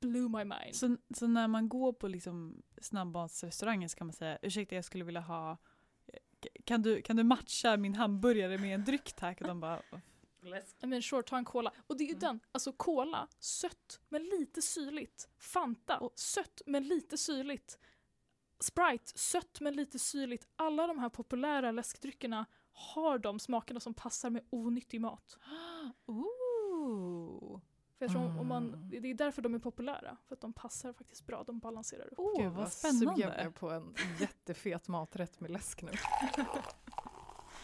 blew 0.01 0.29
my 0.29 0.43
mind. 0.43 0.75
Så, 0.75 0.97
så 1.15 1.27
när 1.27 1.47
man 1.47 1.69
går 1.69 1.93
på 1.93 2.07
liksom 2.07 2.61
snabbmatsrestauranger 2.81 3.87
så 3.87 3.97
kan 3.97 4.07
man 4.07 4.13
säga 4.13 4.37
ursäkta 4.41 4.75
jag 4.75 4.85
skulle 4.85 5.03
vilja 5.03 5.21
ha 5.21 5.57
kan 6.65 6.81
du, 6.81 7.01
kan 7.01 7.15
du 7.15 7.23
matcha 7.23 7.77
min 7.77 7.95
hamburgare 7.95 8.57
med 8.57 8.75
en 8.75 8.83
dryck 8.83 9.13
tack? 9.13 9.41
Och 9.41 9.47
de 9.47 9.59
bara 9.59 9.81
I 10.83 10.85
mean 10.87 11.01
sure, 11.01 11.23
ta 11.23 11.37
en 11.37 11.45
cola. 11.45 11.71
Och 11.87 11.97
det 11.97 12.03
är 12.03 12.05
ju 12.05 12.11
Mm. 12.11 12.19
den, 12.19 12.39
alltså 12.51 12.71
cola, 12.71 13.27
sött 13.39 13.99
men 14.09 14.23
lite 14.23 14.61
syrligt. 14.61 15.29
Fanta, 15.37 15.97
Och- 15.97 16.19
sött 16.19 16.61
men 16.65 16.83
lite 16.87 17.17
syrligt. 17.17 17.79
Sprite, 18.59 19.11
sött 19.19 19.61
men 19.61 19.73
lite 19.75 19.99
syrligt. 19.99 20.47
Alla 20.55 20.87
de 20.87 20.99
här 20.99 21.09
populära 21.09 21.71
läskdryckerna 21.71 22.45
har 22.73 23.17
de 23.17 23.39
smakerna 23.39 23.79
som 23.79 23.93
passar 23.93 24.29
med 24.29 24.41
onyttig 24.49 25.01
mat. 25.01 25.37
Ooh. 26.05 27.59
För 27.97 28.05
jag 28.05 28.11
tror 28.11 28.39
om 28.39 28.47
man, 28.47 28.67
Mm. 28.73 28.89
det 29.01 29.09
är 29.09 29.13
därför 29.13 29.41
de 29.41 29.55
är 29.55 29.59
populära, 29.59 30.17
för 30.27 30.35
att 30.35 30.41
de 30.41 30.53
passar 30.53 30.93
faktiskt 30.93 31.25
bra, 31.25 31.43
de 31.43 31.59
balanserar 31.59 32.07
upp. 32.13 32.19
Oh, 32.19 32.41
Gud 32.43 32.51
vad 32.53 32.71
sugen 32.73 32.97
jag 32.97 33.01
spännande. 33.13 33.33
blev 33.43 33.51
på 33.53 33.69
en 33.71 33.93
jättefet 34.19 34.87
maträtt 34.87 35.39
med 35.39 35.51
läsk 35.51 35.81
nu. 35.81 35.91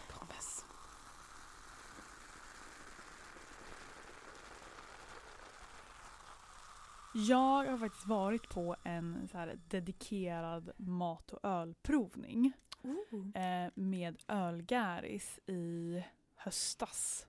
Pommes. 0.10 0.66
Jag 7.14 7.66
har 7.66 7.78
faktiskt 7.78 8.06
varit 8.08 8.50
på 8.50 8.76
en 8.84 9.28
så 9.32 9.38
här 9.38 9.60
dedikerad 9.68 10.72
mat 10.78 11.32
och 11.32 11.40
ölprovning 11.44 12.52
eh, 13.36 13.72
med 13.76 14.18
Ölgäris 14.28 15.40
i 15.46 16.04
höstas. 16.36 17.28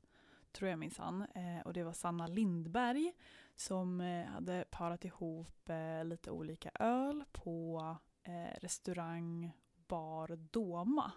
Tror 0.53 0.71
jag 0.71 0.79
minsann. 0.79 1.27
Eh, 1.35 1.61
och 1.65 1.73
det 1.73 1.83
var 1.85 1.93
Sanna 1.93 2.27
Lindberg 2.27 3.13
som 3.57 4.01
eh, 4.01 4.27
hade 4.27 4.65
parat 4.71 5.05
ihop 5.05 5.69
eh, 5.69 6.05
lite 6.05 6.31
olika 6.31 6.71
öl 6.75 7.25
på 7.33 7.97
eh, 8.23 8.61
restaurang 8.61 9.53
Bar 9.87 10.37
Doma 10.51 11.13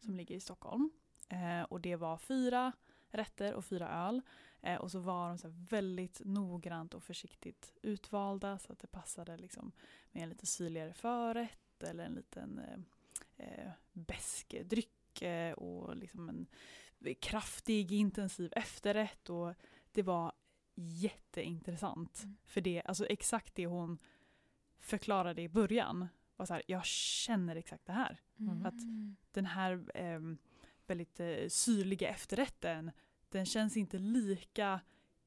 som 0.00 0.16
ligger 0.16 0.34
i 0.34 0.40
Stockholm. 0.40 0.90
Eh, 1.28 1.62
och 1.62 1.80
det 1.80 1.96
var 1.96 2.18
fyra 2.18 2.72
rätter 3.10 3.54
och 3.54 3.64
fyra 3.64 3.88
öl. 4.08 4.22
Eh, 4.60 4.76
och 4.80 4.90
så 4.90 4.98
var 4.98 5.28
de 5.28 5.38
så 5.38 5.48
väldigt 5.48 6.20
noggrant 6.24 6.94
och 6.94 7.02
försiktigt 7.02 7.72
utvalda 7.82 8.58
så 8.58 8.72
att 8.72 8.78
det 8.78 8.86
passade 8.86 9.36
liksom 9.36 9.72
med 10.12 10.22
en 10.22 10.28
lite 10.28 10.46
syrligare 10.46 10.92
förrätt 10.92 11.82
eller 11.82 12.04
en 12.04 12.14
liten 12.14 12.60
eh, 13.42 13.70
besk 13.92 14.54
dryck 14.64 15.22
eh, 15.22 15.52
och 15.52 15.96
liksom 15.96 16.28
en 16.28 16.46
kraftig 17.20 17.92
intensiv 17.92 18.52
efterrätt. 18.56 19.30
Och 19.30 19.54
det 19.92 20.02
var 20.02 20.32
jätteintressant. 20.74 22.22
Mm. 22.22 22.36
För 22.44 22.60
det, 22.60 22.82
alltså 22.84 23.06
exakt 23.06 23.54
det 23.54 23.66
hon 23.66 23.98
förklarade 24.78 25.42
i 25.42 25.48
början 25.48 26.08
var 26.36 26.46
så 26.46 26.54
här, 26.54 26.62
jag 26.66 26.84
känner 26.84 27.56
exakt 27.56 27.86
det 27.86 27.92
här 27.92 28.20
Mm. 28.38 28.66
Att- 28.66 29.14
den 29.32 29.46
här 29.46 29.84
eh, 29.94 30.20
väldigt 30.86 31.20
eh, 31.20 31.48
syrliga 31.48 32.08
efterrätten, 32.08 32.90
den 33.28 33.46
känns 33.46 33.76
inte 33.76 33.98
lika 33.98 34.80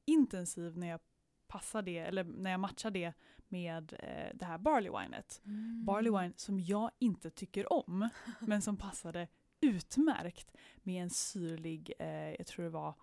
intensiv 0.04 0.78
när 0.78 0.86
jag 0.86 1.00
passar 1.46 1.82
det, 1.82 1.98
eller 1.98 2.24
när 2.24 2.50
jag 2.50 2.60
matchar 2.60 2.90
det 2.90 3.12
med 3.48 3.92
eh, 3.98 4.36
det 4.36 4.44
här 4.44 4.58
barley 4.58 4.90
winet. 4.90 5.42
Mm. 5.44 5.84
Barley 5.84 6.12
wine 6.12 6.32
som 6.36 6.60
jag 6.60 6.90
inte 6.98 7.30
tycker 7.30 7.72
om, 7.72 8.08
men 8.40 8.62
som 8.62 8.76
passade 8.76 9.28
utmärkt 9.60 10.56
med 10.82 11.02
en 11.02 11.10
syrlig, 11.10 11.92
eh, 11.98 12.30
jag 12.30 12.46
tror 12.46 12.64
det 12.64 12.70
var 12.70 12.94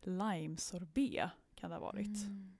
lime 0.00 0.56
sorbet 0.56 1.30
kan 1.54 1.70
det 1.70 1.76
ha 1.76 1.80
varit. 1.80 2.24
Mm. 2.26 2.58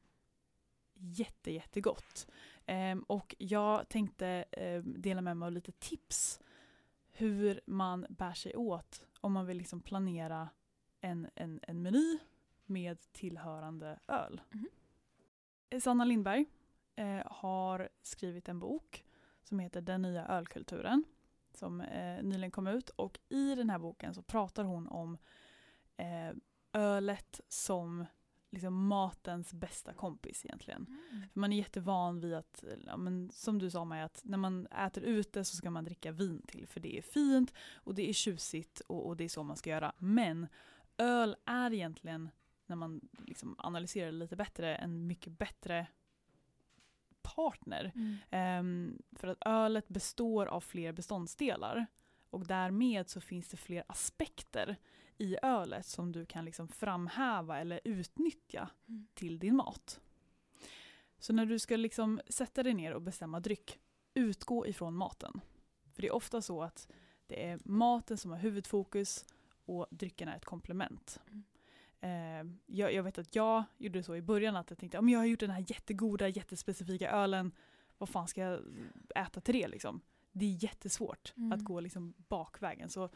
Jätte, 0.95 1.51
jättegott. 1.51 2.26
Ehm, 2.66 3.03
och 3.03 3.35
jag 3.39 3.89
tänkte 3.89 4.26
ehm, 4.53 5.03
dela 5.03 5.20
med 5.20 5.37
mig 5.37 5.47
av 5.47 5.53
lite 5.53 5.72
tips 5.72 6.41
hur 7.12 7.61
man 7.66 8.07
bär 8.09 8.33
sig 8.33 8.57
åt 8.57 9.07
om 9.20 9.33
man 9.33 9.47
vill 9.47 9.59
liksom 9.59 9.80
planera 9.80 10.49
en, 11.01 11.28
en, 11.35 11.61
en 11.62 11.83
meny 11.83 12.18
med 12.66 13.12
tillhörande 13.12 13.99
öl. 14.09 14.41
Mhm. 14.51 14.68
Sanna 15.80 16.05
Lindberg 16.05 16.47
eh, 16.97 17.22
har 17.26 17.88
skrivit 18.03 18.49
en 18.49 18.59
bok 18.59 19.05
som 19.43 19.59
heter 19.59 19.80
Den 19.80 20.03
nya 20.03 20.26
ölkulturen 20.26 21.05
som 21.55 21.80
eh, 21.80 22.22
nyligen 22.22 22.51
kom 22.51 22.66
ut 22.66 22.90
och 22.90 23.18
i 23.28 23.55
den 23.55 23.70
här 23.70 23.78
boken 23.78 24.14
så 24.14 24.22
pratar 24.22 24.64
hon 24.64 24.88
om 24.88 25.18
eh, 25.97 26.36
ölet 26.72 27.40
som 27.49 28.07
liksom 28.51 28.86
matens 28.86 29.53
bästa 29.53 29.93
kompis 29.93 30.45
egentligen. 30.45 30.86
Mm. 31.11 31.28
För 31.32 31.40
man 31.40 31.53
är 31.53 31.57
jättevan 31.57 32.20
vid 32.20 32.34
att, 32.34 32.64
ja, 32.86 32.97
men 32.97 33.30
som 33.32 33.59
du 33.59 33.70
sa 33.70 33.84
Maja, 33.84 34.05
att 34.05 34.20
när 34.24 34.38
man 34.38 34.66
äter 34.66 35.03
ute 35.03 35.45
så 35.45 35.57
ska 35.57 35.70
man 35.70 35.84
dricka 35.84 36.12
vin 36.12 36.43
till 36.47 36.66
för 36.66 36.80
det 36.80 36.99
är 36.99 37.03
fint 37.03 37.55
och 37.74 37.95
det 37.95 38.09
är 38.09 38.12
tjusigt 38.12 38.80
och, 38.80 39.07
och 39.07 39.16
det 39.16 39.24
är 39.24 39.28
så 39.28 39.43
man 39.43 39.57
ska 39.57 39.70
göra. 39.70 39.93
Men 39.99 40.47
öl 40.99 41.36
är 41.45 41.72
egentligen, 41.72 42.30
när 42.66 42.76
man 42.76 43.09
liksom 43.26 43.55
analyserar 43.59 44.07
det 44.07 44.18
lite 44.18 44.36
bättre, 44.36 44.76
en 44.76 45.07
mycket 45.07 45.38
bättre 45.38 45.86
partner. 47.23 47.93
Mm. 47.95 48.16
Ehm, 48.31 49.03
för 49.12 49.29
att 49.29 49.39
ölet 49.47 49.89
består 49.89 50.47
av 50.47 50.61
fler 50.61 50.93
beståndsdelar 50.93 51.87
och 52.31 52.47
därmed 52.47 53.11
så 53.11 53.20
finns 53.20 53.49
det 53.49 53.57
fler 53.57 53.85
aspekter 53.89 54.77
i 55.18 55.37
ölet 55.43 55.87
som 55.87 56.12
du 56.12 56.27
kan 56.27 56.45
liksom 56.45 56.68
framhäva 56.68 57.59
eller 57.59 57.81
utnyttja 57.85 58.68
Mm. 58.89 59.07
till 59.14 59.39
din 59.39 59.57
mat. 59.57 60.01
Så 61.18 61.33
när 61.33 61.47
du 61.47 61.59
ska 61.59 61.77
liksom 61.77 62.20
sätta 62.29 62.62
dig 62.62 62.75
ner 62.75 62.93
och 62.95 63.03
bestämma 63.03 63.41
dryck, 63.41 63.79
utgå 64.14 64.66
ifrån 64.66 64.95
maten. 64.95 65.41
För 65.95 66.03
det 66.03 66.09
är 66.09 66.14
ofta 66.14 66.43
så 66.43 66.62
att 66.62 66.89
det 67.27 67.47
är 67.49 67.59
maten 67.64 68.16
som 68.16 68.31
har 68.31 68.39
huvudfokus 68.39 69.25
och 69.64 69.87
drycken 69.91 70.29
är 70.29 70.37
ett 70.37 70.45
komplement. 70.45 71.20
Mm. 71.29 71.45
Eh, 72.03 72.45
jag, 72.67 72.95
jag 72.95 73.03
vet 73.03 73.19
att 73.19 73.35
jag 73.35 73.65
gjorde 73.79 74.03
så 74.03 74.17
i 74.17 74.23
början 74.23 74.57
att 74.57 74.71
jag 74.71 74.79
tänkte 74.79 74.99
om 74.99 75.09
jag 75.09 75.19
har 75.19 75.27
gjort 75.27 75.41
den 75.41 75.51
här 75.51 75.65
jättegoda, 75.67 76.29
jättespecifika 76.29 77.11
ölen, 77.11 77.53
vad 77.99 78.09
fan 78.09 78.29
ska 78.29 78.41
jag 78.41 78.61
äta 79.15 79.41
till 79.41 79.55
det 79.55 79.69
liksom? 79.69 80.01
Det 80.33 80.45
är 80.45 80.65
jättesvårt 80.65 81.33
Mm. 81.37 81.53
att 81.53 81.65
gå 81.65 81.81
liksom 81.81 82.15
bakvägen. 82.29 82.89
Så 82.91 83.11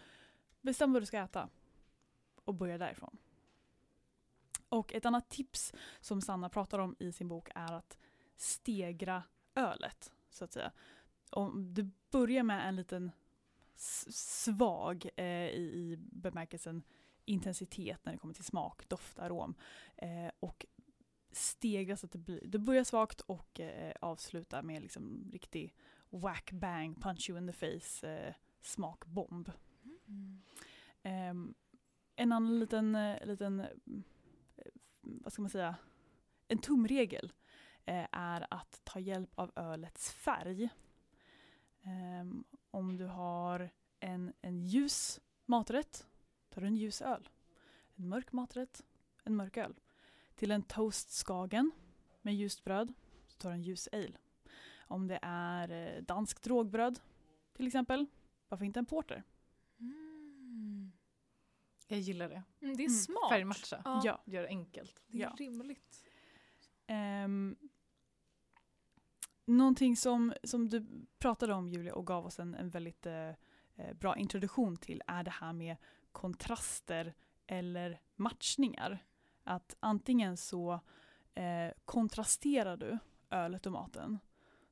bestäm 0.61 0.93
vad 0.93 1.03
du 1.03 1.07
ska 1.07 1.18
äta 1.18 1.49
och 2.45 2.55
börja 2.55 2.78
därifrån. 2.78 3.16
Och 4.68 4.95
ett 4.95 5.07
annat 5.07 5.28
tips 5.28 5.74
som 6.01 6.20
Sanna 6.20 6.49
pratar 6.49 6.78
om 6.78 6.97
i 6.99 7.12
sin 7.12 7.28
bok 7.28 7.49
är 7.55 7.72
att 7.72 7.99
stegra 8.37 9.22
ölet, 9.55 10.12
så 10.30 10.45
att 10.45 10.53
säga. 10.53 10.72
Om 11.30 11.74
du 11.74 11.91
börjar 12.11 12.43
med 12.43 12.68
en 12.68 12.76
liten 12.76 13.11
svag 13.76 15.09
eh, 15.16 15.24
i, 15.26 15.70
i 15.74 15.97
bemärkelsen 15.99 16.82
intensitet 17.26 18.04
när 18.04 18.12
det 18.12 18.18
kommer 18.18 18.34
till 18.34 18.44
smak, 18.44 18.88
doft, 18.88 19.18
arom. 19.18 19.54
Eh, 19.96 20.30
och 20.40 20.66
stegra 21.32 21.96
så 21.96 22.06
att 22.06 22.12
det 22.12 22.18
blir, 22.18 22.40
du 22.44 22.58
börjar 22.58 22.84
svagt 22.84 23.20
och 23.20 23.60
eh, 23.60 23.94
avslutar 24.00 24.62
med 24.62 24.82
liksom 24.82 25.30
riktig 25.32 25.74
whack 26.10 26.52
bang, 26.52 27.02
punch 27.02 27.30
you 27.30 27.38
in 27.38 27.46
the 27.46 27.52
face 27.52 28.08
eh, 28.08 28.34
smakbomb. 28.62 29.52
Mm. 30.08 30.42
Ehm, 31.02 31.54
en 32.16 32.32
annan 32.32 32.58
liten, 32.58 32.94
eh, 32.94 33.26
liten 33.26 33.60
eh, 33.60 33.66
vad 35.02 35.32
ska 35.32 35.42
man 35.42 35.50
säga, 35.50 35.76
en 36.48 36.58
tumregel 36.58 37.32
eh, 37.84 38.06
är 38.12 38.46
att 38.50 38.80
ta 38.84 39.00
hjälp 39.00 39.30
av 39.34 39.52
ölets 39.56 40.12
färg. 40.12 40.68
Ehm, 41.82 42.44
om 42.70 42.96
du 42.96 43.04
har 43.04 43.70
en, 44.00 44.32
en 44.40 44.60
ljus 44.60 45.20
maträtt 45.44 46.06
tar 46.57 46.61
du 46.62 46.66
en 46.68 46.76
ljus 46.76 47.02
öl. 47.02 47.28
En 47.96 48.09
mörk 48.09 48.32
maträtt, 48.32 48.84
en 49.24 49.36
mörk 49.36 49.57
öl. 49.57 49.74
Till 50.34 50.50
en 50.50 50.62
toast 50.62 51.11
skagen 51.11 51.70
med 52.22 52.34
ljust 52.34 52.64
bröd 52.64 52.92
så 53.26 53.38
tar 53.38 53.48
du 53.50 53.54
en 53.54 53.62
ljus 53.62 53.88
ale. 53.92 54.12
Om 54.78 55.07
det 55.09 55.18
är 55.22 55.70
eh, 55.96 56.02
danskt 56.02 56.46
rågbröd 56.46 57.00
till 57.52 57.66
exempel, 57.66 58.07
varför 58.48 58.64
inte 58.64 58.78
en 58.78 58.86
porter? 58.86 59.22
Mm. 59.80 60.92
Jag 61.88 61.98
gillar 62.00 62.28
det. 62.28 62.42
Mm, 62.61 62.76
det 62.76 62.82
är 62.82 62.88
Mm, 62.88 62.98
smart. 62.98 63.30
Färgmatcha. 63.30 63.82
Ja, 63.84 64.00
Ja. 64.04 64.22
Gör 64.24 64.42
det 64.42 64.48
enkelt. 64.48 65.02
Det 65.07 65.18
är 65.18 65.22
Ja. 65.22 65.34
rimligt. 65.38 66.04
Um, 67.24 67.57
någonting 69.44 69.96
som, 69.96 70.32
som 70.44 70.68
du 70.68 70.86
pratade 71.18 71.54
om 71.54 71.68
Julia 71.68 71.94
och 71.94 72.07
gav 72.07 72.26
oss 72.26 72.38
en, 72.38 72.54
en 72.54 72.70
väldigt 72.70 73.07
eh, 73.07 73.28
eh, 73.76 73.94
bra 73.94 74.16
introduktion 74.16 74.76
till 74.76 75.02
är 75.07 75.22
det 75.22 75.30
här 75.30 75.52
med 75.52 75.76
kontraster 76.16 77.14
eller 77.46 78.00
matchningar. 78.14 79.04
Att 79.44 79.76
antingen 79.80 80.36
så 80.36 80.80
eh, 81.34 81.70
kontrasterar 81.84 82.76
du 82.76 82.98
ölet 83.30 83.66
och 83.66 83.72
maten. 83.72 84.18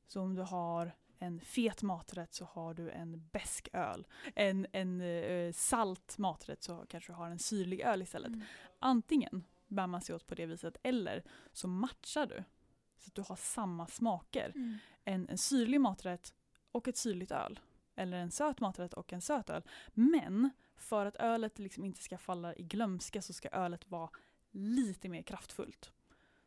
Så 0.07 0.21
om 0.21 0.35
du 0.35 0.43
har 0.43 0.93
en 1.19 1.41
fet 1.41 1.83
maträtt 1.83 2.35
så 2.35 2.45
har 2.45 2.75
du 2.75 2.91
en 2.91 3.29
besk 3.33 3.69
öl. 3.73 4.07
En, 4.35 4.67
en 4.73 5.01
eh, 5.01 5.53
salt 5.53 6.19
maträtt 6.19 6.63
så 6.63 6.85
kanske 6.89 7.13
du 7.13 7.17
har 7.17 7.31
en 7.31 7.39
syrlig 7.39 7.81
öl 7.81 8.03
istället 8.03 8.29
Mm. 8.33 8.43
antingen 8.79 9.45
bär 9.69 9.87
man 9.87 10.01
sig 10.01 10.15
åt 10.15 10.27
på 10.27 10.35
det 10.35 10.47
viset 10.47 10.77
eller 10.83 11.25
så 11.53 11.69
matchar 11.69 12.27
du. 12.27 12.45
Så 12.99 13.09
att 13.09 13.15
du 13.15 13.23
har 13.23 13.37
samma 13.37 13.87
smaker. 13.87 14.53
Mm. 14.55 14.79
En, 15.05 15.29
en 15.29 15.39
syrlig 15.39 15.81
maträtt 15.81 16.35
och 16.73 16.89
ett 16.89 16.97
syrligt 16.97 17.33
öl. 17.33 17.61
Eller 17.97 18.17
en 18.17 18.31
söt 18.31 18.61
maträtt 18.61 18.95
och 18.95 19.13
en 19.13 19.21
söt 19.21 19.51
öl. 19.51 19.63
Men 19.93 20.51
för 20.85 21.07
att 21.07 21.17
ölet 21.17 21.59
liksom 21.59 21.85
inte 21.85 22.03
ska 22.03 22.19
falla 22.19 22.55
i 22.55 22.63
glömska 22.63 23.23
så 23.23 23.33
ska 23.33 23.49
ölet 23.49 23.91
vara 23.91 24.11
lite 24.51 25.09
mer 25.09 25.23
kraftfullt. 25.23 25.93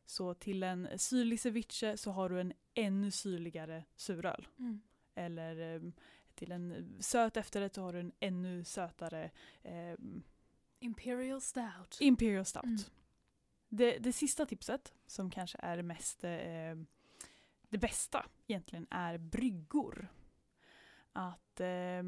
Så 0.05 0.33
till 0.33 0.63
en 0.63 0.99
syrlig 0.99 1.39
ceviche 1.39 1.97
så 1.97 2.11
har 2.11 2.29
du 2.29 2.41
en 2.41 2.53
ännu 2.73 3.11
syrligare 3.11 3.83
suröl. 3.95 4.47
Mm. 4.59 4.81
Eller 5.15 5.75
eh, 5.75 5.81
till 6.35 6.51
en 6.51 6.95
söt 6.99 7.37
efterrätt 7.37 7.75
så 7.75 7.81
har 7.81 7.93
du 7.93 7.99
en 7.99 8.11
ännu 8.19 8.63
sötare 8.63 9.31
eh, 9.63 9.95
Imperial 10.79 11.41
stout. 11.41 11.97
Imperial 11.99 12.45
Stout. 12.45 12.63
Mm. 12.63 12.79
Det, 13.69 13.97
det 13.97 14.13
sista 14.13 14.45
tipset, 14.45 14.93
som 15.05 15.31
kanske 15.31 15.57
är 15.61 15.81
mest 15.81 16.23
eh, 16.23 16.75
det 17.69 17.77
bästa 17.77 18.25
egentligen, 18.47 18.87
är 18.89 19.17
bryggor. 19.17 20.07
Att 21.13 21.59
eh, 21.59 22.03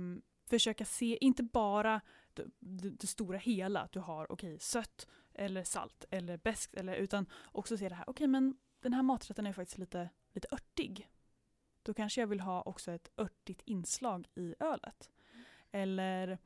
försöka 0.49 0.85
se, 0.85 1.17
inte 1.21 1.43
bara 1.43 2.01
det, 2.33 2.45
det, 2.59 2.89
det 2.89 3.07
stora 3.07 3.37
hela, 3.37 3.81
att 3.81 3.91
du 3.91 3.99
har 3.99 4.31
okej 4.31 4.59
sött 4.59 5.07
eller 5.33 5.63
salt 5.63 6.05
eller 6.09 6.37
beskt, 6.37 6.73
eller, 6.73 6.95
utan 6.95 7.25
också 7.51 7.77
se 7.77 7.89
det 7.89 7.95
här, 7.95 8.09
okej 8.09 8.27
men 8.27 8.57
den 8.81 8.93
här 8.93 9.03
maträtten 9.03 9.45
är 9.45 9.53
faktiskt 9.53 9.77
lite, 9.77 10.09
lite 10.33 10.47
örtig. 10.51 11.09
Då 11.83 11.93
kanske 11.93 12.21
jag 12.21 12.27
vill 12.27 12.39
ha 12.39 12.61
också 12.61 12.91
ett 12.91 13.11
örtigt 13.17 13.61
inslag 13.65 14.27
i 14.35 14.55
ölet. 14.59 15.09
Eller 15.71 16.37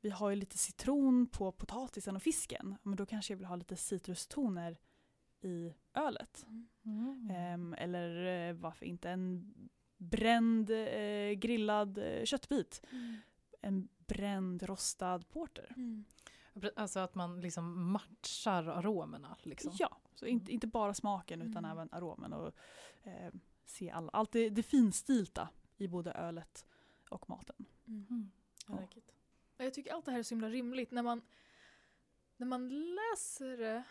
vi 0.00 0.10
har 0.10 0.30
ju 0.30 0.36
lite 0.36 0.58
citron 0.58 1.26
på 1.26 1.52
potatisen 1.52 2.16
och 2.16 2.22
fisken. 2.22 2.76
Men 2.82 2.96
då 2.96 3.06
kanske 3.06 3.32
jag 3.32 3.38
vill 3.38 3.46
ha 3.46 3.56
lite 3.56 3.76
citrustoner 3.76 4.78
i 5.40 5.74
ölet. 5.94 6.46
Mm. 6.84 7.30
Ehm, 7.30 7.74
eller 7.78 8.26
eh, 8.48 8.54
varför 8.54 8.86
inte 8.86 9.10
en 9.10 9.54
bränd 9.96 10.70
eh, 10.70 11.32
grillad 11.32 11.98
eh, 11.98 12.24
köttbit. 12.24 12.82
Mm. 12.92 13.16
En 13.66 13.88
bränd 14.06 14.62
rostad 14.62 15.28
porter. 15.28 15.74
Mm. 15.76 16.04
Alltså 16.76 17.00
att 17.00 17.14
man 17.14 17.40
liksom 17.40 17.90
matchar 17.92 18.66
aromerna. 18.66 19.36
Liksom. 19.42 19.72
Ja, 19.78 19.96
så 20.14 20.26
inte, 20.26 20.52
inte 20.52 20.66
bara 20.66 20.94
smaken 20.94 21.42
utan 21.42 21.64
Mm. 21.64 21.70
även 21.70 21.88
aromen. 21.92 22.32
Och, 22.32 22.52
eh, 23.02 23.32
se 23.64 23.90
all, 23.90 24.10
allt 24.12 24.32
det, 24.32 24.50
det 24.50 24.62
finstilta 24.62 25.48
i 25.76 25.88
både 25.88 26.12
ölet 26.12 26.66
och 27.10 27.28
maten. 27.30 27.66
Mm. 27.86 28.06
Mm. 28.10 28.30
Ja. 28.68 29.64
Jag 29.64 29.74
tycker 29.74 29.92
allt 29.92 30.04
det 30.04 30.10
här 30.10 30.18
är 30.18 30.22
så 30.22 30.34
himla 30.34 30.48
rimligt. 30.48 30.90
När 30.90 31.02
man, 31.02 31.22
när 32.36 32.46
man 32.46 32.68
läser 32.68 33.56
det 33.56 33.82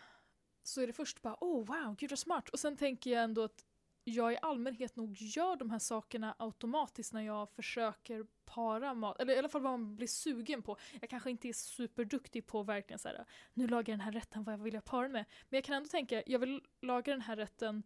så 0.62 0.80
är 0.80 0.86
det 0.86 0.92
först 0.92 1.22
bara 1.22 1.36
oh 1.40 1.66
wow, 1.66 1.96
gud 1.98 2.10
vad 2.10 2.18
smart. 2.18 2.48
Och 2.48 2.58
sen 2.60 2.76
tänker 2.76 3.10
jag 3.10 3.24
ändå 3.24 3.44
att 3.44 3.64
jag 4.08 4.32
i 4.32 4.38
allmänhet 4.42 4.96
nog 4.96 5.16
gör 5.18 5.56
de 5.56 5.70
här 5.70 5.78
sakerna 5.78 6.34
automatiskt 6.38 7.12
när 7.12 7.20
jag 7.20 7.50
försöker 7.50 8.26
para 8.44 8.94
mat, 8.94 9.20
eller 9.20 9.34
i 9.34 9.38
alla 9.38 9.48
fall 9.48 9.62
vad 9.62 9.72
man 9.72 9.96
blir 9.96 10.06
sugen 10.06 10.62
på. 10.62 10.76
Jag 11.00 11.10
kanske 11.10 11.30
inte 11.30 11.48
är 11.48 11.52
superduktig 11.52 12.46
på 12.46 12.62
verkligen 12.62 12.98
så 12.98 13.08
här, 13.08 13.24
nu 13.54 13.66
lagar 13.66 13.92
jag 13.92 13.98
den 13.98 14.00
här 14.00 14.12
rätten, 14.12 14.44
vad 14.44 14.60
vill 14.60 14.74
jag 14.74 14.84
para 14.84 15.02
den 15.02 15.12
med? 15.12 15.24
Men 15.48 15.56
jag 15.56 15.64
kan 15.64 15.74
ändå 15.74 15.88
tänka, 15.88 16.22
jag 16.26 16.38
vill 16.38 16.62
laga 16.80 17.12
den 17.12 17.20
här 17.20 17.36
rätten 17.36 17.82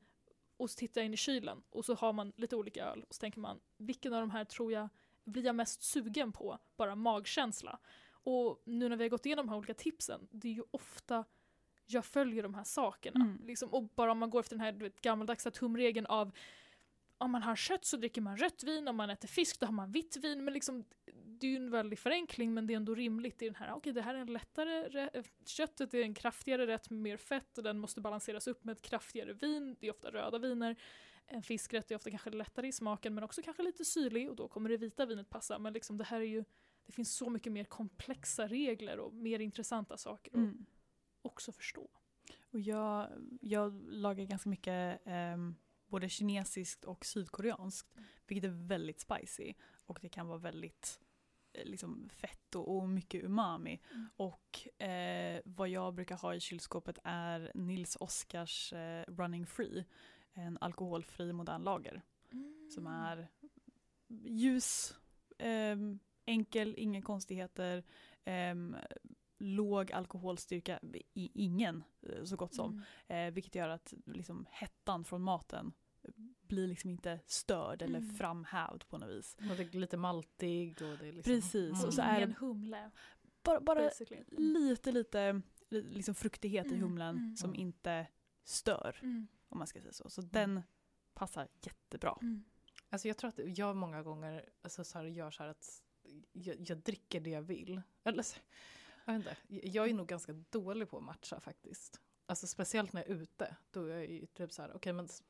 och 0.57 0.71
så 0.71 0.79
tittar 0.79 1.01
jag 1.01 1.07
in 1.07 1.15
i 1.15 1.17
kylen 1.17 1.63
och 1.71 1.85
så 1.85 1.95
har 1.95 2.13
man 2.13 2.33
lite 2.37 2.57
olika 2.57 2.85
öl 2.85 3.05
och 3.09 3.15
så 3.15 3.21
tänker 3.21 3.41
man, 3.41 3.61
vilken 3.77 4.15
av 4.15 4.21
de 4.21 4.31
här 4.31 4.45
tror 4.45 4.73
jag 4.73 4.89
blir 5.25 5.45
jag 5.45 5.55
mest 5.55 5.83
sugen 5.83 6.33
på? 6.33 6.59
Bara 6.77 6.95
magkänsla. 6.95 7.79
Och 8.11 8.63
nu 8.65 8.89
när 8.89 8.97
vi 8.97 9.05
har 9.05 9.11
gått 9.11 9.27
igenom 9.27 9.47
de 9.47 9.51
här 9.51 9.59
olika 9.59 9.75
tipsen, 9.75 10.29
det 10.31 10.49
är 10.49 10.53
ju 10.53 10.65
ofta 10.71 11.25
jag 11.93 12.05
följer 12.05 12.43
de 12.43 12.55
här 12.55 12.65
sakerna. 12.65 13.25
Mm. 13.25 13.47
Liksom, 13.47 13.75
och 13.75 13.83
bara 13.95 14.13
om 14.13 14.19
man 14.19 14.31
går 14.31 14.41
efter 14.41 14.57
den 14.57 14.65
här 14.65 14.73
du 14.73 14.79
vet, 14.79 15.01
gammaldags 15.01 15.47
tumregeln 15.53 16.07
av 16.07 16.33
om 17.19 17.31
man 17.31 17.43
har 17.43 17.57
kött 17.57 17.85
så 17.85 17.97
dricker 17.97 18.21
man 18.21 18.37
rött 18.37 18.63
vin, 18.63 18.89
om 18.89 18.97
man 18.97 19.11
äter 19.11 19.29
fisk 19.29 19.61
då 19.61 19.67
har 19.67 19.73
man 19.73 19.93
vitt 19.93 20.17
vin. 20.17 20.45
Men 20.45 20.55
liksom, 20.55 20.85
det 21.25 21.47
är 21.47 21.51
ju 21.51 21.57
en 21.57 21.71
väldig 21.71 21.99
förenkling 21.99 22.55
men 22.55 22.67
det 22.67 22.73
är 22.75 22.77
ändå 22.77 22.95
rimligt 22.95 23.43
i 23.43 23.45
den 23.45 23.55
här, 23.55 23.73
okej 23.73 23.93
det 23.93 24.03
här 24.03 24.15
är 24.15 24.19
en 24.19 24.33
lättare 24.33 24.89
rä- 24.89 25.25
köttet 25.47 25.95
är 25.95 26.03
en 26.03 26.15
kraftigare 26.15 26.67
rätt 26.67 26.91
med 26.91 27.01
mer 27.01 27.17
fett 27.17 27.59
och 27.59 27.65
den 27.65 27.79
måste 27.79 28.01
balanseras 28.01 28.47
upp 28.47 28.65
med 28.65 28.73
ett 28.73 28.83
kraftigare 28.83 29.33
vin, 29.33 29.77
det 29.81 29.87
är 29.87 29.91
ofta 29.91 30.11
röda 30.11 30.39
viner. 30.39 30.77
En 31.27 31.43
fiskrätt 31.43 31.91
är 31.91 31.97
ofta 31.97 32.11
kanske 32.11 32.31
lättare 32.31 32.69
i 32.69 32.73
smaken 32.73 33.15
men 33.15 33.25
också 33.25 33.43
kanske 33.43 33.63
lite 33.63 33.85
syrlig 33.85 34.31
och 34.31 34.37
då 34.37 34.49
kommer 34.49 34.71
det 34.71 34.77
vita 34.77 35.07
vinet 35.07 35.31
passa. 35.31 35.59
Men 35.59 35.73
liksom 35.73 35.99
det 35.99 36.05
här 36.05 36.21
är 36.21 36.25
ju, 36.25 36.45
det 36.87 36.93
finns 36.93 37.15
så 37.15 37.31
mycket 37.31 37.53
mer 37.53 37.65
komplexa 37.65 38.47
regler 38.47 38.99
och 38.99 39.15
mer 39.15 39.39
intressanta 39.39 39.97
saker 39.97 40.35
Mm. 40.35 40.67
Också 41.23 41.53
förstå. 41.53 41.91
Och 42.53 42.61
jag, 42.61 43.09
jag 43.41 43.83
lagar 43.89 44.25
ganska 44.25 44.49
mycket 44.49 45.01
ehm, 45.05 45.55
både 45.87 46.09
kinesiskt 46.09 46.85
och 46.85 47.07
sydkoreanskt. 47.07 47.97
Mm. 47.97 48.09
Vilket 48.27 48.45
är 48.51 48.67
väldigt 48.69 49.01
spicy. 49.01 49.55
Och 49.87 49.99
det 50.03 50.09
kan 50.09 50.27
vara 50.27 50.39
väldigt 50.39 51.01
eh, 51.53 51.65
liksom, 51.65 52.09
fett 52.13 52.55
och, 52.55 52.77
och 52.77 52.89
mycket 52.89 53.25
umami. 53.25 53.81
Mm. 53.91 54.07
Och 54.17 54.83
eh, 54.83 55.41
vad 55.45 55.69
jag 55.69 55.95
brukar 55.95 56.17
ha 56.17 56.35
i 56.35 56.41
kylskåpet 56.41 56.99
är 57.05 57.51
Nils 57.55 57.97
Oskars 58.01 58.73
eh, 58.73 59.05
Running 59.09 59.47
Free. 59.47 59.85
En 60.33 60.59
alkoholfri 60.61 61.33
modern 61.33 61.63
lager. 61.63 62.03
Som 62.75 62.87
Mm. 62.87 63.03
är 63.03 63.29
ljus, 64.09 64.95
ehm, 65.39 65.99
enkel, 66.25 66.75
inga 66.79 67.03
konstigheter. 67.03 67.85
Låg 69.41 69.93
alkoholstyrka, 69.93 70.81
i, 71.15 71.31
ingen 71.45 71.85
eh, 72.03 72.25
så 72.25 72.37
gott 72.37 72.55
som. 72.55 72.83
Mm. 73.09 73.29
Eh, 73.29 73.35
vilket 73.35 73.55
gör 73.55 73.69
att 73.69 73.95
liksom, 74.07 74.47
hettan 74.51 75.05
från 75.05 75.23
maten 75.23 75.73
blir 76.41 76.67
liksom 76.67 76.91
inte 76.91 77.21
störd 77.27 77.83
eller 77.83 77.99
Mm. 77.99 78.15
framhävd 78.15 78.89
på 78.89 78.99
något 78.99 79.09
vis. 79.11 79.37
Och 79.51 79.57
det 79.57 79.75
är 79.75 79.79
lite 79.79 79.97
maltig. 79.97 80.83
Och 80.83 80.99
det 80.99 81.09
är 81.09 81.13
liksom, 81.13 81.33
Precis, 81.35 81.85
och 81.85 81.95
så 81.95 82.03
är 82.03 82.27
det 82.27 82.35
humle. 82.39 82.91
bara, 83.43 83.61
bara 83.61 83.83
basically. 83.83 84.25
lite, 84.31 84.93
lite 84.93 85.43
li- 85.69 85.83
liksom 85.83 86.15
fruktighet 86.15 86.67
i 86.67 86.75
Mm, 86.75 86.81
humlen 86.83 87.17
mm. 87.17 87.37
som 87.37 87.55
inte 87.55 88.07
stör, 88.45 88.99
Mm. 89.03 89.27
om 89.49 89.59
man 89.59 89.67
ska 89.67 89.81
säga 89.81 89.93
så. 89.93 90.11
Så 90.11 90.21
den 90.23 90.63
passar 91.15 91.49
jättebra. 91.63 92.19
Mm. 92.23 92.45
Alltså 92.89 93.09
jag 93.09 93.17
tror 93.19 93.29
att 93.29 93.41
jag 93.59 93.77
många 93.77 94.03
gånger 94.03 94.49
alltså 94.63 94.85
så 94.85 94.99
här, 94.99 95.05
gör 95.05 95.31
så 95.31 95.43
här 95.43 95.51
att 95.51 95.83
jag, 96.33 96.57
jag 96.71 96.79
dricker 96.79 97.21
det 97.21 97.31
jag 97.31 97.43
vill. 97.43 97.83
Eller, 98.05 98.23
så- 98.23 98.41
jag, 99.05 99.17
inte, 99.17 99.37
jag 99.49 99.89
är 99.91 99.95
nog 99.95 100.07
ganska 100.07 100.33
dålig 100.33 100.89
på 100.91 100.97
att 100.97 101.03
matcha 101.03 101.41
faktiskt. 101.41 102.01
Alltså 102.27 102.47
speciellt 102.47 102.93
när 102.93 103.01
jag 103.03 103.11
är 103.11 103.15
ute. 103.23 103.57
Då 103.71 103.85
är 103.85 103.89
jag 103.97 104.07
ju 104.11 104.27
typ 104.27 104.53
så 104.53 104.63
här, 104.63 104.73
okej 104.77 104.93
men 104.93 105.05
s- 105.05 105.23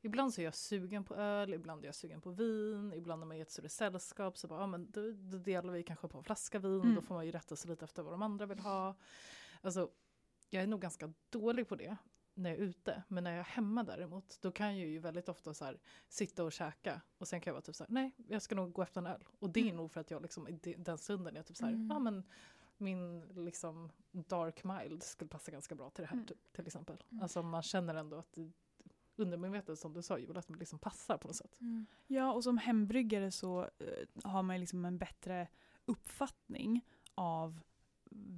Ibland 0.00 0.34
så 0.34 0.40
är 0.40 0.44
jag 0.44 0.54
sugen 0.54 1.04
på 1.04 1.14
öl, 1.14 1.54
ibland 1.54 1.82
är 1.84 1.88
jag 1.88 1.94
sugen 1.94 2.20
på 2.20 2.30
vin, 2.30 2.92
ibland 2.96 3.20
när 3.20 3.26
man 3.26 3.36
är 3.36 3.38
i 3.38 3.42
ett 3.42 3.50
större 3.50 3.68
sällskap 3.68 4.38
så 4.38 4.48
bara, 4.48 4.60
ja, 4.60 4.66
men 4.66 4.90
då, 4.90 5.00
då 5.12 5.38
delar 5.38 5.72
vi 5.72 5.82
kanske 5.82 6.08
på 6.08 6.18
en 6.18 6.24
flaska 6.24 6.58
vin, 6.58 6.80
Mm. 6.80 6.94
då 6.94 7.00
får 7.02 7.14
man 7.14 7.26
ju 7.26 7.32
rätta 7.32 7.56
sig 7.56 7.70
lite 7.70 7.84
efter 7.84 8.02
vad 8.02 8.12
de 8.12 8.22
andra 8.22 8.46
vill 8.46 8.58
ha. 8.58 8.94
Alltså, 9.60 9.90
jag 10.50 10.62
är 10.62 10.66
nog 10.66 10.80
ganska 10.80 11.12
dålig 11.30 11.68
på 11.68 11.76
det 11.76 11.96
när 12.34 12.50
jag 12.50 12.58
är 12.58 12.62
ute, 12.62 13.02
men 13.08 13.24
när 13.24 13.30
jag 13.30 13.38
är 13.40 13.44
hemma 13.44 13.82
däremot, 13.84 14.38
då 14.40 14.52
kan 14.52 14.78
jag 14.78 14.88
ju 14.88 14.98
väldigt 14.98 15.28
ofta 15.28 15.54
så 15.54 15.64
här, 15.64 15.80
sitta 16.08 16.44
och 16.44 16.52
käka 16.52 17.00
och 17.18 17.28
sen 17.28 17.40
kan 17.40 17.50
jag 17.50 17.54
vara 17.54 17.62
typ 17.62 17.74
så 17.76 17.84
här, 17.84 17.90
nej, 17.92 18.12
jag 18.28 18.42
ska 18.42 18.54
nog 18.54 18.72
gå 18.72 18.82
efter 18.82 19.00
en 19.00 19.06
öl. 19.06 19.24
Och 19.38 19.50
det 19.50 19.60
är 19.60 19.64
Mm. 19.64 19.76
nog 19.76 19.92
för 19.92 20.00
att 20.00 20.10
jag 20.10 20.22
liksom 20.22 20.48
i 20.48 20.52
de- 20.52 20.76
den 20.76 20.98
stunden 20.98 21.36
är 21.36 21.42
typ 21.42 21.56
så 21.56 21.64
här, 21.66 21.72
Mm. 21.72 21.88
ja 21.90 21.98
men 21.98 22.24
min 22.78 23.20
liksom 23.20 23.92
dark 24.12 24.64
mild 24.64 25.02
skulle 25.02 25.28
passa 25.28 25.50
ganska 25.52 25.74
bra 25.74 25.90
till 25.90 26.02
det 26.02 26.08
här 26.08 26.14
Mm. 26.14 26.26
typ, 26.26 26.52
till 26.52 26.66
exempel. 26.66 27.02
Mm. 27.10 27.22
Alltså 27.22 27.42
man 27.42 27.62
känner 27.62 27.94
ändå 27.94 28.16
att 28.16 28.38
undermedvetet 29.16 29.78
som 29.78 29.92
du 29.92 30.02
sa 30.02 30.18
Joel, 30.18 30.36
att 30.36 30.48
det 30.48 30.54
liksom 30.54 30.78
passar 30.78 31.18
på 31.18 31.26
något 31.28 31.36
sätt. 31.36 31.60
Mm. 31.60 31.86
Ja, 32.06 32.32
och 32.32 32.44
som 32.44 32.58
hembryggare 32.58 33.30
så 33.30 33.62
eh, 33.78 34.22
har 34.24 34.42
man 34.42 34.60
liksom 34.60 34.84
en 34.84 34.98
bättre 34.98 35.48
uppfattning 35.84 36.84
av 37.14 37.60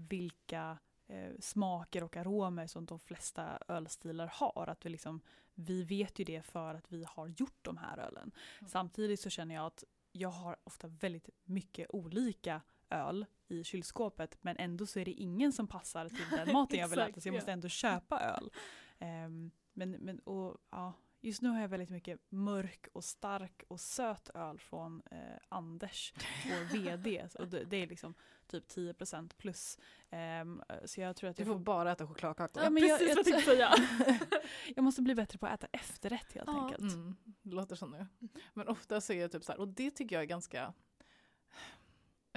vilka 0.08 0.78
eh, 1.06 1.32
smaker 1.40 2.02
och 2.04 2.16
aromer 2.16 2.66
som 2.66 2.86
de 2.86 2.98
flesta 2.98 3.58
ölstilar 3.68 4.26
har. 4.32 4.66
Att 4.68 4.86
vi, 4.86 4.90
liksom, 4.90 5.20
vi 5.54 5.82
vet 5.82 6.18
ju 6.18 6.24
det 6.24 6.42
för 6.42 6.74
att 6.74 6.92
vi 6.92 7.04
har 7.08 7.26
gjort 7.26 7.58
de 7.64 7.76
här 7.76 7.98
ölen. 7.98 8.32
Mm. 8.58 8.68
Samtidigt 8.68 9.20
så 9.20 9.30
känner 9.30 9.54
jag 9.54 9.66
att 9.66 9.84
jag 10.12 10.28
har 10.28 10.56
ofta 10.64 10.88
väldigt 10.88 11.28
mycket 11.44 11.86
olika 11.90 12.60
öl 12.90 13.26
i 13.48 13.64
kylskåpet 13.64 14.38
men 14.40 14.56
ändå 14.58 14.86
så 14.86 14.98
är 15.00 15.04
det 15.04 15.10
ingen 15.12 15.52
som 15.52 15.66
passar 15.66 16.08
till 16.08 16.24
den 16.30 16.52
maten 16.52 16.78
jag 16.78 16.88
vill 16.88 16.98
äta 16.98 17.20
så 17.20 17.28
jag 17.28 17.34
ja. 17.34 17.36
måste 17.36 17.52
ändå 17.52 17.68
köpa 17.68 18.20
öl. 18.20 18.50
Ehm, 18.98 19.50
men, 19.72 19.90
men 19.90 20.18
och, 20.18 20.56
ja, 20.70 20.92
just 21.20 21.42
nu 21.42 21.48
har 21.48 21.60
jag 21.60 21.68
väldigt 21.68 21.90
mycket 21.90 22.20
mörk 22.28 22.86
och 22.92 23.04
stark 23.04 23.62
och 23.68 23.80
söt 23.80 24.30
öl 24.34 24.58
från 24.58 25.02
eh, 25.10 25.18
Anders, 25.48 26.12
vår 26.44 26.64
VD. 26.84 27.28
Och 27.38 27.48
det, 27.48 27.64
det 27.64 27.76
är 27.76 27.86
liksom 27.86 28.14
typ 28.46 28.68
10% 28.68 29.30
plus. 29.36 29.78
Ehm, 30.10 30.62
så 30.84 31.00
jag 31.00 31.16
tror 31.16 31.30
att 31.30 31.36
Du 31.36 31.40
jag 31.42 31.46
får 31.46 31.54
får, 31.54 31.60
bara 31.60 31.92
äta 31.92 32.06
chokladkakor. 32.06 32.62
Ja, 32.62 32.70
men 32.70 32.82
jag- 32.86 32.98
Precis 32.98 33.16
jag 33.16 33.16
vad 33.16 33.26
jag 33.26 33.44
tänkte 33.44 33.50
säga. 33.50 34.30
jag 34.76 34.84
måste 34.84 35.02
bli 35.02 35.14
bättre 35.14 35.38
på 35.38 35.46
att 35.46 35.64
äta 35.64 35.66
efterrätt 35.78 36.32
helt 36.32 36.46
Ja. 36.46 36.64
enkelt. 36.64 36.94
Mm, 36.94 37.16
det 37.42 37.54
låter 37.54 37.76
som 37.76 37.90
det. 37.90 38.06
Men 38.54 38.68
ofta 38.68 39.00
så 39.00 39.12
är 39.12 39.20
jag 39.20 39.32
typ 39.32 39.44
så 39.44 39.52
här, 39.52 39.58
och 39.60 39.68
det 39.68 39.90
tycker 39.90 40.16
jag 40.16 40.22
är 40.22 40.26
ganska, 40.26 40.72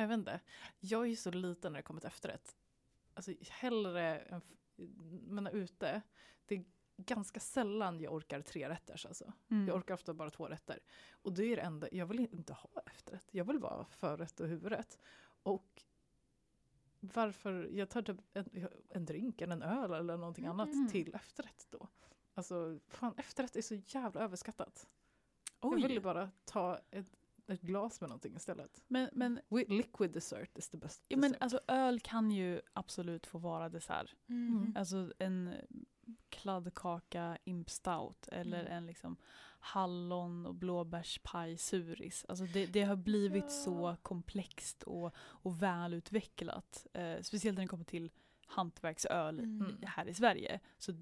jag 0.01 0.07
vet 0.07 0.17
inte, 0.17 0.39
jag 0.79 1.01
är 1.01 1.05
ju 1.09 1.15
så 1.15 1.31
liten 1.31 1.71
när 1.71 1.79
det 1.79 1.83
kommer 1.83 1.99
till 2.01 2.07
efterrätt. 2.07 2.55
Alltså 3.13 3.33
hellre 3.49 4.19
än, 4.19 4.41
men 5.27 5.47
ute, 5.47 6.01
det 6.45 6.55
är 6.55 6.65
ganska 6.97 7.39
sällan 7.39 7.99
jag 7.99 8.13
orkar 8.13 8.41
tre 8.41 8.69
rätters 8.69 9.05
alltså. 9.05 9.33
Mm. 9.51 9.67
Jag 9.67 9.77
orkar 9.77 9.93
ofta 9.93 10.13
bara 10.13 10.29
två 10.29 10.47
rätter. 10.47 10.79
Och 11.11 11.33
det 11.33 11.45
är 11.45 11.55
det 11.55 11.61
enda, 11.61 11.87
jag 11.91 12.05
vill 12.05 12.19
inte 12.19 12.53
ha 12.53 12.81
efterrätt. 12.85 13.27
Jag 13.31 13.45
vill 13.45 13.59
vara 13.59 13.85
förrätt 13.85 14.39
och 14.39 14.47
huvudrätt. 14.47 14.99
Och 15.43 15.83
varför, 16.99 17.69
jag 17.73 17.89
tar 17.89 18.01
typ 18.01 18.17
en, 18.33 18.67
en 18.89 19.05
drink 19.05 19.41
eller 19.41 19.53
en 19.53 19.61
öl 19.61 19.93
eller 19.93 20.17
någonting 20.17 20.45
Mm. 20.45 20.59
annat 20.59 20.91
till 20.91 21.15
efterrätt 21.15 21.67
då. 21.69 21.87
Alltså 22.33 22.79
fan 22.87 23.13
efterrätt 23.17 23.55
är 23.55 23.61
så 23.61 23.75
jävla 23.75 24.21
överskattat. 24.21 24.87
Oj. 25.61 25.81
Jag 25.81 25.87
vill 25.89 26.01
bara 26.01 26.31
ta 26.45 26.79
ett, 26.91 27.07
ett 27.47 27.61
glas 27.61 28.01
med 28.01 28.09
någonting 28.09 28.35
istället. 28.35 28.83
Men, 28.87 29.09
men, 29.13 29.39
Liquid 29.49 30.11
dessert 30.11 30.57
is 30.57 30.69
the 30.69 30.77
best 30.77 31.03
ja, 31.07 31.17
men 31.17 31.31
dessert. 31.31 31.43
alltså 31.43 31.59
öl 31.67 31.99
kan 31.99 32.31
ju 32.31 32.61
absolut 32.73 33.27
få 33.27 33.37
vara 33.37 33.69
dessert. 33.69 34.15
Mm. 34.29 34.73
Alltså 34.77 35.13
en 35.19 35.53
kladdkaka 36.29 37.37
imp 37.43 37.69
stout 37.69 38.27
eller 38.31 38.59
Mm. 38.61 38.71
en 38.77 38.85
liksom 38.85 39.17
hallon 39.59 40.45
och 40.45 40.55
blåbärspaj 40.55 41.57
suris. 41.57 42.25
Alltså 42.29 42.45
det, 42.45 42.65
det 42.65 42.83
har 42.83 42.95
blivit 42.95 43.43
Ja. 43.43 43.49
så 43.49 43.95
komplext 44.01 44.83
och, 44.83 45.15
och 45.17 45.61
välutvecklat. 45.63 46.87
Eh, 46.93 47.21
speciellt 47.21 47.57
när 47.57 47.63
det 47.63 47.67
kommer 47.69 47.83
till 47.85 48.11
hantverksöl 48.45 49.39
Mm. 49.39 49.75
här 49.83 50.07
i 50.07 50.13
Sverige. 50.13 50.59
Så 50.77 50.93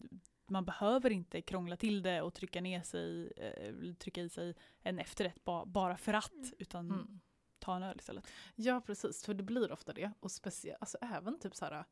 man 0.49 0.65
behöver 0.65 1.09
inte 1.09 1.41
krångla 1.41 1.75
till 1.77 2.01
det 2.01 2.21
och 2.21 2.33
trycka 2.33 2.61
ner 2.61 2.81
sig, 2.81 3.31
eh, 3.37 3.93
trycka 3.93 4.21
i 4.21 4.29
sig 4.29 4.55
en 4.81 4.99
efterrätt 4.99 5.43
ba, 5.43 5.65
bara 5.65 5.97
för 5.97 6.13
att. 6.13 6.33
Mm. 6.33 6.51
Utan 6.57 6.91
Mm. 6.91 7.19
ta 7.59 7.75
en 7.75 7.83
öl 7.83 7.95
istället. 7.99 8.27
Ja 8.55 8.81
precis, 8.85 9.25
för 9.25 9.33
det 9.33 9.43
blir 9.43 9.71
ofta 9.71 9.93
det. 9.93 10.11
Och 10.19 10.31
speciellt, 10.31 10.77
alltså 10.81 10.97
även 11.01 11.39
typ 11.39 11.55
så 11.55 11.65
här, 11.65 11.83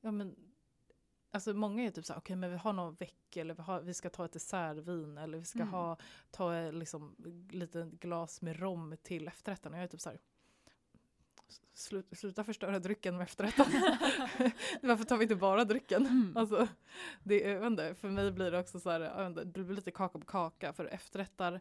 ja 0.00 0.10
men 0.10 0.36
Alltså 1.34 1.54
många 1.54 1.82
är 1.82 1.90
typ 1.90 2.04
så 2.06 2.12
här, 2.12 2.20
okej 2.20 2.36
men 2.36 2.50
vi 2.50 2.56
har 2.56 2.72
någon 2.72 2.94
veck 2.94 3.36
eller 3.36 3.54
vi, 3.54 3.62
har, 3.62 3.80
vi 3.80 3.94
ska 3.94 4.10
ta 4.10 4.24
ett 4.24 4.32
dessertvin 4.32 5.18
eller 5.18 5.38
vi 5.38 5.44
ska 5.44 5.58
Mm. 5.58 5.74
ha, 5.74 5.96
ta 6.30 6.56
ett 6.56 6.74
liksom, 6.74 7.16
lite 7.50 7.90
glas 8.00 8.42
med 8.42 8.60
rom 8.60 8.96
till 9.02 9.28
efterrätten. 9.28 9.72
Och 9.72 9.78
jag 9.78 9.84
är 9.84 9.88
typ 9.88 10.00
så 10.00 10.12
här, 11.84 11.88
slut, 11.88 12.18
sluta 12.18 12.44
förstöra 12.44 12.78
drycken 12.78 13.16
med 13.16 13.24
efterrätten. 13.24 13.66
Varför 14.82 15.04
tar 15.04 15.16
vi 15.16 15.22
inte 15.22 15.36
bara 15.36 15.64
drycken? 15.64 16.06
Mm. 16.06 16.36
Alltså, 16.36 16.68
det, 17.22 17.44
är- 17.50 17.54
jag 17.54 17.66
inte, 17.66 17.94
för 17.94 18.08
mig 18.10 18.32
blir 18.32 18.50
det 18.50 18.58
också 18.60 18.80
så 18.80 18.90
här, 18.90 19.26
inte, 19.26 19.44
det 19.44 19.64
blir 19.64 19.76
lite 19.76 19.90
kaka 19.90 20.18
på 20.18 20.24
kaka 20.26 20.72
för 20.72 20.84
efterrättar 20.84 21.60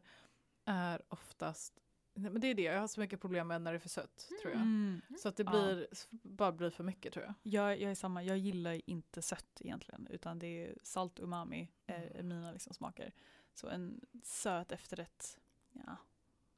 är 0.66 1.02
oftast, 1.08 1.74
nej, 2.14 2.32
men 2.32 2.42
det 2.42 2.48
är 2.48 2.54
det 2.56 2.62
jag 2.62 2.80
har 2.80 2.88
så 2.88 3.00
mycket 3.00 3.22
problem 3.22 3.48
med 3.48 3.62
när 3.62 3.72
det 3.72 3.78
är 3.78 3.80
för 3.80 3.90
sött 3.90 4.30
tror 4.42 4.54
jag. 4.54 4.62
Mm. 4.62 5.02
Så 5.20 5.30
att 5.30 5.36
det 5.38 5.44
Ja. 5.44 5.52
blir, 5.52 5.88
bara 6.12 6.52
blir 6.52 6.70
för 6.70 6.84
mycket 6.84 7.14
tror 7.14 7.26
jag. 7.26 7.34
Jag, 7.44 7.82
jag 7.82 7.92
är 7.92 7.96
samma, 7.96 8.24
jag 8.24 8.38
gillar 8.38 8.90
inte 8.90 9.22
sött 9.22 9.62
egentligen 9.62 10.08
utan 10.12 10.40
det 10.40 10.48
är 10.68 10.78
salt 10.84 11.20
umami 11.20 11.72
är, 11.88 11.94
är 11.96 12.12
Mm. 12.20 12.28
mina 12.28 12.52
liksom 12.52 12.74
smaker. 12.74 13.14
Så 13.54 13.68
en 13.70 14.02
söt 14.24 14.72
efterrätt, 14.72 15.40
ja. 15.72 15.98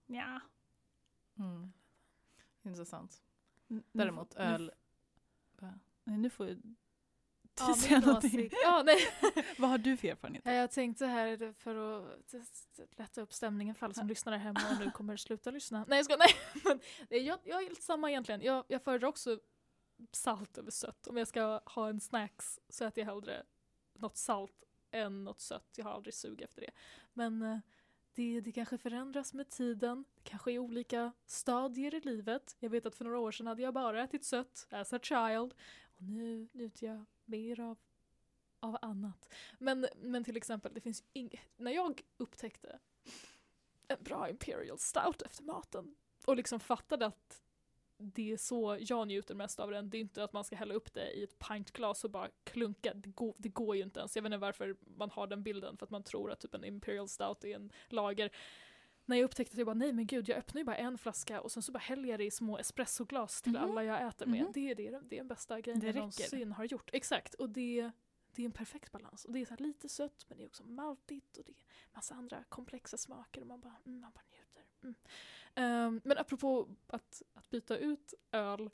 ja. 0.05 0.39
Intressant. 2.63 3.21
Däremot 3.91 4.33
öl, 4.35 4.71
Nej, 6.03 6.17
nu 6.17 6.29
får 6.29 6.45
du 6.45 6.57
Ja, 7.59 7.73
säga 7.77 7.99
någonting. 7.99 8.49
Ja, 8.63 8.83
nej. 8.85 8.97
Vad 9.57 9.69
har 9.69 9.77
du 9.77 9.97
för 9.97 10.07
erfarenhet? 10.07 10.41
Ja, 10.45 10.51
Jag 10.53 10.71
tänkte 10.71 11.05
här 11.05 11.53
för 11.53 11.75
att 11.75 12.33
lätta 12.97 13.21
upp 13.21 13.33
stämningen 13.33 13.75
för 13.75 13.85
alla 13.85 13.93
som 13.93 14.07
lyssnar 14.07 14.31
där 14.31 14.39
hemma 14.39 14.59
och 14.71 14.85
nu 14.85 14.91
kommer 14.95 15.17
sluta 15.17 15.51
lyssna. 15.51 15.85
Nej 15.87 15.97
jag 15.97 16.05
ska, 16.05 16.15
nej. 16.17 16.35
Men 16.63 16.79
jag, 17.25 17.39
jag 17.43 17.63
är 17.63 17.69
lite 17.69 17.81
samma 17.81 18.09
egentligen. 18.09 18.41
Jag, 18.41 18.65
jag 18.67 18.83
föredrar 18.83 19.07
också 19.07 19.39
salt 20.11 20.57
över 20.57 20.71
sött. 20.71 21.07
Om 21.07 21.17
jag 21.17 21.27
ska 21.27 21.61
ha 21.65 21.89
en 21.89 21.99
snacks 21.99 22.59
så 22.69 22.85
äter 22.85 23.01
jag 23.03 23.13
hellre 23.13 23.43
något 23.93 24.17
salt 24.17 24.63
än 24.91 25.23
något 25.23 25.39
sött. 25.39 25.69
Jag 25.75 25.85
har 25.85 25.91
aldrig 25.91 26.13
sug 26.13 26.41
efter 26.41 26.61
det. 26.61 26.71
Men 27.13 27.41
eh, 27.41 27.57
det, 28.13 28.41
det 28.41 28.51
kanske 28.51 28.77
förändras 28.77 29.33
med 29.33 29.49
tiden. 29.49 30.05
Det 30.15 30.21
kanske 30.23 30.51
är 30.51 30.59
olika 30.59 31.11
stadier 31.25 31.95
i 31.95 31.99
livet. 31.99 32.55
Jag 32.59 32.69
vet 32.69 32.85
att 32.85 32.95
för 32.95 33.05
några 33.05 33.19
år 33.19 33.31
sedan 33.31 33.47
hade 33.47 33.61
jag 33.61 33.73
bara 33.73 34.03
ätit 34.03 34.25
sött 34.25 34.67
as 34.69 34.93
a 34.93 34.99
child. 35.01 35.53
Och 35.97 36.03
nu 36.03 36.47
njuter 36.51 36.87
jag 36.87 37.05
mer 37.25 37.59
av, 37.59 37.77
av 38.59 38.77
annat. 38.81 39.33
Men, 39.59 39.87
men 39.95 40.23
till 40.23 40.37
exempel, 40.37 40.73
det 40.73 40.81
finns 40.81 41.03
inget... 41.13 41.41
när 41.57 41.71
jag 41.71 42.01
upptäckte 42.17 42.79
en 43.87 44.03
bra 44.03 44.29
Imperial 44.29 44.79
Stout 44.79 45.21
efter 45.21 45.43
maten 45.43 45.95
och 46.25 46.35
liksom 46.35 46.59
fattade 46.59 47.05
att 47.05 47.43
det 48.03 48.31
är 48.31 48.37
så 48.37 48.77
jag 48.79 49.07
njuter 49.07 49.35
mest 49.35 49.59
av 49.59 49.71
den. 49.71 49.89
Det 49.89 49.97
är 49.97 50.01
inte 50.01 50.23
att 50.23 50.33
man 50.33 50.43
ska 50.43 50.55
hälla 50.55 50.73
upp 50.73 50.93
det 50.93 51.11
i 51.11 51.23
ett 51.23 51.39
pintglas 51.39 52.03
och 52.03 52.09
bara 52.11 52.29
klunka. 52.43 52.93
Det 52.93 53.09
går, 53.09 53.35
det 53.37 53.49
går 53.49 53.75
ju 53.75 53.83
inte 53.83 53.99
ens. 53.99 54.15
Jag 54.15 54.23
vet 54.23 54.27
inte 54.27 54.37
varför 54.37 54.75
man 54.97 55.09
har 55.11 55.27
den 55.27 55.43
bilden, 55.43 55.77
för 55.77 55.85
att 55.85 55.89
man 55.89 56.03
tror 56.03 56.31
att 56.31 56.39
typ 56.39 56.53
en 56.55 56.63
Imperial 56.65 57.09
Stout 57.09 57.43
är 57.43 57.55
en 57.55 57.71
lager. 57.87 58.29
När 59.05 59.17
jag 59.17 59.25
upptäckte 59.25 59.53
att 59.53 59.57
jag 59.57 59.65
bara, 59.67 59.73
nej 59.73 59.93
men 59.93 60.07
gud, 60.07 60.29
jag 60.29 60.37
öppnar 60.37 60.59
ju 60.59 60.65
bara 60.65 60.75
en 60.77 60.97
flaska 60.97 61.41
och 61.41 61.51
sen 61.51 61.63
så 61.63 61.71
bara 61.71 61.79
häller 61.79 62.09
jag 62.09 62.19
det 62.19 62.25
i 62.25 62.31
små 62.31 62.57
espressoglas 62.57 63.41
till 63.41 63.51
Mhm. 63.53 63.61
alla 63.63 63.83
jag 63.83 64.07
äter 64.07 64.25
med. 64.25 64.41
Mhm. 64.43 64.51
Det, 64.53 64.71
är 64.71 64.75
det, 64.75 64.89
det 64.89 65.15
är 65.15 65.19
den 65.19 65.27
bästa 65.27 65.61
grejen 65.61 65.79
Det 65.79 65.85
jag 65.87 65.95
någonsin 65.95 66.51
har 66.51 66.63
gjort. 66.65 66.89
Exakt, 66.93 67.33
och 67.33 67.49
det, 67.49 67.91
det 68.35 68.41
är 68.41 68.45
en 68.45 68.51
perfekt 68.51 68.91
balans. 68.91 69.25
Och 69.25 69.33
det 69.33 69.41
är 69.41 69.45
så 69.45 69.55
lite 69.63 69.89
sött 69.89 70.25
men 70.29 70.37
det 70.37 70.43
är 70.43 70.45
också 70.47 70.63
maltigt 70.63 71.37
och 71.37 71.43
det 71.45 71.51
är 71.51 71.65
massa 71.95 72.15
andra 72.15 72.43
komplexa 72.49 72.97
smaker 72.97 73.41
och 73.41 73.47
man 73.47 73.59
bara, 73.61 73.75
mm, 73.85 73.99
man 74.01 74.11
bara 74.11 74.23
njuter. 74.31 74.63
Mm. 74.83 74.95
Ehm, 75.55 76.01
men 76.03 76.17
apropå 76.17 76.67
att, 76.87 77.21
att 77.33 77.49
byta 77.49 77.77
ut 77.77 78.13
öl 78.31 78.69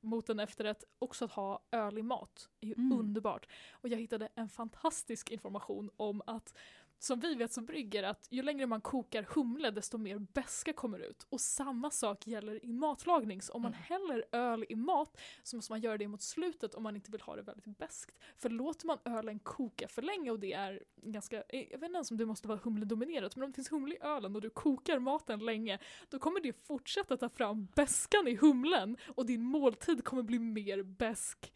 mot 0.00 0.28
en 0.28 0.40
efterrätt, 0.40 0.84
också 0.98 1.24
att 1.24 1.32
ha 1.32 1.62
öl 1.70 1.98
i 1.98 2.02
mat 2.02 2.48
är 2.60 2.66
ju 2.66 2.74
Mm. 2.74 2.98
underbart. 2.98 3.46
Och 3.72 3.88
jag 3.88 3.98
hittade 3.98 4.28
en 4.34 4.48
fantastisk 4.48 5.30
information 5.30 5.90
om 5.96 6.22
att 6.26 6.54
som 7.02 7.20
vi 7.20 7.34
vet 7.34 7.52
som 7.52 7.64
brygger 7.64 8.02
att 8.02 8.26
ju 8.30 8.42
längre 8.42 8.66
man 8.66 8.80
kokar 8.80 9.22
humle 9.34 9.70
desto 9.70 9.98
mer 9.98 10.18
beska 10.18 10.72
kommer 10.72 10.98
ut. 10.98 11.26
Och 11.28 11.40
samma 11.40 11.90
sak 11.90 12.26
gäller 12.26 12.64
i 12.64 12.72
matlagning. 12.72 13.42
Så 13.42 13.52
om 13.52 13.62
man 13.62 13.72
Mm. 13.72 13.82
häller 13.84 14.24
öl 14.32 14.64
i 14.68 14.76
mat 14.76 15.20
så 15.42 15.56
måste 15.56 15.72
man 15.72 15.80
göra 15.80 15.98
det 15.98 16.08
mot 16.08 16.22
slutet 16.22 16.74
om 16.74 16.82
man 16.82 16.96
inte 16.96 17.10
vill 17.10 17.20
ha 17.20 17.36
det 17.36 17.42
väldigt 17.42 17.78
beskt. 17.78 18.18
För 18.38 18.50
låter 18.50 18.86
man 18.86 18.98
ölen 19.04 19.38
koka 19.38 19.88
för 19.88 20.02
länge 20.02 20.30
och 20.30 20.40
det 20.40 20.52
är 20.52 20.82
ganska, 20.96 21.36
eh, 21.48 21.60
jag 21.70 21.78
vet 21.78 21.82
inte 21.88 21.96
ens 21.96 22.10
om 22.10 22.16
det 22.16 22.26
måste 22.26 22.48
vara 22.48 22.60
humledominerat, 22.64 23.36
men 23.36 23.44
om 23.44 23.50
det 23.50 23.54
finns 23.54 23.72
humle 23.72 23.94
i 23.94 23.98
ölen 24.00 24.34
och 24.36 24.42
du 24.42 24.50
kokar 24.50 24.98
maten 24.98 25.38
länge 25.38 25.78
då 26.08 26.18
kommer 26.18 26.40
det 26.40 26.52
fortsätta 26.52 27.16
ta 27.16 27.28
fram 27.28 27.68
beskan 27.74 28.28
i 28.28 28.34
humlen 28.36 28.96
och 29.16 29.26
din 29.26 29.42
måltid 29.42 30.04
kommer 30.04 30.22
bli 30.22 30.38
mer 30.38 30.82
besk. 30.82 31.52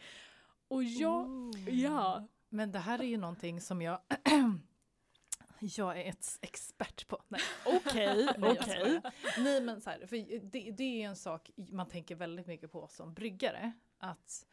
Och 0.68 0.84
jag, 0.84 1.28
ja. 1.68 2.28
Men 2.48 2.72
det 2.72 2.78
här 2.78 2.98
är 2.98 3.04
ju 3.04 3.16
någonting 3.16 3.60
som 3.60 3.82
jag 3.82 4.00
jag 5.60 6.00
är 6.00 6.10
ett 6.10 6.38
expert 6.40 7.08
på. 7.08 7.22
Nej, 7.28 7.40
Okej, 7.66 8.28
okej. 8.38 8.56
skojar. 8.56 9.12
Nej 9.38 9.60
men 9.60 9.80
så 9.80 9.90
här, 9.90 10.06
för 10.06 10.16
det, 10.50 10.70
det 10.70 10.82
är 10.84 10.96
ju 10.96 11.02
en 11.02 11.16
sak 11.16 11.50
man 11.56 11.88
tänker 11.88 12.14
väldigt 12.14 12.46
mycket 12.46 12.72
på 12.72 12.88
som 12.88 13.14
bryggare. 13.14 13.72
Att 13.98 14.46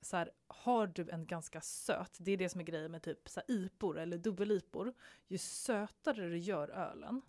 så 0.00 0.16
här, 0.16 0.30
har 0.46 0.86
du 0.86 1.10
en 1.10 1.26
ganska 1.26 1.60
söt, 1.60 2.16
det 2.20 2.32
är 2.32 2.36
det 2.36 2.48
som 2.48 2.60
är 2.60 2.64
grejen 2.64 2.90
med 2.90 3.02
typ 3.02 3.28
så 3.28 3.40
här, 3.40 3.54
ipor 3.56 3.98
eller 3.98 4.18
dubbelipor. 4.18 4.94
Ju 5.26 5.38
sötare 5.38 6.28
du 6.28 6.38
gör 6.38 6.68
ölen, 6.68 7.22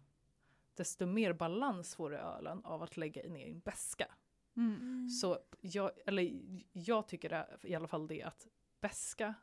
desto 0.73 1.05
mer 1.05 1.33
balans 1.33 1.95
får 1.95 2.09
du 2.09 2.15
i 2.15 2.19
ölen 2.19 2.65
av 2.65 2.83
att 2.83 2.97
lägga 2.97 3.29
ner 3.29 3.45
i 3.45 3.51
en 3.51 3.59
beska. 3.59 4.07
Mm. 4.57 5.09
Så 5.09 5.39
jag, 5.61 5.91
eller 6.05 6.41
jag 6.71 7.07
tycker 7.07 7.29
det, 7.29 7.47
i 7.63 7.75
alla 7.75 7.87
fall 7.87 8.07
det 8.07 8.23
att 8.23 8.47
beska 8.81 9.33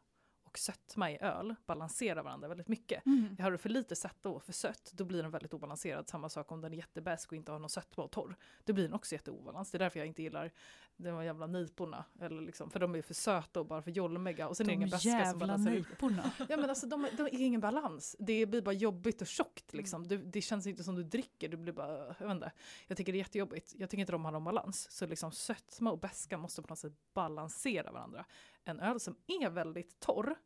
och 0.57 0.61
sötma 0.61 1.11
i 1.11 1.19
öl 1.21 1.55
balanserar 1.67 2.23
varandra 2.23 2.49
väldigt 2.49 2.69
mycket. 2.69 3.07
Mm. 3.07 3.37
Har 3.41 3.51
du 3.51 3.59
för 3.59 3.69
lite 3.69 3.97
sötma 3.97 4.31
och 4.31 4.43
för 4.43 4.53
sött, 4.53 4.93
då 4.95 5.05
blir 5.05 5.23
den 5.23 5.31
väldigt 5.31 5.55
obalanserad. 5.55 6.09
Samma 6.09 6.29
sak 6.29 6.53
om 6.53 6.61
den 6.61 6.73
är 6.73 6.77
jättebäsk 6.77 7.33
och 7.33 7.37
inte 7.37 7.53
har 7.53 7.59
någon 7.59 7.71
sötma 7.71 8.05
och 8.05 8.11
torr. 8.11 8.37
Då 8.65 8.73
blir 8.73 8.85
den 8.85 8.95
också 8.95 9.15
jätteobalans. 9.15 9.71
Det 9.71 9.77
är 9.77 9.79
därför 9.79 9.99
jag 9.99 10.07
inte 10.07 10.23
gillar 10.23 10.53
de 10.97 11.25
jävla 11.25 11.47
niporna. 11.47 12.05
Eller 12.21 12.43
liksom, 12.43 12.71
för 12.71 12.81
de 12.81 12.95
är 12.95 13.03
för 13.03 13.15
söta 13.15 13.61
och 13.61 13.67
bara 13.67 13.83
för 13.83 13.91
jolmiga. 13.91 14.49
Och 14.49 14.57
sen 14.57 14.67
är 14.67 14.69
det 14.69 14.73
De 14.73 14.77
ingen 14.77 14.91
beska 14.91 15.31
som 15.31 15.39
balanserar 15.39 15.75
ut. 15.75 15.87
Ja 16.49 16.57
men 16.57 16.71
alltså 16.71 16.87
de, 16.87 17.09
de 17.17 17.23
är 17.23 17.41
ingen 17.41 17.61
balans. 17.61 18.17
Det 18.19 18.47
blir 18.47 18.63
bara 18.63 18.75
jobbigt 18.75 19.21
och 19.21 19.27
tjockt 19.27 19.75
liksom. 19.75 20.09
Du, 20.09 20.17
det 20.17 20.41
känns 20.41 20.67
inte 20.67 20.85
som 20.85 20.95
du 20.95 21.03
dricker, 21.03 21.49
du 21.49 21.57
blir 21.57 21.73
bara, 21.73 22.15
jag 22.19 22.27
vet 22.27 22.35
inte. 22.35 22.53
Jag 22.87 22.97
tycker 22.97 23.13
det 23.13 23.17
är 23.17 23.21
jättejobbigt. 23.21 23.75
Jag 23.77 23.91
tycker 23.91 24.01
inte 24.01 24.13
de 24.13 24.25
har 24.25 24.33
någon 24.33 24.45
balans. 24.45 24.91
Så 24.91 25.07
liksom 25.07 25.33
sötma 25.33 25.93
och 25.93 25.99
beska 25.99 26.39
måste 26.39 26.63
på 26.63 26.69
något 26.69 26.79
sätt 26.79 26.93
balansera 27.15 27.93
varandra. 27.93 28.25
En 28.65 28.81
öl 28.81 29.01
som 29.01 29.17
är 29.27 29.51
väldigt 29.51 30.01
torr 30.01 30.37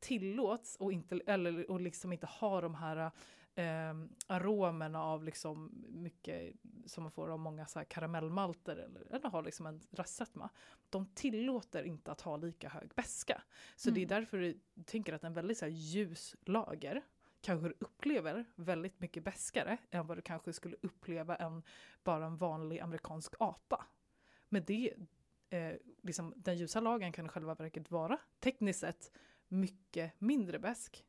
tillåts 0.00 0.76
och, 0.76 0.92
inte, 0.92 1.20
eller, 1.26 1.70
och 1.70 1.80
liksom 1.80 2.12
inte 2.12 2.26
har 2.26 2.62
de 2.62 2.74
här 2.74 3.10
eh, 3.54 3.94
aromerna 4.26 5.02
av 5.04 5.24
liksom 5.24 5.84
mycket 5.88 6.52
som 6.86 7.02
man 7.02 7.12
får 7.12 7.28
av 7.30 7.38
många 7.38 7.66
så 7.66 7.78
här 7.78 7.86
karamellmalter 7.86 8.76
eller, 8.76 9.14
eller 9.14 9.28
har 9.28 9.42
liksom 9.42 9.66
en 9.66 9.80
rastsötma. 9.90 10.50
De 10.90 11.06
tillåter 11.06 11.82
inte 11.82 12.12
att 12.12 12.20
ha 12.20 12.36
lika 12.36 12.68
hög 12.68 12.88
beska. 12.94 13.42
Så 13.76 13.90
det 13.90 14.00
är 14.00 14.06
Mm. 14.06 14.20
därför 14.20 14.38
jag 14.74 14.86
tänker 14.86 15.12
att 15.12 15.24
en 15.24 15.34
väldigt 15.34 15.58
så 15.58 15.64
här, 15.64 15.72
ljus 15.72 16.36
lager 16.40 17.02
kanske 17.40 17.68
du 17.68 17.74
upplever 17.78 18.44
väldigt 18.54 19.00
mycket 19.00 19.24
beskare 19.24 19.76
än 19.90 20.06
vad 20.06 20.18
du 20.18 20.22
kanske 20.22 20.52
skulle 20.52 20.76
uppleva 20.82 21.36
en 21.36 21.62
bara 22.04 22.26
en 22.26 22.36
vanlig 22.36 22.80
amerikansk 22.80 23.34
apa. 23.38 23.86
Men 24.48 24.64
det, 24.64 24.94
eh, 25.50 25.72
liksom, 26.02 26.32
den 26.36 26.56
ljusa 26.56 26.80
lagen 26.80 27.12
kan 27.12 27.26
i 27.26 27.28
själva 27.28 27.54
verket 27.54 27.90
vara 27.90 28.18
tekniskt 28.40 28.80
sett 28.80 29.12
mycket 29.48 30.20
mindre 30.20 30.58
besk. 30.58 31.04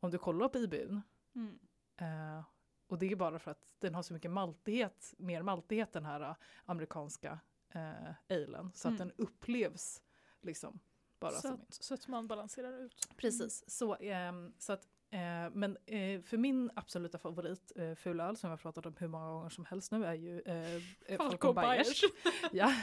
Om 0.00 0.10
du 0.10 0.18
kollar 0.18 0.48
på 0.48 0.58
IBUn. 0.58 1.02
Mm. 1.34 1.58
Eh, 1.96 2.44
och 2.86 2.98
det 2.98 3.12
är 3.12 3.16
bara 3.16 3.38
för 3.38 3.50
att 3.50 3.66
den 3.78 3.94
har 3.94 4.02
så 4.02 4.14
mycket 4.14 4.30
maltighet, 4.30 5.14
mer 5.18 5.42
maltighet 5.42 5.92
den 5.92 6.04
här 6.04 6.20
eh, 6.20 6.36
amerikanska 6.64 7.38
eh, 7.68 8.10
alen. 8.28 8.72
Så 8.74 8.88
att 8.88 8.94
Mm. 8.94 9.08
den 9.08 9.12
upplevs 9.26 10.02
liksom 10.40 10.80
bara 11.18 11.30
så, 11.32 11.40
som 11.40 11.54
att, 11.54 11.74
så 11.74 11.94
att 11.94 12.08
man 12.08 12.26
balanserar 12.28 12.78
ut. 12.78 13.08
Precis, 13.16 13.70
så, 13.70 13.94
ehm, 13.94 14.54
så 14.58 14.72
att, 14.72 14.88
eh, 15.14 15.50
men 15.52 15.76
eh, 15.86 16.20
för 16.20 16.36
min 16.36 16.70
absoluta 16.74 17.18
favorit 17.18 17.72
eh, 17.76 17.94
fulöl 17.94 18.36
som 18.36 18.50
jag 18.50 18.52
har 18.52 18.62
pratat 18.62 18.86
om 18.86 18.94
hur 18.98 19.08
många 19.08 19.28
gånger 19.28 19.48
som 19.48 19.64
helst 19.64 19.92
nu 19.92 20.04
är 20.04 20.14
ju 20.14 20.40
eh, 20.40 20.74
eh, 21.06 21.16
Falcon 21.16 21.54
Bayers. 21.54 22.02
ja, 22.52 22.74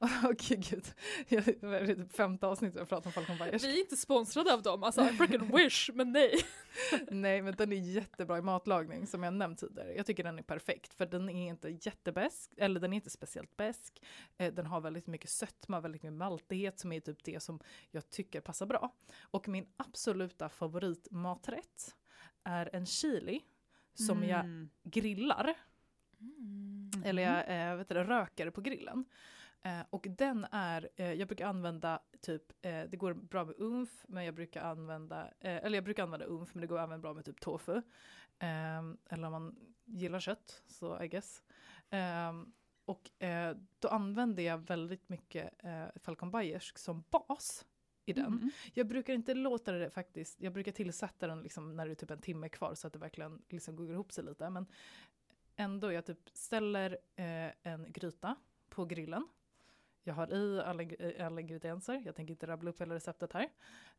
och 0.28 0.36
gud, 0.36 0.94
jag, 1.28 1.44
det 1.44 1.62
är 1.62 2.08
femte 2.12 2.46
avsnittet 2.46 2.78
jag 2.78 2.88
pratar 2.88 3.08
om 3.08 3.12
Falcon 3.12 3.38
Bayers. 3.38 3.64
Vi 3.64 3.76
är 3.76 3.80
inte 3.80 3.96
sponsrade 3.96 4.54
av 4.54 4.62
dem, 4.62 4.82
alltså 4.82 5.04
I 5.04 5.08
freaking 5.08 5.56
wish, 5.56 5.90
men 5.94 6.12
nej. 6.12 6.34
Nej 7.10 7.42
men 7.42 7.54
den 7.54 7.72
är 7.72 7.76
jättebra 7.76 8.38
i 8.38 8.42
matlagning 8.42 9.06
som 9.06 9.22
jag 9.22 9.34
nämnt 9.34 9.58
tidigare. 9.58 9.94
Jag 9.94 10.06
tycker 10.06 10.24
den 10.24 10.38
är 10.38 10.42
perfekt 10.42 10.94
för 10.94 11.06
den 11.06 11.28
är 11.28 11.48
inte 11.48 11.68
jättebäsk, 11.68 12.52
eller 12.56 12.80
den 12.80 12.92
är 12.92 12.96
inte 12.96 13.10
speciellt 13.10 13.56
bäsk. 13.56 14.02
Eh, 14.38 14.52
den 14.52 14.66
har 14.66 14.80
väldigt 14.80 15.06
mycket 15.06 15.30
sötma, 15.30 15.80
väldigt 15.80 16.02
mycket 16.02 16.16
maltighet 16.16 16.78
som 16.78 16.92
är 16.92 17.00
typ 17.00 17.24
det 17.24 17.42
som 17.42 17.60
jag 17.90 18.10
tycker 18.10 18.40
passar 18.40 18.66
bra. 18.66 18.94
Och 19.20 19.48
min 19.48 19.66
absoluta 19.76 20.48
favoritmaträtt 20.48 21.71
är 22.44 22.70
en 22.72 22.86
chili 22.86 23.40
som 23.94 24.24
jag 24.24 24.40
Mm. 24.44 24.70
grillar, 24.82 25.54
eller 27.04 27.26
Mhm. 27.28 27.46
jag 27.46 27.70
eh, 27.70 27.76
vet 27.76 27.88
du, 27.88 27.94
röker 27.94 28.50
på 28.50 28.60
grillen. 28.60 29.04
Eh, 29.62 29.80
och 29.90 30.06
den 30.10 30.46
är, 30.52 30.88
eh, 30.96 31.12
jag 31.12 31.28
brukar 31.28 31.46
använda 31.46 32.00
typ, 32.20 32.42
eh, 32.66 32.82
det 32.82 32.96
går 32.96 33.14
bra 33.14 33.44
med 33.44 33.54
umf, 33.58 34.04
men 34.08 34.24
jag 34.24 34.34
brukar 34.34 34.62
använda, 34.64 35.24
eh, 35.40 35.56
eller 35.64 35.76
jag 35.76 35.84
brukar 35.84 36.02
använda 36.02 36.26
umf, 36.26 36.54
men 36.54 36.60
det 36.60 36.66
går 36.66 36.78
även 36.78 37.00
bra 37.00 37.14
med 37.14 37.24
typ 37.24 37.40
tofu. 37.40 37.82
Ehm, 38.38 38.98
eller 39.10 39.26
om 39.26 39.32
man 39.32 39.56
gillar 39.84 40.20
kött, 40.20 40.62
så 40.66 41.02
I 41.02 41.08
guess. 41.08 41.42
Ehm, 41.90 42.52
och 42.84 43.22
eh, 43.22 43.56
då 43.78 43.88
använder 43.88 44.42
jag 44.42 44.58
väldigt 44.58 45.08
mycket 45.08 45.64
eh, 45.64 45.84
Falcon 45.96 46.30
Bayersk 46.30 46.78
som 46.78 47.04
bas 47.10 47.64
i 48.04 48.12
den. 48.12 48.26
Mm. 48.26 48.50
Jag 48.74 48.86
brukar 48.86 49.14
inte 49.14 49.34
låta 49.34 49.72
det 49.72 49.90
faktiskt, 49.90 50.40
jag 50.40 50.52
brukar 50.52 50.72
tillsätta 50.72 51.26
den 51.26 51.42
liksom 51.42 51.76
när 51.76 51.86
det 51.86 51.92
är 51.92 51.94
typ 51.94 52.10
en 52.10 52.20
timme 52.20 52.48
kvar 52.48 52.74
så 52.74 52.86
att 52.86 52.92
det 52.92 52.98
verkligen 52.98 53.42
liksom 53.48 53.76
går 53.76 53.90
ihop 53.90 54.12
sig 54.12 54.24
lite. 54.24 54.50
Men 54.50 54.66
ändå, 55.56 55.92
jag 55.92 56.04
typ 56.04 56.30
ställer 56.32 56.98
eh, 57.16 57.50
en 57.62 57.92
gryta 57.92 58.36
på 58.68 58.84
grillen. 58.84 59.28
Jag 60.04 60.14
har 60.14 60.34
i 60.34 60.60
alla, 60.60 60.84
alla 61.26 61.40
ingredienser, 61.40 62.02
jag 62.04 62.14
tänker 62.14 62.32
inte 62.32 62.46
rabbla 62.46 62.70
upp 62.70 62.80
hela 62.80 62.94
receptet 62.94 63.32
här. 63.32 63.48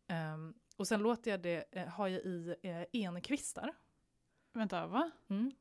Ehm, 0.08 0.54
och 0.76 0.88
sen 0.88 1.02
låter 1.02 1.32
jag 1.32 1.42
det, 1.42 1.66
eh, 1.72 1.88
har 1.88 2.08
jag 2.08 2.22
i 2.22 2.56
eh, 2.62 3.08
enkvistar 3.08 3.74
Vänta, 4.54 4.88
va? 4.88 5.12
mm, 5.28 5.52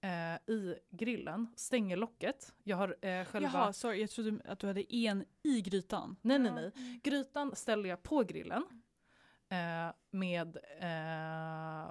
eh, 0.00 0.54
i 0.54 0.78
grillen, 0.90 1.48
stänger 1.56 1.96
locket. 1.96 2.54
Jag 2.64 2.76
har 2.76 2.96
eh, 3.00 3.24
själva... 3.24 3.48
Jaha, 3.52 3.72
sorry, 3.72 4.00
jag 4.00 4.10
trodde 4.10 4.40
att 4.44 4.58
du 4.58 4.66
hade 4.66 4.94
en 4.94 5.24
i 5.42 5.60
grytan. 5.60 6.16
Nej, 6.22 6.38
nej, 6.38 6.52
nej. 6.52 7.00
Grytan 7.02 7.56
ställer 7.56 7.88
jag 7.88 8.02
på 8.02 8.22
grillen 8.22 8.62
eh, 9.48 9.94
med, 10.10 10.56
eh, 10.80 11.82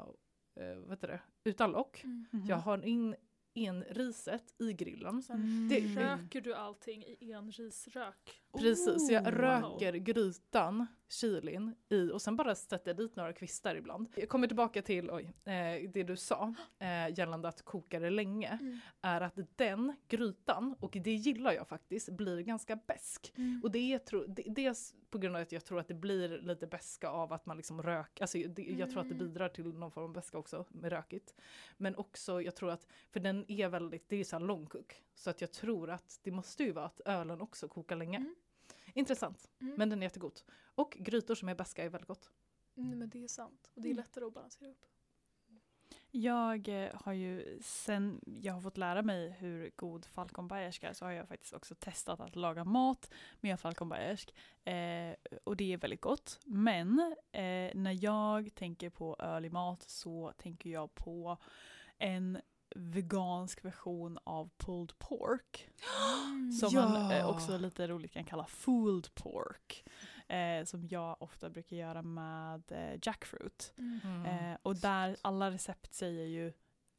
eh, 0.63 0.75
vad 0.77 0.89
heter 0.89 1.07
det, 1.07 1.19
utan 1.43 1.71
lock. 1.71 2.03
Mm. 2.03 2.25
Mhm. 2.31 2.45
Jag 2.45 2.57
har 2.57 2.85
in 2.85 3.15
enriset 3.55 4.55
i 4.61 4.73
grillen. 4.73 5.23
Sen 5.23 5.35
Mm. 5.35 5.69
Det- 5.69 6.01
röker 6.01 6.41
du 6.41 6.55
allting 6.55 7.03
i 7.03 7.31
enrisrök. 7.31 8.41
Precis, 8.57 9.07
så 9.07 9.13
jag 9.13 9.27
Oh. 9.27 9.31
röker 9.31 9.93
grytan, 9.93 10.87
chilin, 11.09 11.75
i 11.89 12.11
och 12.11 12.21
sen 12.21 12.35
bara 12.35 12.55
sätter 12.55 12.89
jag 12.89 12.97
dit 12.97 13.15
några 13.15 13.33
kvistar 13.33 13.75
ibland. 13.75 14.07
Jag 14.15 14.29
kommer 14.29 14.47
tillbaka 14.47 14.81
till 14.81 15.11
oj, 15.11 15.23
eh, 15.45 15.89
det 15.93 16.03
du 16.03 16.15
sa 16.15 16.53
eh, 16.79 17.19
gällande 17.19 17.47
att 17.47 17.61
koka 17.61 17.99
det 17.99 18.09
länge. 18.09 18.57
Mm. 18.61 18.79
Är 19.01 19.21
att 19.21 19.33
den 19.55 19.95
grytan, 20.07 20.75
och 20.79 20.97
det 21.03 21.13
gillar 21.13 21.51
jag 21.51 21.67
faktiskt, 21.67 22.09
blir 22.09 22.41
ganska 22.41 22.75
besk. 22.75 23.33
Och 23.63 23.71
det 23.71 23.93
är 23.93 23.99
tro, 23.99 24.25
det, 24.27 24.43
dels 24.47 24.93
på 25.09 25.17
grund 25.17 25.35
av 25.35 25.41
att 25.41 25.51
jag 25.51 25.65
tror 25.65 25.79
att 25.79 25.87
det 25.87 25.93
blir 25.93 26.29
lite 26.41 26.67
beska 26.67 27.09
av 27.09 27.33
att 27.33 27.45
man 27.45 27.57
liksom 27.57 27.81
rök, 27.81 28.21
alltså 28.21 28.37
det, 28.37 28.61
jag 28.61 28.89
tror 28.91 29.01
att 29.01 29.09
det 29.09 29.15
Mm. 29.15 29.27
bidrar 29.27 29.49
till 29.49 29.73
någon 29.73 29.91
form 29.91 30.03
av 30.03 30.13
beska 30.13 30.37
också 30.37 30.65
med 30.69 30.91
rökigt. 30.91 31.35
Men 31.77 31.95
också 31.95 32.41
jag 32.41 32.55
tror 32.55 32.71
att, 32.71 32.87
för 33.11 33.19
den 33.19 33.51
är 33.51 33.67
väldigt, 33.69 34.09
det 34.09 34.15
är 34.15 34.23
så 34.23 34.35
här 34.39 34.45
long 34.45 34.65
cook. 34.65 35.03
Så 35.15 35.29
att 35.29 35.41
jag 35.41 35.51
tror 35.51 35.89
att 35.89 36.19
det 36.23 36.31
måste 36.31 36.63
ju 36.63 36.71
vara 36.71 36.85
att 36.85 37.01
ölen 37.05 37.41
också 37.41 37.67
kokar 37.67 37.95
länge. 37.95 38.33
Intressant, 38.97 39.49
Mm. 39.61 39.73
men 39.77 39.89
den 39.89 39.99
är 39.99 40.05
jättegod. 40.05 40.41
Och 40.75 40.97
grytor 40.99 41.35
som 41.35 41.49
är 41.49 41.55
beska 41.55 41.83
är 41.83 41.89
väldigt 41.89 42.07
gott. 42.07 42.29
Mm, 42.77 42.99
men 42.99 43.09
det 43.09 43.23
är 43.23 43.27
sant. 43.27 43.71
Och 43.75 43.81
det 43.81 43.87
är 43.87 43.91
Mm. 43.91 43.97
lättare 44.03 44.25
att 44.25 44.33
balansera 44.33 44.69
upp. 44.69 44.85
Jag 46.11 46.67
eh, 46.67 46.89
har 46.93 47.13
ju 47.13 47.59
sen 47.61 48.21
jag 48.25 48.53
har 48.53 48.61
fått 48.61 48.77
lära 48.77 49.01
mig 49.01 49.29
hur 49.29 49.71
god 49.75 50.05
falconbayerska 50.05 50.89
är 50.89 50.93
så 50.93 51.05
har 51.05 51.11
jag 51.11 51.27
faktiskt 51.27 51.53
också 51.53 51.75
testat 51.75 52.19
att 52.19 52.35
laga 52.35 52.63
mat 52.63 53.11
med 53.39 53.59
falconbayersk. 53.59 54.35
Eh, 54.63 55.15
och 55.43 55.57
det 55.57 55.73
är 55.73 55.77
väldigt 55.77 56.01
gott. 56.01 56.39
Men 56.45 57.15
eh, 57.31 57.71
när 57.75 58.03
jag 58.03 58.53
tänker 58.55 58.89
på 58.89 59.15
öl 59.19 59.45
i 59.45 59.49
mat 59.49 59.81
så 59.83 60.33
tänker 60.37 60.69
jag 60.69 60.95
på 60.95 61.37
en 61.97 62.41
vegansk 62.77 63.65
version 63.65 64.17
av 64.23 64.49
pulled 64.57 64.99
pork. 64.99 65.69
Som 66.59 66.73
man 66.75 67.11
eh, 67.11 67.17
Ja. 67.17 67.27
också 67.27 67.57
lite 67.57 67.87
roligt 67.87 68.11
kan 68.13 68.23
kalla 68.23 68.45
fooled 68.47 69.15
pork. 69.15 69.83
eh, 70.27 70.63
som 70.65 70.87
jag 70.87 71.21
ofta 71.21 71.49
brukar 71.49 71.75
göra 71.77 72.01
med 72.01 72.63
eh, 72.71 72.99
jackfruit. 73.01 73.73
Mm. 73.77 74.25
Eh, 74.25 74.57
och 74.61 74.75
där 74.75 75.17
alla 75.21 75.51
recept 75.51 75.93
säger 75.93 76.25
ju 76.25 76.53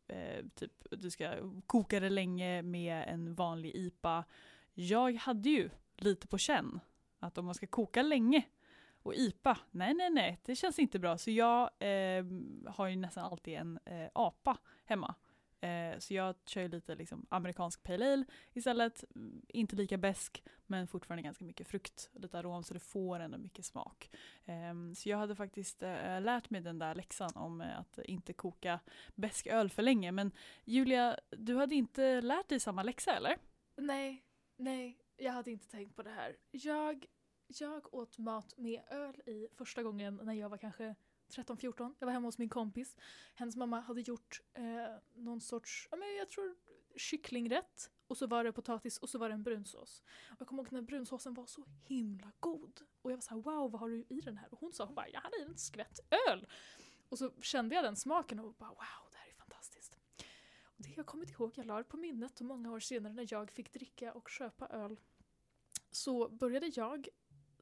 eh, 0.08 0.44
typ 0.54 0.72
du 0.90 1.10
ska 1.10 1.34
koka 1.66 2.00
det 2.00 2.10
länge 2.10 2.62
med 2.62 3.04
en 3.08 3.34
vanlig 3.34 3.74
IPA. 3.74 4.24
Jag 4.74 5.14
hade 5.14 5.48
ju 5.50 5.70
lite 5.96 6.26
på 6.28 6.38
känn 6.38 6.80
att 7.18 7.38
om 7.38 7.44
man 7.44 7.54
ska 7.54 7.66
koka 7.66 8.02
länge 8.02 8.42
och 9.02 9.14
IPA, 9.14 9.58
nej 9.70 9.94
nej 9.94 10.10
nej, 10.10 10.40
det 10.44 10.56
känns 10.56 10.78
inte 10.78 10.98
bra. 10.98 11.18
Så 11.18 11.30
jag 11.30 11.62
eh, 11.78 12.24
har 12.66 12.86
ju 12.86 12.96
nästan 12.96 13.24
alltid 13.24 13.54
en 13.54 13.78
apa 14.12 14.56
hemma. 14.84 15.14
Eh, 15.60 15.98
så 15.98 16.14
jag 16.14 16.34
kör 16.46 16.62
ju 16.62 16.68
lite 16.68 16.94
liksom 16.94 17.26
amerikansk 17.28 17.82
pale 17.82 18.12
ale 18.12 18.24
istället. 18.52 19.04
Mm, 19.14 19.42
inte 19.48 19.76
lika 19.76 19.96
besk 19.96 20.42
men 20.66 20.86
fortfarande 20.86 21.22
ganska 21.22 21.44
mycket 21.44 21.68
frukt 21.68 22.10
och 22.14 22.20
lite 22.20 22.38
arom 22.38 22.64
så 22.64 22.74
det 22.74 22.80
får 22.80 23.20
ändå 23.20 23.38
mycket 23.38 23.64
smak. 23.64 24.10
Eh, 24.44 24.92
så 24.94 25.08
jag 25.08 25.18
hade 25.18 25.36
faktiskt 25.36 25.82
eh, 25.82 26.20
lärt 26.20 26.50
mig 26.50 26.60
den 26.60 26.78
där 26.78 26.94
läxan 26.94 27.30
om 27.34 27.60
eh, 27.60 27.78
att 27.78 27.98
inte 28.04 28.32
koka 28.32 28.80
besk 29.14 29.46
öl 29.46 29.70
för 29.70 29.82
länge. 29.82 30.12
Men 30.12 30.32
Julia, 30.64 31.18
du 31.30 31.56
hade 31.56 31.74
inte 31.74 32.20
lärt 32.20 32.48
dig 32.48 32.60
samma 32.60 32.82
läxa 32.82 33.16
eller? 33.16 33.36
Nej, 33.76 34.24
nej, 34.56 34.98
jag 35.16 35.32
hade 35.32 35.50
inte 35.50 35.68
tänkt 35.68 35.96
på 35.96 36.02
det 36.02 36.10
här. 36.10 36.36
Jag, 36.50 37.06
jag 37.46 37.94
åt 37.94 38.18
mat 38.18 38.56
med 38.56 38.82
öl 38.90 39.20
i 39.26 39.48
första 39.52 39.82
gången 39.82 40.20
när 40.22 40.32
jag 40.32 40.48
var 40.48 40.58
kanske 40.58 40.94
13-14. 41.28 41.94
Jag 41.98 42.06
var 42.06 42.12
hemma 42.12 42.28
hos 42.28 42.38
min 42.38 42.48
kompis. 42.48 42.96
Hennes 43.34 43.56
mamma 43.56 43.80
hade 43.80 44.00
gjort 44.00 44.40
eh, 44.54 44.62
någon 45.14 45.40
sorts, 45.40 45.88
ja, 45.90 45.96
men 45.96 46.16
jag 46.16 46.30
tror 46.30 46.56
kycklingrätt. 46.96 47.90
Och 48.06 48.16
så 48.16 48.26
var 48.26 48.44
det 48.44 48.52
potatis 48.52 48.98
och 48.98 49.08
så 49.08 49.18
var 49.18 49.28
det 49.28 49.34
en 49.34 49.42
brunsås. 49.42 50.02
Och 50.30 50.36
jag 50.40 50.48
kommer 50.48 50.62
ihåg 50.62 50.72
när 50.72 50.82
brunsåsen 50.82 51.34
var 51.34 51.46
så 51.46 51.64
himla 51.84 52.32
god. 52.40 52.80
Och 53.02 53.12
jag 53.12 53.16
var 53.16 53.22
så 53.22 53.34
här, 53.34 53.42
wow 53.42 53.70
vad 53.70 53.80
har 53.80 53.88
du 53.88 54.04
i 54.08 54.20
den 54.20 54.36
här? 54.36 54.52
Och 54.52 54.60
hon 54.60 54.72
sa, 54.72 54.84
hon 54.84 54.94
bara, 54.94 55.08
jag 55.08 55.20
hade 55.20 55.38
i 55.38 55.42
en 55.42 55.56
skvätt 55.56 56.00
öl. 56.28 56.46
Och 57.08 57.18
så 57.18 57.30
kände 57.42 57.74
jag 57.74 57.84
den 57.84 57.96
smaken 57.96 58.38
och 58.38 58.54
bara, 58.54 58.70
wow 58.70 59.10
det 59.10 59.16
här 59.16 59.28
är 59.28 59.34
fantastiskt. 59.34 59.98
Och 60.62 60.82
det 60.82 60.88
har 60.88 60.96
jag 60.96 61.06
kommit 61.06 61.30
ihåg, 61.30 61.52
jag 61.54 61.66
la 61.66 61.78
det 61.78 61.84
på 61.84 61.96
minnet 61.96 62.40
och 62.40 62.46
många 62.46 62.72
år 62.72 62.80
senare 62.80 63.12
när 63.12 63.26
jag 63.30 63.50
fick 63.50 63.72
dricka 63.72 64.12
och 64.12 64.28
köpa 64.30 64.66
öl 64.66 65.00
så 65.90 66.28
började 66.28 66.66
jag 66.74 67.08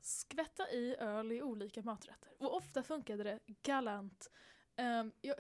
skvätta 0.07 0.71
i 0.71 0.97
öl 0.99 1.33
i 1.33 1.43
olika 1.43 1.83
maträtter. 1.83 2.33
Och 2.39 2.55
ofta 2.57 2.83
funkade 2.83 3.25
det 3.25 3.41
galant. 3.63 4.31
Um, 4.77 5.13
jag, 5.21 5.37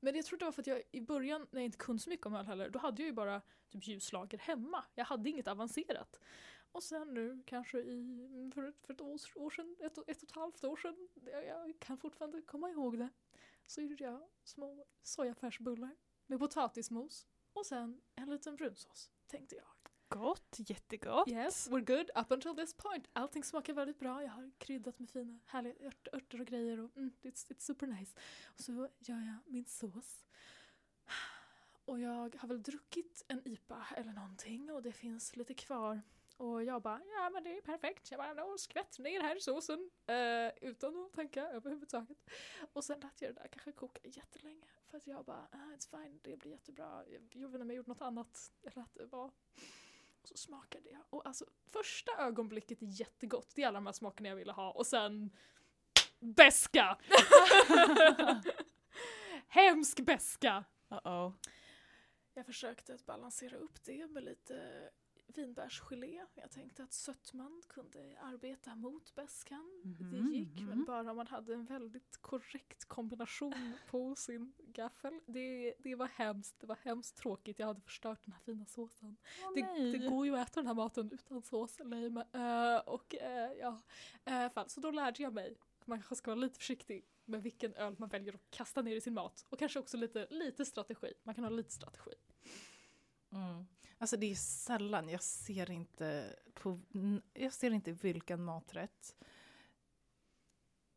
men 0.00 0.14
jag 0.14 0.24
tror 0.24 0.38
det 0.38 0.44
var 0.44 0.52
för 0.52 0.62
att 0.62 0.66
jag 0.66 0.82
i 0.92 1.00
början, 1.00 1.46
när 1.50 1.60
jag 1.60 1.64
inte 1.64 1.78
kunde 1.78 2.02
så 2.02 2.10
mycket 2.10 2.26
om 2.26 2.34
öl 2.34 2.46
heller, 2.46 2.70
då 2.70 2.78
hade 2.78 3.02
jag 3.02 3.06
ju 3.06 3.12
bara 3.12 3.42
typ 3.68 3.86
ljuslager 3.86 4.38
hemma. 4.38 4.84
Jag 4.94 5.04
hade 5.04 5.30
inget 5.30 5.48
avancerat. 5.48 6.20
Och 6.72 6.82
sen 6.82 7.14
nu 7.14 7.42
kanske 7.46 7.78
i, 7.78 8.50
för, 8.54 8.62
ett- 8.68 8.86
för 8.86 8.94
ett 8.94 9.00
år, 9.00 9.18
år 9.36 9.50
sedan, 9.50 9.76
ett, 9.80 9.98
och- 9.98 10.08
ett 10.08 10.22
och 10.22 10.28
ett 10.28 10.34
halvt 10.34 10.64
år 10.64 10.76
sedan, 10.76 11.08
jag, 11.24 11.46
jag 11.46 11.78
kan 11.78 11.98
fortfarande 11.98 12.42
komma 12.42 12.70
ihåg 12.70 12.98
det, 12.98 13.08
så 13.66 13.82
gjorde 13.82 14.04
jag 14.04 14.28
små 14.44 14.86
sojafärsbullar 15.02 15.96
med 16.26 16.38
potatismos 16.38 17.26
och 17.52 17.66
sen 17.66 18.00
en 18.14 18.30
liten 18.30 18.56
brunsås, 18.56 19.10
tänkte 19.26 19.54
jag. 19.56 19.66
Gott, 20.08 20.56
jättegott. 20.58 21.28
Yes, 21.28 21.68
we're 21.68 21.84
good 21.96 22.10
up 22.14 22.32
until 22.32 22.56
this 22.56 22.74
point. 22.74 23.08
Allting 23.12 23.44
smakar 23.44 23.72
väldigt 23.74 23.98
bra. 23.98 24.22
Jag 24.22 24.30
har 24.30 24.50
kryddat 24.58 24.98
med 24.98 25.10
fina 25.10 25.38
härliga 25.46 25.74
ört, 25.86 26.08
örter 26.12 26.40
och 26.40 26.46
grejer 26.46 26.80
och 26.80 26.96
mm, 26.96 27.12
it's, 27.22 27.50
it's 27.50 27.60
super 27.60 27.86
nice. 27.86 28.16
Och 28.46 28.60
så 28.60 28.72
gör 28.98 29.20
jag 29.20 29.36
min 29.46 29.64
sås. 29.64 30.24
Och 31.84 32.00
jag 32.00 32.36
har 32.36 32.48
väl 32.48 32.62
druckit 32.62 33.24
en 33.28 33.48
IPA 33.48 33.86
eller 33.96 34.12
någonting 34.12 34.70
och 34.72 34.82
det 34.82 34.92
finns 34.92 35.36
lite 35.36 35.54
kvar. 35.54 36.02
Och 36.36 36.64
jag 36.64 36.82
bara, 36.82 37.00
ja 37.04 37.30
men 37.30 37.44
det 37.44 37.56
är 37.56 37.60
perfekt. 37.60 38.10
Jag 38.10 38.18
bara, 38.18 38.34
no, 38.34 38.58
skvätt 38.58 38.98
ner 38.98 39.20
här 39.20 39.36
i 39.36 39.40
såsen. 39.40 39.90
Eh, 40.06 40.68
utan 40.70 41.04
att 41.04 41.12
tänka 41.12 41.48
överhuvudtaget. 41.48 42.30
Och 42.72 42.84
sen 42.84 43.00
lät 43.00 43.22
jag 43.22 43.34
det 43.34 43.40
där 43.40 43.48
kanske 43.48 43.72
koka 43.72 44.00
jättelänge. 44.04 44.66
För 44.86 44.96
att 44.96 45.06
jag 45.06 45.24
bara, 45.24 45.48
ah, 45.52 45.74
it's 45.76 45.90
fine, 45.90 46.20
det 46.22 46.36
blir 46.36 46.52
jättebra. 46.52 47.04
Jag, 47.06 47.22
jag 47.32 47.48
vet 47.48 47.54
inte 47.54 47.62
om 47.62 47.70
jag 47.70 47.76
gjorde 47.76 47.88
något 47.88 48.02
annat. 48.02 48.52
Jag 48.60 48.76
lät 48.76 48.94
det 48.94 49.06
vara. 49.06 49.30
Och 50.26 50.28
så 50.28 50.36
smakade 50.36 50.90
jag. 50.90 51.02
Och 51.10 51.26
alltså 51.26 51.44
första 51.72 52.12
ögonblicket 52.18 52.82
är 52.82 52.86
jättegott. 52.86 53.52
Det 53.54 53.62
är 53.62 53.66
alla 53.68 53.76
de 53.76 53.86
här 53.86 53.92
smakerna 53.92 54.28
jag 54.28 54.36
ville 54.36 54.52
ha. 54.52 54.70
Och 54.70 54.86
sen 54.86 55.30
beska! 56.18 56.98
Hemsk 59.48 60.00
beska! 60.00 60.64
Uh-oh. 60.88 61.32
Jag 62.34 62.46
försökte 62.46 62.94
att 62.94 63.06
balansera 63.06 63.56
upp 63.56 63.84
det 63.84 64.06
med 64.06 64.24
lite 64.24 64.90
vinbärsgelé. 65.36 66.26
Jag 66.34 66.50
tänkte 66.50 66.82
att 66.82 66.92
sötman 66.92 67.62
kunde 67.68 68.18
arbeta 68.20 68.74
mot 68.74 69.14
beskan. 69.14 69.82
Mhm, 69.84 70.10
Det 70.10 70.36
gick, 70.36 70.60
men 70.60 70.78
mhm. 70.78 70.84
bara 70.84 71.10
om 71.10 71.16
man 71.16 71.26
hade 71.26 71.54
en 71.54 71.64
väldigt 71.64 72.16
korrekt 72.16 72.84
kombination 72.84 73.52
på 73.90 74.14
sin 74.16 74.52
gaffel. 74.58 75.20
Det, 75.26 75.74
det 75.78 75.94
var 75.94 76.06
hemskt, 76.06 76.60
det 76.60 76.66
var 76.66 76.78
hemskt 76.82 77.16
tråkigt. 77.16 77.58
Jag 77.58 77.66
hade 77.66 77.80
förstört 77.80 78.24
den 78.24 78.32
här 78.32 78.40
fina 78.40 78.66
såsen. 78.66 79.16
Åh, 79.44 79.52
Det, 79.54 79.98
det 79.98 80.08
går 80.08 80.26
ju 80.26 80.36
att 80.36 80.50
äta 80.50 80.60
den 80.60 80.66
här 80.66 80.74
maten 80.74 81.10
utan 81.12 81.42
sås 81.42 81.78
med, 81.78 82.16
eh, 82.16 82.78
och 82.86 83.14
eh, 83.14 83.52
ja, 83.52 83.82
uh, 84.30 84.52
fall. 84.52 84.68
Så 84.68 84.80
då 84.80 84.90
lärde 84.90 85.22
jag 85.22 85.34
mig 85.34 85.56
att 85.78 85.86
man 85.86 85.98
kanske 85.98 86.16
ska 86.16 86.30
vara 86.30 86.40
lite 86.40 86.58
försiktig 86.58 87.04
med 87.24 87.42
vilken 87.42 87.74
öl 87.74 87.94
man 87.98 88.08
väljer 88.08 88.34
att 88.34 88.50
kasta 88.50 88.82
ner 88.82 88.96
i 88.96 89.00
sin 89.00 89.14
mat. 89.14 89.46
Och 89.48 89.58
kanske 89.58 89.78
också 89.78 89.96
lite, 89.96 90.26
lite 90.30 90.64
strategi. 90.64 91.12
Man 91.22 91.34
kan 91.34 91.44
ha 91.44 91.50
lite 91.50 91.72
strategi. 91.72 92.14
Mm. 93.32 93.66
Alltså 93.98 94.16
det 94.16 94.30
är 94.30 94.34
sällan, 94.34 95.08
jag 95.08 95.22
ser 95.22 95.70
inte 95.70 96.36
på, 96.54 96.80
jag 97.34 97.52
ser 97.52 97.70
inte 97.70 97.92
vilken 97.92 98.44
maträtt 98.44 99.16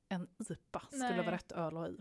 en 0.09 0.27
IPA 0.49 0.81
skulle 0.87 1.09
Nej. 1.09 1.17
vara 1.17 1.31
rätt 1.31 1.51
öl 1.51 1.75
ha 1.75 1.87
i. 1.87 1.97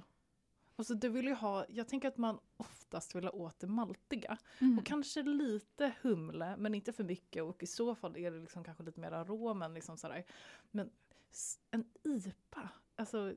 Alltså 0.77 0.95
du 0.95 1.09
vill 1.09 1.27
ju 1.27 1.35
ha, 1.35 1.67
jag 1.69 1.89
tänker 1.89 2.09
att 2.09 2.17
man 2.17 2.39
oftast 2.57 3.15
vill 3.15 3.25
ha 3.25 3.31
åt 3.31 3.59
det 3.59 3.67
maltiga. 3.67 4.39
Mm. 4.59 4.79
Och 4.79 4.87
kanske 4.87 5.23
lite 5.23 5.93
humle, 6.03 6.57
men 6.57 6.75
inte 6.75 6.93
för 6.93 7.05
mycket. 7.05 7.43
Och 7.43 7.63
i 7.63 7.67
så 7.67 7.95
fall 7.95 8.17
är 8.17 8.31
det 8.31 8.39
liksom 8.39 8.65
kanske 8.65 8.83
lite 8.83 9.01
mer 9.01 9.13
aromen. 9.13 9.75
Liksom 9.75 9.97
sådär. 9.99 10.25
Men 10.71 10.91
en 11.71 11.85
IPA, 12.05 12.69
alltså 12.97 13.35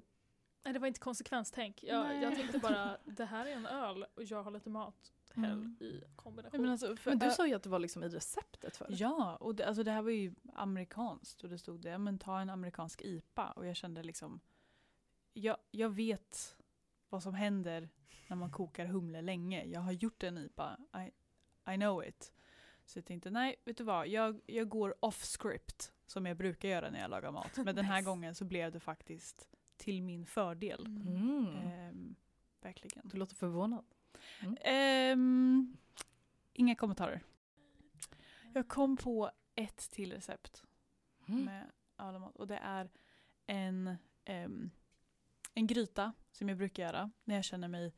Nej, 0.63 0.73
det 0.73 0.79
var 0.79 0.87
inte 0.87 0.99
konsekvenstänk. 0.99 1.83
Jag, 1.83 2.23
jag 2.23 2.35
tänkte 2.35 2.59
bara, 2.59 2.97
det 3.05 3.25
här 3.25 3.45
är 3.45 3.51
en 3.51 3.65
öl 3.65 4.05
och 4.15 4.23
jag 4.23 4.43
har 4.43 4.51
lite 4.51 4.69
mat. 4.69 5.11
Häll 5.35 5.51
Mm. 5.51 5.77
i 5.79 6.03
kombination. 6.15 6.61
men 6.61 6.71
alltså, 6.71 6.95
för, 6.95 7.11
Men 7.11 7.19
du 7.19 7.31
sa 7.31 7.47
ju 7.47 7.53
att 7.53 7.63
det 7.63 7.69
var 7.69 7.79
liksom 7.79 8.03
i 8.03 8.07
receptet 8.09 8.77
för 8.77 8.87
Ja, 8.89 9.35
och 9.35 9.55
det, 9.55 9.65
alltså 9.67 9.83
det 9.83 9.91
här 9.91 10.01
var 10.01 10.11
ju 10.11 10.33
amerikanskt 10.53 11.43
och 11.43 11.49
det 11.49 11.57
stod 11.57 11.81
det, 11.81 11.97
men 11.97 12.19
ta 12.19 12.39
en 12.39 12.49
amerikansk 12.49 13.01
IPA 13.01 13.51
och 13.51 13.65
jag 13.67 13.75
kände 13.75 14.03
liksom, 14.03 14.39
jag, 15.33 15.57
jag 15.71 15.89
vet 15.89 16.57
vad 17.09 17.23
som 17.23 17.33
händer 17.33 17.89
när 18.27 18.35
man 18.37 18.51
kokar 18.51 18.85
humle 18.85 19.21
länge. 19.21 19.65
Jag 19.65 19.81
har 19.81 19.91
gjort 19.91 20.23
en 20.23 20.37
IPA, 20.37 20.77
I, 20.97 21.11
I 21.73 21.75
know 21.75 22.05
it. 22.05 22.33
Så 22.85 22.97
jag 22.97 23.05
tänkte, 23.05 23.29
nej, 23.29 23.55
vet 23.65 23.77
du 23.77 23.83
vad, 23.83 24.07
jag, 24.07 24.41
jag 24.45 24.69
går 24.69 24.95
off 25.05 25.23
script 25.25 25.93
som 26.07 26.25
jag 26.25 26.37
brukar 26.37 26.69
göra 26.69 26.89
när 26.89 26.99
jag 26.99 27.09
lagar 27.09 27.31
mat. 27.31 27.57
Men 27.57 27.75
den 27.75 27.85
här 27.85 28.01
gången 28.01 28.35
så 28.35 28.45
blev 28.45 28.71
det 28.71 28.79
faktiskt 28.79 29.49
till 29.77 30.01
min 30.03 30.25
fördel. 30.25 30.85
Mm. 30.85 31.45
Ehm, 31.45 32.15
verkligen. 32.61 33.07
Du 33.07 33.17
låter 33.17 33.35
förvånad. 33.35 33.85
Ehm, 34.61 35.77
inga 36.53 36.75
kommentarer. 36.75 37.23
Jag 38.53 38.67
kom 38.67 38.97
på 38.97 39.31
ett 39.55 39.91
till 39.91 40.13
recept 40.13 40.63
Mm. 41.27 41.45
med 41.45 41.71
alla 41.95 42.19
mat 42.19 42.35
och 42.35 42.47
det 42.47 42.57
är 42.57 42.89
en, 43.47 43.95
ehm, 44.25 44.71
en 45.53 45.67
gryta 45.67 46.13
som 46.31 46.49
jag 46.49 46.57
brukar 46.57 46.83
göra 46.83 47.11
när 47.23 47.35
jag 47.35 47.43
känner 47.43 47.67
mig 47.67 47.93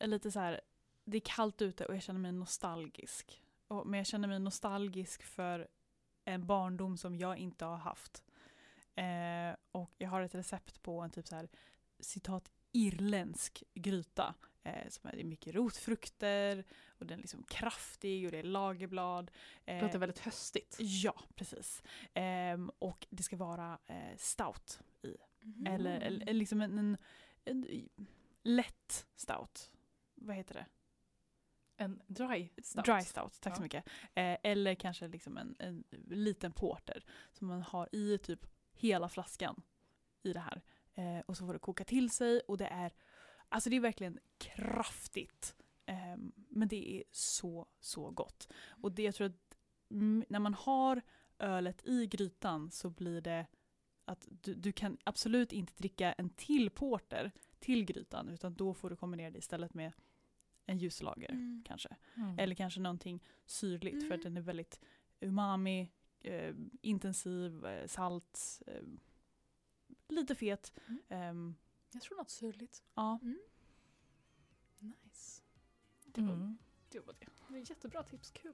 lite 0.00 0.30
så 0.30 0.40
här. 0.40 0.60
det 1.04 1.16
är 1.16 1.22
kallt 1.24 1.62
ute 1.62 1.86
och 1.86 1.94
jag 1.94 2.02
känner 2.02 2.20
mig 2.20 2.32
nostalgisk. 2.32 3.42
Och, 3.66 3.86
men 3.86 3.98
jag 3.98 4.06
känner 4.06 4.28
mig 4.28 4.38
nostalgisk 4.38 5.22
för 5.22 5.68
en 6.24 6.46
barndom 6.46 6.96
som 6.96 7.16
jag 7.16 7.38
inte 7.38 7.64
har 7.64 7.76
haft. 7.76 8.24
Eh, 8.94 9.56
och 9.72 9.94
jag 9.98 10.08
har 10.10 10.20
ett 10.20 10.34
recept 10.34 10.82
på 10.82 11.00
en 11.00 11.10
typ 11.10 11.26
så 11.28 11.36
här 11.36 11.48
citat 12.00 12.50
irländsk 12.78 13.62
gryta. 13.74 14.34
Eh, 14.62 14.88
som 14.88 15.08
är, 15.08 15.12
det 15.12 15.22
är 15.22 15.24
mycket 15.24 15.54
rotfrukter 15.54 16.64
och 16.88 17.06
den 17.06 17.18
är 17.18 17.22
liksom 17.22 17.42
kraftig 17.42 18.26
och 18.26 18.32
det 18.32 18.38
är 18.38 18.42
lagerblad. 18.42 19.30
Det 19.64 19.72
Eh, 19.72 19.82
låter 19.82 19.98
väldigt 19.98 20.18
höstigt. 20.18 20.76
Ja, 20.80 21.14
precis. 21.34 21.82
Ehm, 22.14 22.70
och 22.78 23.06
det 23.10 23.22
ska 23.22 23.36
vara 23.36 23.78
eh, 23.86 24.16
stout 24.16 24.80
i. 25.02 25.16
Mhm. 25.40 25.66
Eller, 25.66 26.00
eller 26.00 26.32
liksom 26.32 26.60
en, 26.60 26.78
en, 26.78 26.96
en 27.44 27.88
lätt 28.42 29.06
stout. 29.16 29.70
Vad 30.14 30.36
heter 30.36 30.54
det? 30.54 30.66
En 31.76 32.02
dry 32.06 32.48
stout. 32.62 32.84
Dry 32.84 33.00
stout, 33.02 33.40
tack 33.40 33.56
så 33.56 33.60
Ja. 33.60 33.62
mycket. 33.62 33.86
Eh, 34.14 34.36
eller 34.42 34.74
kanske 34.74 35.08
liksom 35.08 35.36
en, 35.38 35.56
en 35.58 35.84
liten 36.08 36.52
porter 36.52 37.04
som 37.32 37.46
man 37.48 37.62
har 37.62 37.88
i 37.92 38.18
typ 38.18 38.46
hela 38.72 39.08
flaskan 39.08 39.62
i 40.22 40.32
det 40.32 40.40
här. 40.40 40.62
Eh, 40.98 41.20
och 41.26 41.36
så 41.36 41.46
får 41.46 41.52
det 41.52 41.58
koka 41.58 41.84
till 41.84 42.10
sig 42.10 42.40
och 42.48 42.58
det 42.58 42.66
är, 42.66 42.92
alltså 43.48 43.70
det 43.70 43.76
är 43.76 43.80
verkligen 43.80 44.18
kraftigt. 44.38 45.56
Ehm, 45.86 46.32
men 46.36 46.68
det 46.68 46.96
är 46.96 47.04
så, 47.10 47.66
så 47.80 48.10
gott. 48.10 48.48
Och 48.82 48.92
det 48.92 49.02
jag 49.02 49.14
tror 49.14 49.26
att 49.26 49.58
mm, 49.90 50.24
när 50.28 50.38
man 50.38 50.54
har 50.54 51.02
ölet 51.38 51.86
i 51.86 52.06
grytan 52.06 52.70
så 52.70 52.90
blir 52.90 53.20
det 53.20 53.46
att 54.04 54.26
du, 54.30 54.54
du 54.54 54.72
kan 54.72 54.98
absolut 55.04 55.52
inte 55.52 55.72
dricka 55.76 56.12
en 56.12 56.30
till 56.30 56.70
porter 56.70 57.32
till 57.58 57.84
grytan 57.84 58.28
utan 58.28 58.54
då 58.54 58.74
får 58.74 58.90
du 58.90 58.96
kombinera 58.96 59.30
det 59.30 59.38
istället 59.38 59.74
med 59.74 59.92
en 60.66 60.78
ljuslager 60.78 61.28
Mm. 61.30 61.64
kanske. 61.66 61.96
Mm. 62.16 62.38
Eller 62.38 62.54
kanske 62.54 62.80
någonting 62.80 63.22
syrligt 63.46 64.08
för 64.08 64.14
att 64.14 64.20
Mm. 64.20 64.34
den 64.34 64.36
är 64.36 64.40
väldigt 64.46 64.80
umami, 65.20 65.90
eh, 66.20 66.54
intensiv, 66.82 67.64
eh, 67.66 67.86
salt, 67.86 68.62
eh, 68.66 68.82
lite 70.12 70.34
fet. 70.34 70.72
Mm. 70.86 71.00
Ehm, 71.08 71.54
Jag 71.92 72.02
tror 72.02 72.16
något 72.16 72.30
syrligt. 72.30 72.82
ja, 72.94 73.18
Nice. 74.80 75.42
Det 76.04 76.20
var, 76.20 76.32
Mm. 76.34 76.58
det 76.88 76.98
var 77.00 77.14
det. 77.18 77.26
det 77.48 77.52
var 77.52 77.58
jättebra 77.58 78.02
tips, 78.02 78.30
kul. 78.30 78.52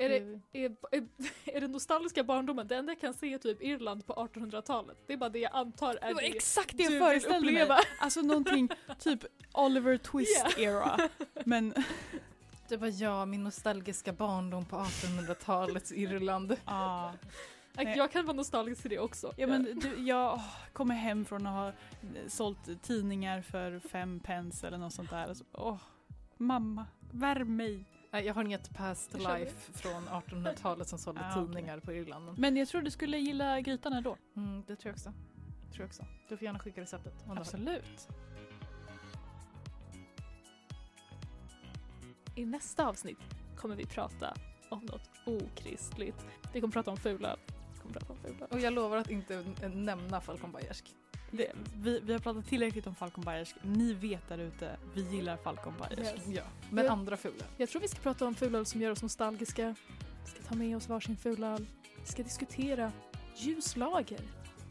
Är 0.00 0.08
det, 0.08 0.40
är, 0.52 0.76
är, 0.92 1.08
är 1.44 1.60
det 1.60 1.68
nostalgiska 1.68 2.24
barndomen? 2.24 2.66
Det 2.68 2.76
enda 2.76 2.92
jag 2.92 3.00
kan 3.00 3.14
se 3.14 3.34
är 3.34 3.38
typ 3.38 3.62
Irland 3.62 4.06
på 4.06 4.12
1800-talet. 4.14 4.96
Det 5.06 5.12
är 5.12 5.16
bara 5.16 5.30
det 5.30 5.38
jag 5.38 5.52
antar 5.54 5.94
är 6.02 6.08
det 6.08 6.14
var 6.14 6.20
det 6.22 6.36
exakt 6.36 6.76
det 6.76 6.82
jag 6.82 6.98
föreställde 7.08 7.52
mig. 7.52 7.68
Alltså 8.00 8.20
någonting 8.22 8.68
typ 8.98 9.24
Oliver 9.54 9.96
Twist 10.12 10.58
era. 10.58 11.08
Men 11.46 11.74
Det 12.68 12.76
var 12.76 13.02
jag, 13.02 13.28
min 13.28 13.44
nostalgiska 13.44 14.12
barndom 14.12 14.64
på 14.66 14.76
1800-talets 14.76 15.92
Irland. 15.92 16.56
ja, 16.66 17.14
Jag, 17.84 17.96
jag 17.96 18.12
kan 18.12 18.26
vara 18.26 18.36
nostalgisk 18.36 18.82
till 18.82 18.90
det 18.90 18.98
också. 18.98 19.32
ja 19.36 19.46
men 19.46 19.64
du, 19.80 20.02
jag 20.02 20.40
kommer 20.72 20.94
hem 20.94 21.24
från 21.24 21.46
att 21.46 21.52
ha 21.52 21.68
eh, 21.68 22.28
sålt 22.28 22.82
tidningar 22.82 23.42
för 23.42 23.78
fem 23.78 24.20
pence 24.20 24.66
eller 24.66 24.78
något 24.78 24.92
sånt 24.94 25.10
där. 25.10 25.26
Alltså, 25.28 25.44
åh, 25.52 25.78
mamma, 26.36 26.86
värm 27.10 27.56
mig. 27.56 27.84
Nej, 28.10 28.26
Jag 28.26 28.34
har 28.34 28.44
inget 28.44 28.76
past 28.76 29.14
life 29.14 29.72
från 29.72 30.08
1800-talet 30.08 30.88
som 30.88 30.98
sålde 30.98 31.20
Ah, 31.24 31.34
tidningar 31.34 31.80
på 31.80 31.92
Irland. 31.92 32.38
Men 32.38 32.56
jag 32.56 32.68
tror 32.68 32.82
du 32.82 32.90
skulle 32.90 33.18
gilla 33.18 33.60
grytan 33.60 33.92
ändå. 33.92 34.16
Mm, 34.36 34.62
det 34.66 34.76
tror 34.76 34.88
jag 34.90 34.94
också. 34.94 35.12
Tror 35.72 35.80
jag 35.80 35.86
också. 35.86 36.04
Du 36.28 36.36
får 36.36 36.44
gärna 36.44 36.58
skicka 36.58 36.80
receptet. 36.80 37.14
Absolut. 37.28 38.08
I 42.34 42.46
nästa 42.46 42.86
avsnitt 42.86 43.18
kommer 43.56 43.76
vi 43.76 43.86
prata 43.86 44.34
om 44.70 44.78
något 44.84 45.10
okristligt. 45.26 46.26
Vi 46.52 46.60
kommer 46.60 46.72
prata 46.72 46.90
om 46.90 46.96
fula. 46.96 47.36
Prata 47.92 48.12
om 48.12 48.18
fula. 48.18 48.46
Och 48.50 48.60
jag 48.60 48.72
lovar 48.72 48.96
att 48.96 49.10
inte 49.10 49.44
nämna 49.74 50.20
Falcon 50.20 50.52
Bayersk. 50.52 50.94
Det, 51.30 51.52
vi, 51.76 52.00
vi 52.00 52.12
har 52.12 52.20
pratat 52.20 52.46
tillräckligt 52.46 52.86
om 52.86 52.94
Falcon 52.94 53.24
Bayersk. 53.24 53.56
Ni 53.62 53.92
vet 53.94 54.28
där 54.28 54.38
ute, 54.38 54.76
vi 54.94 55.02
gillar 55.02 55.36
Falcon 55.36 55.74
Bayersk. 55.78 56.14
Yes. 56.16 56.26
Ja, 56.26 56.42
men 56.70 56.84
Ja. 56.84 56.92
andra 56.92 57.16
fula. 57.16 57.44
Jag 57.56 57.68
tror 57.68 57.82
vi 57.82 57.88
ska 57.88 57.98
prata 58.00 58.26
om 58.26 58.34
fulöl 58.34 58.66
som 58.66 58.80
gör 58.80 58.90
oss 58.90 59.02
nostalgiska. 59.02 59.74
Vi 60.24 60.30
ska 60.30 60.42
ta 60.48 60.54
med 60.54 60.76
oss 60.76 60.88
varsin 60.88 61.16
fulöl. 61.16 61.66
Vi 62.00 62.06
ska 62.06 62.22
diskutera 62.22 62.92
ljuslager 63.36 64.20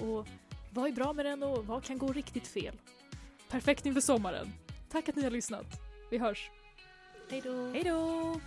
och 0.02 0.28
vad 0.74 0.88
är 0.88 0.92
bra 0.92 1.14
med 1.14 1.26
den 1.26 1.44
och 1.44 1.66
vad 1.68 1.84
kan 1.84 1.98
gå 1.98 2.14
riktigt 2.14 2.48
fel. 2.48 2.76
Perfekt 3.50 3.86
inför 3.86 4.02
sommaren. 4.02 4.54
Tack 4.90 5.10
att 5.10 5.16
ni 5.16 5.24
har 5.24 5.32
lyssnat. 5.32 5.66
Vi 6.12 6.18
hörs. 6.18 6.50
Hej 7.30 7.42
då! 7.42 7.72
Hej 7.74 7.84
då! 7.84 8.40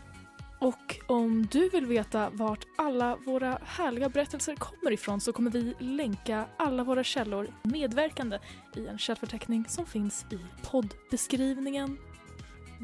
Och 0.61 1.01
om 1.07 1.47
du 1.47 1.69
vill 1.69 1.87
veta 1.87 2.31
vart 2.31 2.67
alla 2.77 3.17
våra 3.17 3.59
härliga 3.65 4.09
berättelser 4.09 4.57
kommer 4.57 4.93
ifrån 4.93 5.21
så 5.21 5.33
kommer 5.33 5.51
vi 5.51 5.75
länka 5.79 6.47
alla 6.57 6.85
våra 6.85 7.05
källor 7.05 7.55
medverkande 7.63 8.39
i 8.77 8.87
en 8.87 8.99
källförteckning 8.99 9.65
som 9.69 9.87
finns 9.87 10.27
i 10.31 10.39
poddbeskrivningen. 10.71 11.99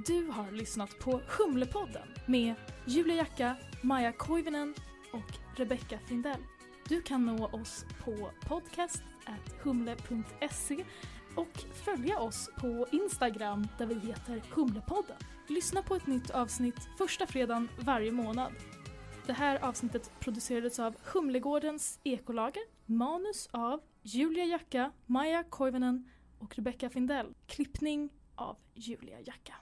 Du 0.07 0.27
har 0.27 0.53
lyssnat 0.53 0.99
på 0.99 1.20
Humlepodden 1.39 2.09
med 2.27 2.55
Julia 2.85 3.16
Jacka, 3.16 3.57
Maja 3.83 4.12
Koivinen 4.12 4.74
och 5.12 5.39
Rebecca 5.57 5.99
Findell. 6.07 6.41
Du 6.89 7.03
kan 7.03 7.27
nå 7.27 7.47
oss 7.47 7.85
på 8.05 8.31
podcast.humle.se 8.49 10.85
och 11.35 11.64
följa 11.85 12.18
oss 12.18 12.51
på 12.57 12.87
Instagram 12.93 13.68
där 13.79 13.87
vi 13.87 13.95
heter 13.95 14.43
Humlepodden. 14.51 15.16
Lyssna 15.49 15.82
på 15.82 15.94
ett 15.94 16.07
nytt 16.07 16.30
avsnitt 16.30 16.88
första 16.99 17.26
fredagen 17.26 17.68
varje 17.78 18.12
månad. 18.12 18.53
Det 19.26 19.32
här 19.32 19.64
avsnittet 19.64 20.11
producerades 20.20 20.78
av 20.78 20.97
Humlegårdens 21.05 22.01
ekolager, 22.05 22.62
manus 22.86 23.49
av 23.53 23.80
Julia 24.03 24.44
Jacka, 24.44 24.92
Maja 25.07 25.42
Koivunen 25.42 26.11
och 26.38 26.57
Rebecca 26.57 26.90
Findell. 26.90 27.34
Klippning 27.47 28.11
av 28.34 28.57
Julia 28.74 29.20
Jacka. 29.20 29.57